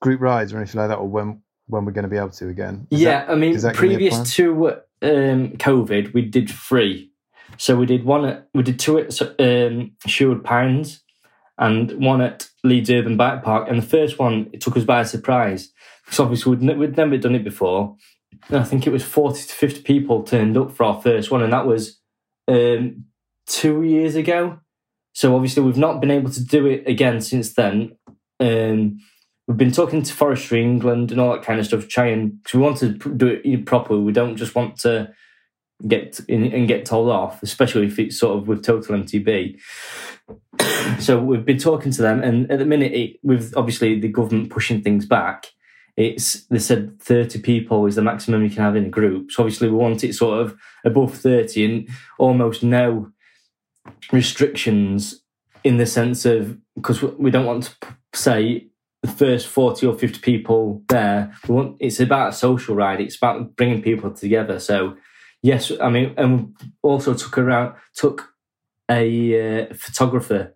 group 0.01 0.21
rides 0.21 0.53
or 0.53 0.57
anything 0.57 0.79
like 0.79 0.89
that, 0.89 0.97
or 0.97 1.07
when 1.07 1.41
when 1.67 1.85
we're 1.85 1.91
going 1.91 2.03
to 2.03 2.09
be 2.09 2.17
able 2.17 2.29
to 2.29 2.49
again? 2.49 2.87
Is 2.91 3.01
yeah, 3.01 3.25
that, 3.25 3.31
I 3.31 3.35
mean, 3.35 3.59
previous 3.73 4.33
to 4.35 4.67
um, 5.01 5.51
COVID, 5.57 6.13
we 6.13 6.23
did 6.23 6.49
three. 6.49 7.11
So 7.57 7.75
we 7.75 7.85
did 7.85 8.03
one 8.03 8.25
at 8.25 8.47
we 8.53 8.63
did 8.63 8.79
two 8.79 8.99
at 8.99 9.21
um, 9.39 9.91
Sherwood 10.05 10.43
Pines 10.43 11.01
and 11.57 11.91
one 12.03 12.21
at 12.21 12.49
Leeds 12.63 12.89
Urban 12.89 13.17
Bike 13.17 13.43
Park. 13.43 13.67
And 13.69 13.81
the 13.81 13.85
first 13.85 14.19
one 14.19 14.49
it 14.53 14.61
took 14.61 14.77
us 14.77 14.83
by 14.83 15.03
surprise 15.03 15.71
because 16.07 16.21
obviously 16.21 16.55
we'd, 16.55 16.77
we'd 16.77 16.97
never 16.97 17.17
done 17.17 17.35
it 17.35 17.43
before. 17.43 17.97
And 18.47 18.57
I 18.57 18.63
think 18.63 18.87
it 18.87 18.93
was 18.93 19.03
forty 19.03 19.43
to 19.43 19.53
fifty 19.53 19.81
people 19.81 20.23
turned 20.23 20.57
up 20.57 20.71
for 20.71 20.85
our 20.85 21.01
first 21.01 21.29
one, 21.29 21.43
and 21.43 21.51
that 21.53 21.67
was 21.67 21.99
um, 22.47 23.05
two 23.45 23.83
years 23.83 24.15
ago. 24.15 24.59
So 25.13 25.35
obviously 25.35 25.63
we've 25.63 25.77
not 25.77 25.99
been 25.99 26.11
able 26.11 26.29
to 26.29 26.43
do 26.43 26.65
it 26.65 26.87
again 26.87 27.21
since 27.21 27.53
then. 27.53 27.97
Um, 28.39 28.99
we've 29.47 29.57
been 29.57 29.71
talking 29.71 30.03
to 30.03 30.13
Forestry 30.13 30.61
England 30.61 31.11
and 31.11 31.19
all 31.19 31.33
that 31.33 31.43
kind 31.43 31.59
of 31.59 31.65
stuff, 31.65 31.87
trying 31.87 32.29
because 32.29 32.53
we 32.53 32.61
want 32.61 32.77
to 32.77 32.89
do 32.89 33.41
it 33.43 33.65
properly. 33.65 34.01
We 34.01 34.11
don't 34.11 34.37
just 34.37 34.55
want 34.55 34.77
to 34.81 35.11
get 35.85 36.19
in 36.27 36.51
and 36.53 36.67
get 36.67 36.85
told 36.85 37.09
off, 37.09 37.43
especially 37.43 37.87
if 37.87 37.99
it's 37.99 38.19
sort 38.19 38.37
of 38.37 38.47
with 38.47 38.63
total 38.63 38.95
MTB. 38.95 39.59
so 40.99 41.19
we've 41.19 41.45
been 41.45 41.57
talking 41.57 41.91
to 41.91 42.01
them, 42.01 42.23
and 42.23 42.49
at 42.51 42.59
the 42.59 42.65
minute, 42.65 42.93
it, 42.93 43.19
with 43.23 43.53
obviously 43.55 43.99
the 43.99 44.07
government 44.07 44.49
pushing 44.49 44.81
things 44.81 45.05
back, 45.05 45.47
it's 45.97 46.45
they 46.45 46.59
said 46.59 47.01
thirty 47.01 47.39
people 47.39 47.87
is 47.87 47.95
the 47.95 48.01
maximum 48.01 48.43
you 48.43 48.49
can 48.49 48.63
have 48.63 48.75
in 48.75 48.85
a 48.85 48.89
group. 48.89 49.31
So 49.31 49.43
obviously, 49.43 49.69
we 49.69 49.75
want 49.75 50.03
it 50.03 50.13
sort 50.13 50.39
of 50.39 50.55
above 50.85 51.17
thirty 51.17 51.65
and 51.65 51.89
almost 52.19 52.63
no 52.63 53.11
restrictions 54.11 55.21
in 55.63 55.77
the 55.77 55.85
sense 55.85 56.25
of 56.25 56.57
because 56.75 57.01
we 57.01 57.31
don't 57.31 57.45
want 57.45 57.75
to 57.81 57.87
say 58.13 58.67
the 59.01 59.07
first 59.07 59.47
40 59.47 59.85
or 59.85 59.97
50 59.97 60.19
people 60.19 60.83
there. 60.89 61.33
We 61.47 61.55
want, 61.55 61.77
it's 61.79 61.99
about 61.99 62.29
a 62.29 62.33
social 62.33 62.75
ride. 62.75 62.99
It's 62.99 63.15
about 63.15 63.55
bringing 63.55 63.81
people 63.81 64.11
together. 64.11 64.59
So, 64.59 64.97
yes, 65.41 65.71
I 65.81 65.89
mean, 65.89 66.13
and 66.17 66.55
also 66.81 67.13
took 67.13 67.37
around, 67.37 67.75
took 67.95 68.33
a 68.89 69.69
uh, 69.69 69.73
photographer 69.73 70.55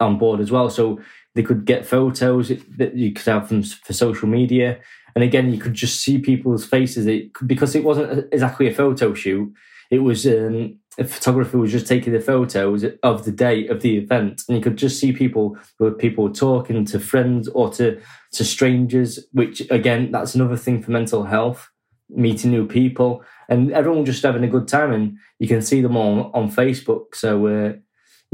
on 0.00 0.18
board 0.18 0.40
as 0.40 0.50
well. 0.50 0.68
So 0.70 1.00
they 1.34 1.42
could 1.42 1.64
get 1.64 1.86
photos 1.86 2.48
that 2.78 2.94
you 2.94 3.12
could 3.12 3.26
have 3.26 3.48
them 3.48 3.62
for 3.62 3.92
social 3.92 4.28
media. 4.28 4.78
And 5.14 5.22
again, 5.22 5.52
you 5.52 5.58
could 5.58 5.74
just 5.74 6.00
see 6.00 6.18
people's 6.18 6.64
faces. 6.64 7.06
It 7.06 7.30
because 7.46 7.74
it 7.74 7.84
wasn't 7.84 8.28
exactly 8.32 8.68
a 8.68 8.74
photo 8.74 9.14
shoot. 9.14 9.52
It 9.90 9.98
was 9.98 10.26
um, 10.26 10.78
a 10.98 11.04
photographer 11.04 11.58
was 11.58 11.72
just 11.72 11.86
taking 11.86 12.12
the 12.12 12.20
photos 12.20 12.84
of 13.02 13.24
the 13.24 13.32
day 13.32 13.66
of 13.68 13.80
the 13.80 13.96
event, 13.96 14.42
and 14.48 14.56
you 14.56 14.62
could 14.62 14.76
just 14.76 14.98
see 14.98 15.12
people 15.12 15.56
where 15.78 15.90
people 15.90 16.32
talking 16.32 16.84
to 16.86 17.00
friends 17.00 17.48
or 17.48 17.70
to 17.70 18.00
to 18.32 18.44
strangers. 18.44 19.20
Which 19.32 19.62
again, 19.70 20.10
that's 20.10 20.34
another 20.34 20.56
thing 20.56 20.82
for 20.82 20.90
mental 20.90 21.24
health, 21.24 21.68
meeting 22.08 22.50
new 22.50 22.66
people, 22.66 23.22
and 23.48 23.72
everyone 23.72 24.04
just 24.04 24.22
having 24.22 24.44
a 24.44 24.48
good 24.48 24.68
time. 24.68 24.92
And 24.92 25.18
you 25.38 25.48
can 25.48 25.62
see 25.62 25.80
them 25.80 25.96
all 25.96 26.30
on 26.34 26.50
Facebook. 26.50 27.14
So 27.14 27.46
uh, 27.46 27.72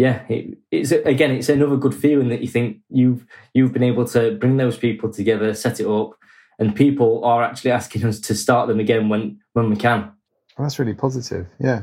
yeah, 0.01 0.23
it, 0.31 0.57
it's 0.71 0.93
again, 0.93 1.31
it's 1.33 1.51
another 1.51 1.77
good 1.77 1.95
feeling 1.95 2.31
that 2.31 2.41
you 2.41 2.49
think 2.49 2.79
you've 2.89 3.27
you've 3.53 3.75
been 3.75 3.83
able 3.83 4.07
to 4.07 4.35
bring 4.37 4.57
those 4.57 4.79
people 4.79 5.13
together, 5.13 5.53
set 5.53 5.79
it 5.79 5.87
up, 5.87 6.13
and 6.59 6.75
people 6.75 7.23
are 7.23 7.43
actually 7.43 7.71
asking 7.71 8.07
us 8.07 8.19
to 8.21 8.35
start 8.35 8.67
them 8.67 8.81
again 8.81 9.11
when 9.11 9.41
when 9.53 9.69
we 9.69 9.77
can. 9.77 10.11
Well, 10.57 10.67
that's 10.67 10.79
really 10.79 10.95
positive. 10.95 11.49
Yeah. 11.61 11.83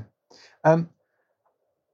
Um, 0.64 0.90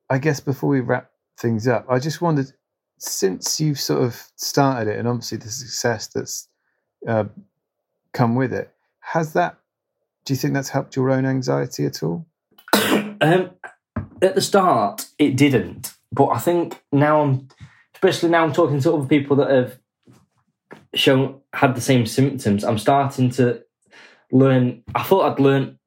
I 0.09 0.17
guess 0.17 0.39
before 0.39 0.69
we 0.69 0.79
wrap 0.79 1.11
things 1.37 1.67
up, 1.67 1.87
I 1.89 1.99
just 1.99 2.21
wondered, 2.21 2.53
since 2.99 3.59
you've 3.59 3.81
sort 3.81 4.03
of 4.03 4.23
started 4.37 4.89
it, 4.89 4.99
and 4.99 5.09
obviously 5.09 5.39
the 5.39 5.49
success 5.49 6.07
that's 6.07 6.47
uh, 7.05 7.25
come 8.13 8.35
with 8.35 8.53
it, 8.53 8.73
has 9.01 9.33
that? 9.33 9.57
Do 10.23 10.33
you 10.33 10.37
think 10.37 10.53
that's 10.53 10.69
helped 10.69 10.95
your 10.95 11.11
own 11.11 11.25
anxiety 11.25 11.85
at 11.85 12.01
all? 12.01 12.25
um, 12.73 13.49
at 14.21 14.35
the 14.35 14.41
start, 14.41 15.07
it 15.19 15.35
didn't, 15.35 15.92
but 16.13 16.27
I 16.27 16.39
think 16.39 16.81
now 16.91 17.21
I'm, 17.21 17.47
especially 17.95 18.29
now 18.29 18.43
I'm 18.43 18.53
talking 18.53 18.79
to 18.79 18.93
other 18.93 19.07
people 19.07 19.35
that 19.37 19.49
have 19.49 19.79
shown 20.93 21.41
had 21.53 21.75
the 21.75 21.81
same 21.81 22.05
symptoms. 22.05 22.63
I'm 22.63 22.77
starting 22.77 23.31
to 23.31 23.63
learn. 24.31 24.83
I 24.93 25.03
thought 25.03 25.31
I'd 25.31 25.39
learned 25.39 25.77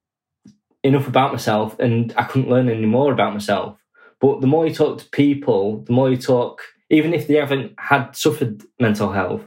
enough 0.82 1.08
about 1.08 1.32
myself 1.32 1.78
and 1.78 2.12
I 2.16 2.24
couldn't 2.24 2.50
learn 2.50 2.68
any 2.68 2.86
more 2.86 3.12
about 3.12 3.32
myself. 3.32 3.78
But 4.20 4.40
the 4.40 4.46
more 4.46 4.66
you 4.66 4.74
talk 4.74 4.98
to 4.98 5.10
people, 5.10 5.82
the 5.82 5.92
more 5.92 6.10
you 6.10 6.16
talk, 6.16 6.62
even 6.90 7.14
if 7.14 7.26
they 7.26 7.34
haven't 7.34 7.74
had 7.78 8.16
suffered 8.16 8.62
mental 8.80 9.12
health, 9.12 9.42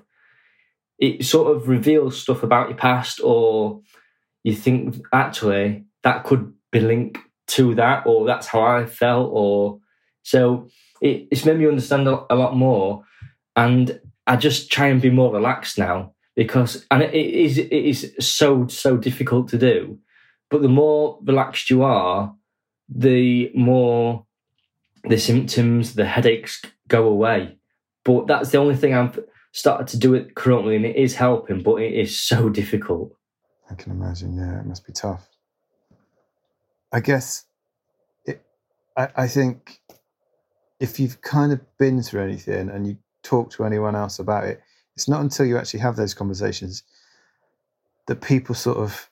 it 0.97 1.25
sort 1.25 1.55
of 1.55 1.67
reveals 1.69 2.21
stuff 2.21 2.43
about 2.43 2.69
your 2.69 2.77
past, 2.77 3.21
or 3.23 3.81
you 4.43 4.53
think 4.53 4.97
actually 5.13 5.85
that 6.03 6.25
could 6.25 6.53
be 6.71 6.81
linked 6.81 7.19
to 7.47 7.73
that, 7.75 8.05
or 8.05 8.25
that's 8.25 8.47
how 8.47 8.61
I 8.61 8.85
felt, 8.85 9.29
or 9.33 9.79
so 10.23 10.67
it, 11.01 11.27
it's 11.31 11.45
made 11.45 11.57
me 11.57 11.67
understand 11.67 12.07
a, 12.07 12.35
lot 12.35 12.55
more. 12.55 13.03
And 13.55 13.99
I 14.27 14.35
just 14.35 14.71
try 14.71 14.87
and 14.87 15.01
be 15.01 15.09
more 15.09 15.33
relaxed 15.33 15.77
now 15.77 16.13
because, 16.35 16.85
and 16.91 17.01
it 17.01 17.13
is, 17.13 17.57
it 17.57 17.71
is 17.71 18.13
so, 18.19 18.67
so 18.67 18.97
difficult 18.97 19.49
to 19.49 19.57
do 19.57 19.99
but 20.49 20.61
the 20.61 20.67
more 20.67 21.19
relaxed 21.23 21.69
you 21.69 21.83
are, 21.83 22.35
the 22.89 23.51
more 23.53 24.25
the 25.03 25.17
symptoms, 25.17 25.93
the 25.93 26.05
headaches 26.05 26.61
go 26.87 27.07
away. 27.07 27.57
But 28.03 28.27
that's 28.27 28.49
the 28.49 28.57
only 28.57 28.75
thing 28.75 28.93
I've 28.93 29.19
started 29.51 29.87
to 29.89 29.97
do 29.97 30.15
it 30.15 30.35
currently, 30.35 30.75
and 30.75 30.85
it 30.85 30.95
is 30.95 31.15
helping, 31.15 31.61
but 31.61 31.75
it 31.75 31.93
is 31.93 32.19
so 32.19 32.49
difficult. 32.49 33.15
I 33.69 33.75
can 33.75 33.91
imagine. 33.91 34.35
Yeah, 34.35 34.59
it 34.59 34.65
must 34.65 34.85
be 34.85 34.93
tough. 34.93 35.27
I 36.91 36.99
guess 37.01 37.45
it, 38.25 38.41
I, 38.97 39.09
I 39.15 39.27
think 39.27 39.78
if 40.79 40.99
you've 40.99 41.21
kind 41.21 41.51
of 41.51 41.59
been 41.77 42.01
through 42.01 42.23
anything 42.23 42.69
and 42.69 42.87
you 42.87 42.97
talk 43.23 43.51
to 43.51 43.65
anyone 43.65 43.95
else 43.95 44.19
about 44.19 44.45
it, 44.45 44.61
it's 44.95 45.07
not 45.07 45.21
until 45.21 45.45
you 45.45 45.57
actually 45.57 45.81
have 45.81 45.95
those 45.95 46.13
conversations 46.13 46.83
that 48.07 48.21
people 48.21 48.55
sort 48.55 48.77
of 48.77 49.09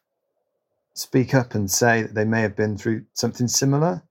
speak 0.94 1.34
up 1.34 1.54
and 1.54 1.70
say 1.70 2.02
that 2.02 2.16
they 2.16 2.26
may 2.26 2.42
have 2.42 2.56
been 2.56 2.78
through 2.78 3.06
something 3.14 3.48
similar. 3.48 4.02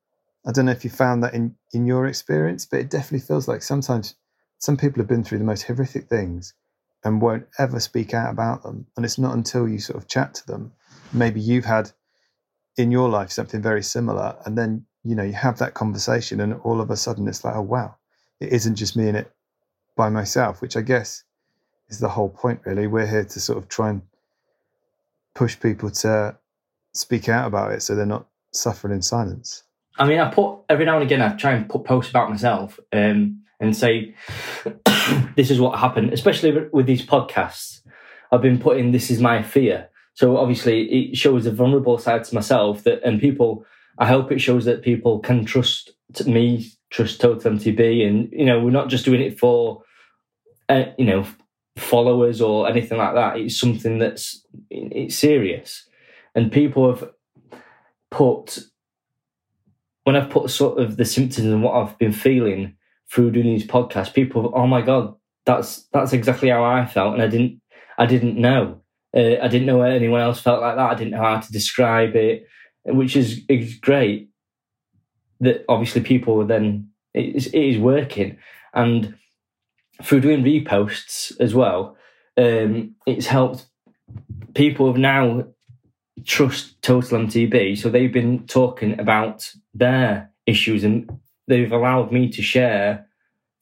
I 0.46 0.52
don't 0.52 0.66
know 0.66 0.72
if 0.72 0.84
you 0.84 0.90
found 0.90 1.22
that 1.24 1.34
in, 1.34 1.56
in 1.72 1.86
your 1.86 2.06
experience, 2.06 2.64
but 2.64 2.80
it 2.80 2.90
definitely 2.90 3.26
feels 3.26 3.48
like 3.48 3.62
sometimes 3.62 4.14
some 4.58 4.76
people 4.76 5.00
have 5.00 5.08
been 5.08 5.24
through 5.24 5.38
the 5.38 5.44
most 5.44 5.62
horrific 5.62 6.08
things 6.08 6.54
and 7.04 7.20
won't 7.20 7.46
ever 7.58 7.80
speak 7.80 8.14
out 8.14 8.30
about 8.30 8.62
them. 8.62 8.86
And 8.96 9.04
it's 9.04 9.18
not 9.18 9.34
until 9.34 9.68
you 9.68 9.80
sort 9.80 9.96
of 9.96 10.08
chat 10.08 10.34
to 10.34 10.46
them, 10.46 10.72
maybe 11.12 11.40
you've 11.40 11.64
had 11.64 11.90
in 12.76 12.90
your 12.90 13.08
life 13.08 13.32
something 13.32 13.62
very 13.62 13.82
similar, 13.82 14.36
and 14.44 14.56
then 14.56 14.86
you 15.06 15.14
know 15.14 15.22
you 15.22 15.32
have 15.32 15.58
that 15.58 15.74
conversation, 15.74 16.40
and 16.40 16.54
all 16.64 16.80
of 16.80 16.90
a 16.90 16.96
sudden 16.96 17.28
it's 17.28 17.44
like, 17.44 17.54
oh 17.54 17.62
wow, 17.62 17.96
it 18.40 18.52
isn't 18.52 18.76
just 18.76 18.96
me 18.96 19.08
in 19.08 19.16
it 19.16 19.30
by 19.96 20.08
myself, 20.08 20.60
which 20.60 20.76
I 20.76 20.82
guess 20.82 21.24
is 21.88 21.98
the 21.98 22.08
whole 22.08 22.28
point. 22.28 22.60
Really, 22.64 22.86
we're 22.86 23.06
here 23.06 23.24
to 23.24 23.40
sort 23.40 23.58
of 23.58 23.68
try 23.68 23.90
and 23.90 24.02
push 25.34 25.58
people 25.60 25.90
to 25.90 26.36
speak 26.92 27.28
out 27.28 27.46
about 27.46 27.72
it 27.72 27.82
so 27.82 27.94
they're 27.94 28.06
not 28.06 28.26
suffering 28.52 28.94
in 28.94 29.02
silence? 29.02 29.62
I 29.98 30.06
mean, 30.06 30.18
I 30.18 30.30
put 30.30 30.58
every 30.68 30.84
now 30.84 30.94
and 30.94 31.04
again, 31.04 31.22
I 31.22 31.34
try 31.36 31.52
and 31.52 31.68
put 31.68 31.84
posts 31.84 32.10
about 32.10 32.30
myself 32.30 32.80
um, 32.92 33.42
and 33.60 33.76
say, 33.76 34.14
this 35.36 35.50
is 35.50 35.60
what 35.60 35.78
happened, 35.78 36.12
especially 36.12 36.68
with 36.72 36.86
these 36.86 37.04
podcasts. 37.04 37.80
I've 38.32 38.42
been 38.42 38.58
putting, 38.58 38.92
this 38.92 39.10
is 39.10 39.20
my 39.20 39.42
fear. 39.42 39.88
So 40.14 40.38
obviously, 40.38 40.84
it 40.84 41.16
shows 41.16 41.46
a 41.46 41.50
vulnerable 41.50 41.98
side 41.98 42.24
to 42.24 42.34
myself 42.34 42.82
that, 42.84 43.02
and 43.04 43.20
people, 43.20 43.64
I 43.98 44.06
hope 44.06 44.30
it 44.30 44.40
shows 44.40 44.64
that 44.66 44.82
people 44.82 45.20
can 45.20 45.44
trust 45.44 45.92
me, 46.26 46.70
trust 46.90 47.20
Total 47.20 47.52
MTB. 47.52 48.06
And, 48.06 48.30
you 48.32 48.44
know, 48.44 48.60
we're 48.60 48.70
not 48.70 48.88
just 48.88 49.04
doing 49.04 49.20
it 49.20 49.38
for, 49.38 49.82
uh, 50.68 50.84
you 50.98 51.06
know, 51.06 51.26
followers 51.76 52.40
or 52.40 52.68
anything 52.68 52.98
like 52.98 53.14
that. 53.14 53.38
It's 53.38 53.58
something 53.58 53.98
that's, 53.98 54.44
it's 54.70 55.16
serious 55.16 55.86
and 56.36 56.52
people 56.52 56.94
have 56.94 57.10
put 58.12 58.60
when 60.04 60.14
I've 60.14 60.30
put 60.30 60.50
sort 60.50 60.78
of 60.78 60.96
the 60.96 61.04
symptoms 61.04 61.48
and 61.48 61.64
what 61.64 61.74
I've 61.74 61.98
been 61.98 62.12
feeling 62.12 62.76
through 63.10 63.32
doing 63.32 63.46
these 63.46 63.66
podcasts, 63.66 64.14
people, 64.14 64.42
have, 64.42 64.52
oh 64.54 64.66
my 64.68 64.82
god, 64.82 65.14
that's 65.46 65.88
that's 65.92 66.12
exactly 66.12 66.50
how 66.50 66.62
I 66.62 66.86
felt, 66.86 67.14
and 67.14 67.22
I 67.22 67.26
didn't 67.26 67.60
I 67.98 68.06
didn't 68.06 68.36
know. 68.36 68.82
Uh, 69.16 69.40
I 69.42 69.48
didn't 69.48 69.66
know 69.66 69.80
anyone 69.82 70.20
else 70.20 70.40
felt 70.40 70.60
like 70.60 70.76
that. 70.76 70.90
I 70.90 70.94
didn't 70.94 71.12
know 71.12 71.22
how 71.22 71.40
to 71.40 71.52
describe 71.52 72.14
it, 72.14 72.46
which 72.86 73.16
is 73.16 73.42
is 73.48 73.74
great. 73.74 74.30
That 75.40 75.64
obviously 75.68 76.00
people 76.00 76.40
are 76.40 76.46
then 76.46 76.90
it 77.12 77.36
is, 77.36 77.46
it 77.48 77.62
is 77.62 77.78
working, 77.78 78.38
and 78.74 79.14
through 80.02 80.20
doing 80.20 80.42
reposts 80.42 81.38
as 81.40 81.54
well, 81.54 81.96
um, 82.36 82.94
it's 83.06 83.26
helped. 83.26 83.66
People 84.54 84.86
have 84.86 84.98
now 84.98 85.46
trust 86.24 86.80
Total 86.82 87.20
MTB. 87.20 87.78
So 87.78 87.88
they've 87.88 88.12
been 88.12 88.46
talking 88.46 88.98
about 88.98 89.50
their 89.74 90.30
issues 90.46 90.84
and 90.84 91.20
they've 91.46 91.72
allowed 91.72 92.12
me 92.12 92.30
to 92.30 92.42
share 92.42 93.06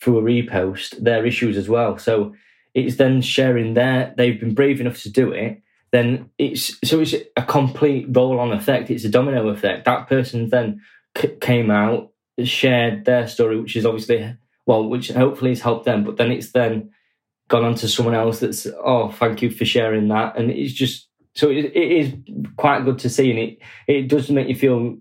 through 0.00 0.18
a 0.18 0.22
repost 0.22 1.02
their 1.02 1.26
issues 1.26 1.56
as 1.56 1.68
well. 1.68 1.98
So 1.98 2.34
it's 2.74 2.96
then 2.96 3.22
sharing 3.22 3.74
their, 3.74 4.12
they've 4.16 4.38
been 4.38 4.54
brave 4.54 4.80
enough 4.80 5.00
to 5.02 5.10
do 5.10 5.32
it. 5.32 5.62
Then 5.94 6.30
it's 6.38 6.76
so 6.82 6.98
it's 6.98 7.14
a 7.36 7.42
complete 7.44 8.06
roll 8.10 8.40
on 8.40 8.50
effect. 8.50 8.90
It's 8.90 9.04
a 9.04 9.08
domino 9.08 9.48
effect. 9.48 9.84
That 9.84 10.08
person 10.08 10.48
then 10.48 10.80
c- 11.16 11.36
came 11.40 11.70
out, 11.70 12.10
shared 12.42 13.04
their 13.04 13.28
story, 13.28 13.60
which 13.60 13.76
is 13.76 13.86
obviously, 13.86 14.36
well, 14.66 14.88
which 14.88 15.10
hopefully 15.10 15.52
has 15.52 15.60
helped 15.60 15.84
them. 15.84 16.02
But 16.02 16.16
then 16.16 16.32
it's 16.32 16.50
then 16.50 16.90
gone 17.46 17.64
on 17.64 17.76
to 17.76 17.86
someone 17.86 18.16
else 18.16 18.40
that's, 18.40 18.66
oh, 18.84 19.12
thank 19.12 19.40
you 19.40 19.50
for 19.50 19.64
sharing 19.64 20.08
that. 20.08 20.36
And 20.36 20.50
it's 20.50 20.72
just, 20.72 21.06
so 21.36 21.48
it, 21.48 21.66
it 21.66 21.92
is 21.92 22.12
quite 22.56 22.84
good 22.84 22.98
to 22.98 23.08
see, 23.08 23.30
and 23.30 23.38
it 23.38 23.58
it 23.86 24.08
does 24.08 24.28
make 24.30 24.48
you 24.48 24.56
feel, 24.56 24.96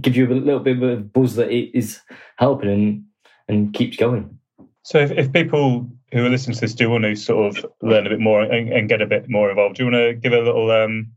give 0.00 0.16
you 0.16 0.26
a 0.26 0.32
little 0.32 0.60
bit 0.60 0.82
of 0.82 1.12
buzz 1.12 1.36
that 1.36 1.50
it 1.50 1.76
is 1.76 2.00
helping 2.38 2.70
and 2.70 3.04
and 3.48 3.74
keeps 3.74 3.98
going. 3.98 4.38
So 4.84 4.98
if, 4.98 5.10
if 5.10 5.30
people 5.30 5.90
who 6.12 6.24
are 6.24 6.28
listening 6.28 6.54
to 6.54 6.60
this 6.60 6.74
do 6.74 6.90
want 6.90 7.04
to 7.04 7.16
sort 7.16 7.56
of 7.56 7.66
learn 7.80 8.06
a 8.06 8.10
bit 8.10 8.20
more 8.20 8.42
and, 8.42 8.70
and 8.70 8.88
get 8.88 9.00
a 9.00 9.06
bit 9.06 9.28
more 9.28 9.50
involved, 9.50 9.76
do 9.76 9.84
you 9.84 9.90
want 9.90 10.02
to 10.02 10.14
give 10.14 10.32
a 10.32 10.44
little 10.44 10.70
um, 10.70 11.12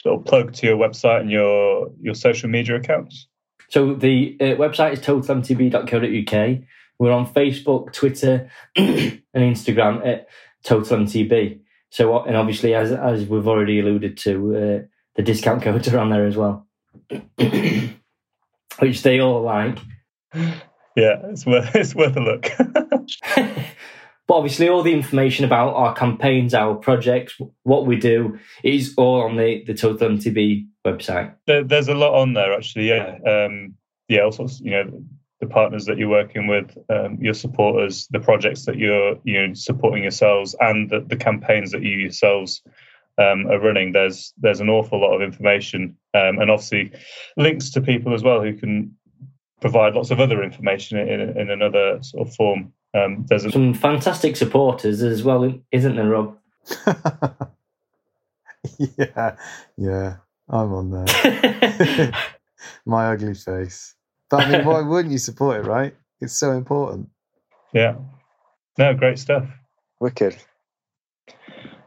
sort 0.00 0.20
of 0.20 0.24
plug 0.24 0.52
to 0.54 0.66
your 0.66 0.76
website 0.76 1.20
and 1.20 1.30
your 1.30 1.90
your 2.00 2.14
social 2.14 2.48
media 2.48 2.76
accounts? 2.76 3.26
So 3.68 3.94
the 3.94 4.36
uh, 4.40 4.44
website 4.56 4.92
is 4.92 5.00
totalmtb.co.uk. 5.00 6.58
We're 6.98 7.12
on 7.12 7.32
Facebook, 7.32 7.92
Twitter, 7.92 8.50
and 8.76 9.22
Instagram 9.34 10.06
at 10.06 10.28
totalmtb. 10.64 11.60
So, 11.90 12.22
and 12.22 12.36
obviously, 12.36 12.74
as 12.74 12.92
as 12.92 13.26
we've 13.26 13.48
already 13.48 13.80
alluded 13.80 14.16
to, 14.18 14.56
uh, 14.56 14.86
the 15.16 15.22
discount 15.22 15.62
codes 15.64 15.88
are 15.88 15.98
on 15.98 16.10
there 16.10 16.26
as 16.26 16.36
well, 16.36 16.68
which 18.78 19.02
they 19.02 19.18
all 19.18 19.42
like. 19.42 19.78
Yeah, 20.32 21.16
it's 21.24 21.44
worth 21.44 21.74
it's 21.74 21.96
worth 21.96 22.16
a 22.16 22.20
look. 22.20 22.48
But 24.30 24.36
obviously, 24.36 24.68
all 24.68 24.84
the 24.84 24.92
information 24.92 25.44
about 25.44 25.74
our 25.74 25.92
campaigns, 25.92 26.54
our 26.54 26.76
projects, 26.76 27.36
what 27.64 27.86
we 27.86 27.96
do 27.96 28.38
is 28.62 28.94
all 28.96 29.22
on 29.22 29.34
the, 29.34 29.64
the 29.66 29.74
Total 29.74 30.08
MTB 30.08 30.68
website. 30.86 31.34
There, 31.48 31.64
there's 31.64 31.88
a 31.88 31.96
lot 31.96 32.14
on 32.14 32.34
there, 32.34 32.54
actually. 32.54 32.90
Yeah. 32.90 33.18
Um, 33.26 33.74
yeah, 34.06 34.20
also, 34.20 34.46
you 34.60 34.70
know, 34.70 35.02
the 35.40 35.48
partners 35.48 35.86
that 35.86 35.98
you're 35.98 36.08
working 36.08 36.46
with, 36.46 36.78
um, 36.88 37.18
your 37.20 37.34
supporters, 37.34 38.06
the 38.12 38.20
projects 38.20 38.66
that 38.66 38.76
you're 38.76 39.16
you 39.24 39.48
know 39.48 39.54
supporting 39.54 40.04
yourselves, 40.04 40.54
and 40.60 40.88
the, 40.88 41.00
the 41.00 41.16
campaigns 41.16 41.72
that 41.72 41.82
you 41.82 41.96
yourselves 41.96 42.62
um, 43.18 43.50
are 43.50 43.58
running. 43.58 43.90
There's 43.90 44.32
there's 44.38 44.60
an 44.60 44.68
awful 44.68 45.00
lot 45.00 45.12
of 45.12 45.22
information, 45.22 45.96
um, 46.14 46.38
and 46.38 46.52
obviously 46.52 46.92
links 47.36 47.70
to 47.70 47.80
people 47.80 48.14
as 48.14 48.22
well 48.22 48.40
who 48.40 48.54
can 48.54 48.96
provide 49.60 49.94
lots 49.94 50.12
of 50.12 50.20
other 50.20 50.40
information 50.44 50.98
in, 50.98 51.36
in 51.36 51.50
another 51.50 51.98
sort 52.00 52.28
of 52.28 52.32
form. 52.36 52.72
Um, 52.92 53.24
there's 53.28 53.44
a, 53.44 53.50
some 53.50 53.74
fantastic 53.74 54.36
supporters 54.36 55.02
as 55.02 55.22
well, 55.22 55.52
isn't 55.70 55.96
there, 55.96 56.08
Rob? 56.08 56.36
yeah, 58.78 59.36
yeah, 59.76 60.16
I'm 60.48 60.72
on 60.72 60.90
there. 60.90 62.12
My 62.86 63.12
ugly 63.12 63.34
face. 63.34 63.94
But 64.28 64.44
I 64.44 64.50
mean, 64.50 64.64
why 64.64 64.80
wouldn't 64.80 65.12
you 65.12 65.18
support 65.18 65.64
it, 65.64 65.68
right? 65.68 65.94
It's 66.20 66.34
so 66.34 66.52
important. 66.52 67.08
Yeah. 67.72 67.96
No, 68.78 68.94
great 68.94 69.18
stuff. 69.18 69.48
Wicked. 70.00 70.36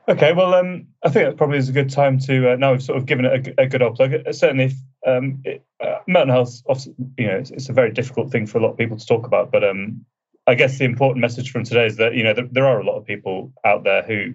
Okay, 0.08 0.34
well, 0.34 0.54
um, 0.54 0.88
I 1.04 1.10
think 1.10 1.26
that 1.26 1.38
probably 1.38 1.58
is 1.58 1.70
a 1.70 1.74
good 1.74 1.89
time 1.89 2.20
to 2.20 2.51
uh, 2.51 2.56
now 2.58 2.74
we've 2.74 2.84
sort 2.84 2.97
of 2.97 3.06
given 3.06 3.24
it 3.24 3.47
a, 3.58 3.62
a 3.62 3.68
good 3.68 3.82
old 3.82 3.95
plug. 3.95 4.14
Uh, 4.14 4.34
certainly, 4.34 4.66
if, 4.66 4.74
um, 5.08 5.41
it, 5.45 5.64
uh, 5.80 5.99
mental 6.08 6.36
health, 6.36 6.88
you 7.18 7.28
know, 7.28 7.38
it's, 7.38 7.51
it's, 7.51 7.70
a 7.70 7.74
very 7.74 7.91
difficult 7.91 8.30
thing 8.30 8.45
for 8.45 8.58
a 8.58 8.62
lot 8.62 8.72
of 8.72 8.78
people 8.78 8.97
to 8.97 9.06
talk 9.06 9.26
about. 9.26 9.49
But 9.49 9.64
um, 9.64 10.06
I 10.46 10.56
guess 10.56 10.78
the 10.78 10.86
important 10.86 11.22
message 11.22 11.52
from 11.52 11.64
today 11.64 11.86
is 11.86 11.98
that 11.98 12.16
you 12.16 12.24
know 12.24 12.34
there, 12.34 12.48
there 12.52 12.68
are 12.68 12.80
a 12.80 12.86
lot 12.86 12.98
of 12.98 13.06
people 13.06 13.54
out 13.64 13.84
there 13.84 14.04
who 14.04 14.34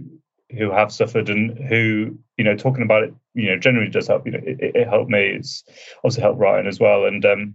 who 0.57 0.71
have 0.71 0.93
suffered 0.93 1.29
and 1.29 1.59
who 1.69 2.19
you 2.37 2.45
know 2.45 2.57
talking 2.57 2.83
about 2.83 3.03
it, 3.03 3.15
you 3.35 3.51
know, 3.51 3.59
generally 3.59 3.91
does 3.91 4.09
help. 4.09 4.27
You 4.27 4.33
know, 4.33 4.41
it, 4.43 4.59
it 4.61 4.89
helped 4.89 5.11
me. 5.11 5.21
It's 5.21 5.65
obviously 5.99 6.23
helped 6.23 6.41
Ryan 6.41 6.67
as 6.67 6.81
well, 6.81 7.05
and 7.05 7.25
um, 7.25 7.55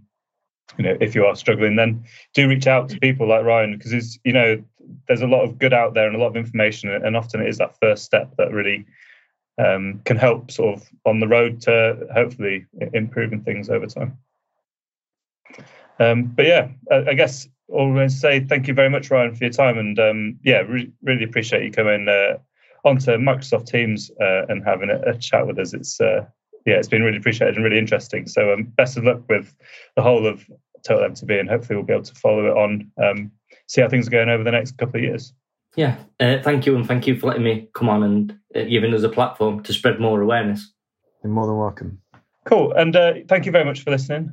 you 0.78 0.84
know, 0.84 0.96
if 1.00 1.14
you 1.14 1.24
are 1.24 1.36
struggling, 1.36 1.76
then 1.76 2.04
do 2.32 2.48
reach 2.48 2.66
out 2.66 2.88
to 2.90 2.98
people 2.98 3.28
like 3.28 3.44
Ryan 3.44 3.76
because 3.76 3.92
it's 3.92 4.18
you 4.24 4.32
know 4.32 4.62
there's 5.08 5.22
a 5.22 5.26
lot 5.26 5.44
of 5.44 5.58
good 5.58 5.72
out 5.72 5.94
there 5.94 6.06
and 6.06 6.14
a 6.14 6.18
lot 6.18 6.28
of 6.28 6.36
information, 6.36 6.90
and 6.90 7.16
often 7.16 7.40
it 7.40 7.48
is 7.48 7.58
that 7.58 7.78
first 7.80 8.04
step 8.04 8.34
that 8.38 8.52
really 8.52 8.86
um, 9.58 10.00
can 10.04 10.16
help 10.16 10.50
sort 10.50 10.76
of 10.76 10.88
on 11.04 11.20
the 11.20 11.28
road 11.28 11.62
to 11.62 12.06
hopefully 12.12 12.66
improving 12.92 13.42
things 13.42 13.68
over 13.68 13.86
time. 13.86 14.18
Um, 15.98 16.24
but 16.24 16.46
yeah, 16.46 16.68
I, 16.90 17.10
I 17.10 17.14
guess 17.14 17.48
all 17.68 17.92
going 17.92 18.08
to 18.08 18.14
say 18.14 18.40
thank 18.40 18.68
you 18.68 18.74
very 18.74 18.90
much, 18.90 19.10
Ryan, 19.10 19.34
for 19.34 19.44
your 19.44 19.52
time, 19.52 19.78
and 19.78 19.98
um, 19.98 20.38
yeah, 20.44 20.58
re- 20.58 20.92
really 21.02 21.24
appreciate 21.24 21.64
you 21.64 21.70
coming 21.70 22.08
uh, 22.08 22.38
onto 22.84 23.12
Microsoft 23.12 23.66
Teams 23.66 24.10
uh, 24.20 24.46
and 24.48 24.64
having 24.64 24.90
a, 24.90 25.00
a, 25.10 25.16
chat 25.16 25.46
with 25.46 25.58
us. 25.58 25.72
It's 25.72 26.00
uh, 26.00 26.26
yeah, 26.66 26.74
it's 26.74 26.88
been 26.88 27.02
really 27.02 27.18
appreciated 27.18 27.56
and 27.56 27.64
really 27.64 27.78
interesting. 27.78 28.26
So 28.26 28.52
um, 28.52 28.64
best 28.76 28.96
of 28.96 29.04
luck 29.04 29.22
with 29.28 29.54
the 29.96 30.02
whole 30.02 30.26
of 30.26 30.48
Total 30.82 31.08
MTB, 31.08 31.40
and 31.40 31.48
hopefully 31.48 31.76
we'll 31.76 31.86
be 31.86 31.92
able 31.92 32.04
to 32.04 32.14
follow 32.14 32.46
it 32.46 32.56
on, 32.56 32.90
um, 33.02 33.30
see 33.66 33.80
how 33.80 33.88
things 33.88 34.08
are 34.08 34.10
going 34.10 34.28
over 34.28 34.44
the 34.44 34.50
next 34.50 34.76
couple 34.76 34.98
of 34.98 35.04
years. 35.04 35.32
Yeah, 35.76 35.96
uh, 36.20 36.40
thank 36.42 36.66
you, 36.66 36.76
and 36.76 36.86
thank 36.86 37.06
you 37.06 37.18
for 37.18 37.28
letting 37.28 37.42
me 37.42 37.68
come 37.74 37.88
on 37.88 38.02
and 38.02 38.38
uh, 38.54 38.62
giving 38.64 38.94
us 38.94 39.02
a 39.02 39.08
platform 39.08 39.62
to 39.64 39.72
spread 39.72 39.98
more 39.98 40.20
awareness. 40.20 40.72
You're 41.22 41.32
more 41.32 41.46
than 41.46 41.56
welcome. 41.56 42.00
Cool, 42.44 42.72
and 42.72 42.94
uh, 42.94 43.14
thank 43.26 43.46
you 43.46 43.52
very 43.52 43.64
much 43.64 43.82
for 43.82 43.90
listening. 43.90 44.32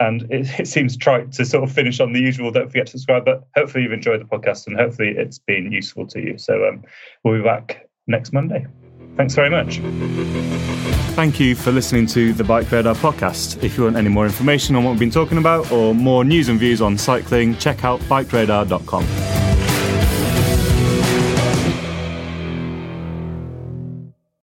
And 0.00 0.22
it, 0.32 0.48
it, 0.58 0.66
seems 0.66 0.96
trite 0.96 1.30
to 1.32 1.44
sort 1.44 1.62
of 1.62 1.70
finish 1.70 2.00
on 2.00 2.14
the 2.14 2.20
usual 2.20 2.50
don't 2.50 2.68
forget 2.68 2.86
to 2.86 2.92
subscribe 2.92 3.26
but 3.26 3.46
hopefully 3.54 3.84
you've 3.84 3.92
enjoyed 3.92 4.20
the 4.20 4.24
podcast 4.24 4.66
and 4.66 4.76
hopefully 4.76 5.14
it's 5.16 5.38
been 5.38 5.70
useful 5.70 6.06
to 6.06 6.20
you 6.20 6.38
so 6.38 6.66
um, 6.66 6.82
we'll 7.22 7.36
be 7.36 7.42
back 7.42 7.88
next 8.06 8.32
monday 8.32 8.66
thanks 9.16 9.34
very 9.34 9.50
much 9.50 9.80
Thank 11.20 11.38
you 11.38 11.54
for 11.54 11.70
listening 11.70 12.06
to 12.06 12.32
the 12.32 12.44
Bike 12.44 12.70
Radar 12.70 12.94
podcast. 12.94 13.62
If 13.62 13.76
you 13.76 13.84
want 13.84 13.96
any 13.96 14.08
more 14.08 14.24
information 14.24 14.74
on 14.74 14.84
what 14.84 14.92
we've 14.92 15.00
been 15.00 15.10
talking 15.10 15.36
about 15.36 15.70
or 15.70 15.94
more 15.94 16.24
news 16.24 16.48
and 16.48 16.58
views 16.58 16.80
on 16.80 16.96
cycling, 16.96 17.56
check 17.58 17.84
out 17.84 18.00
bikeradar.com. 18.02 19.39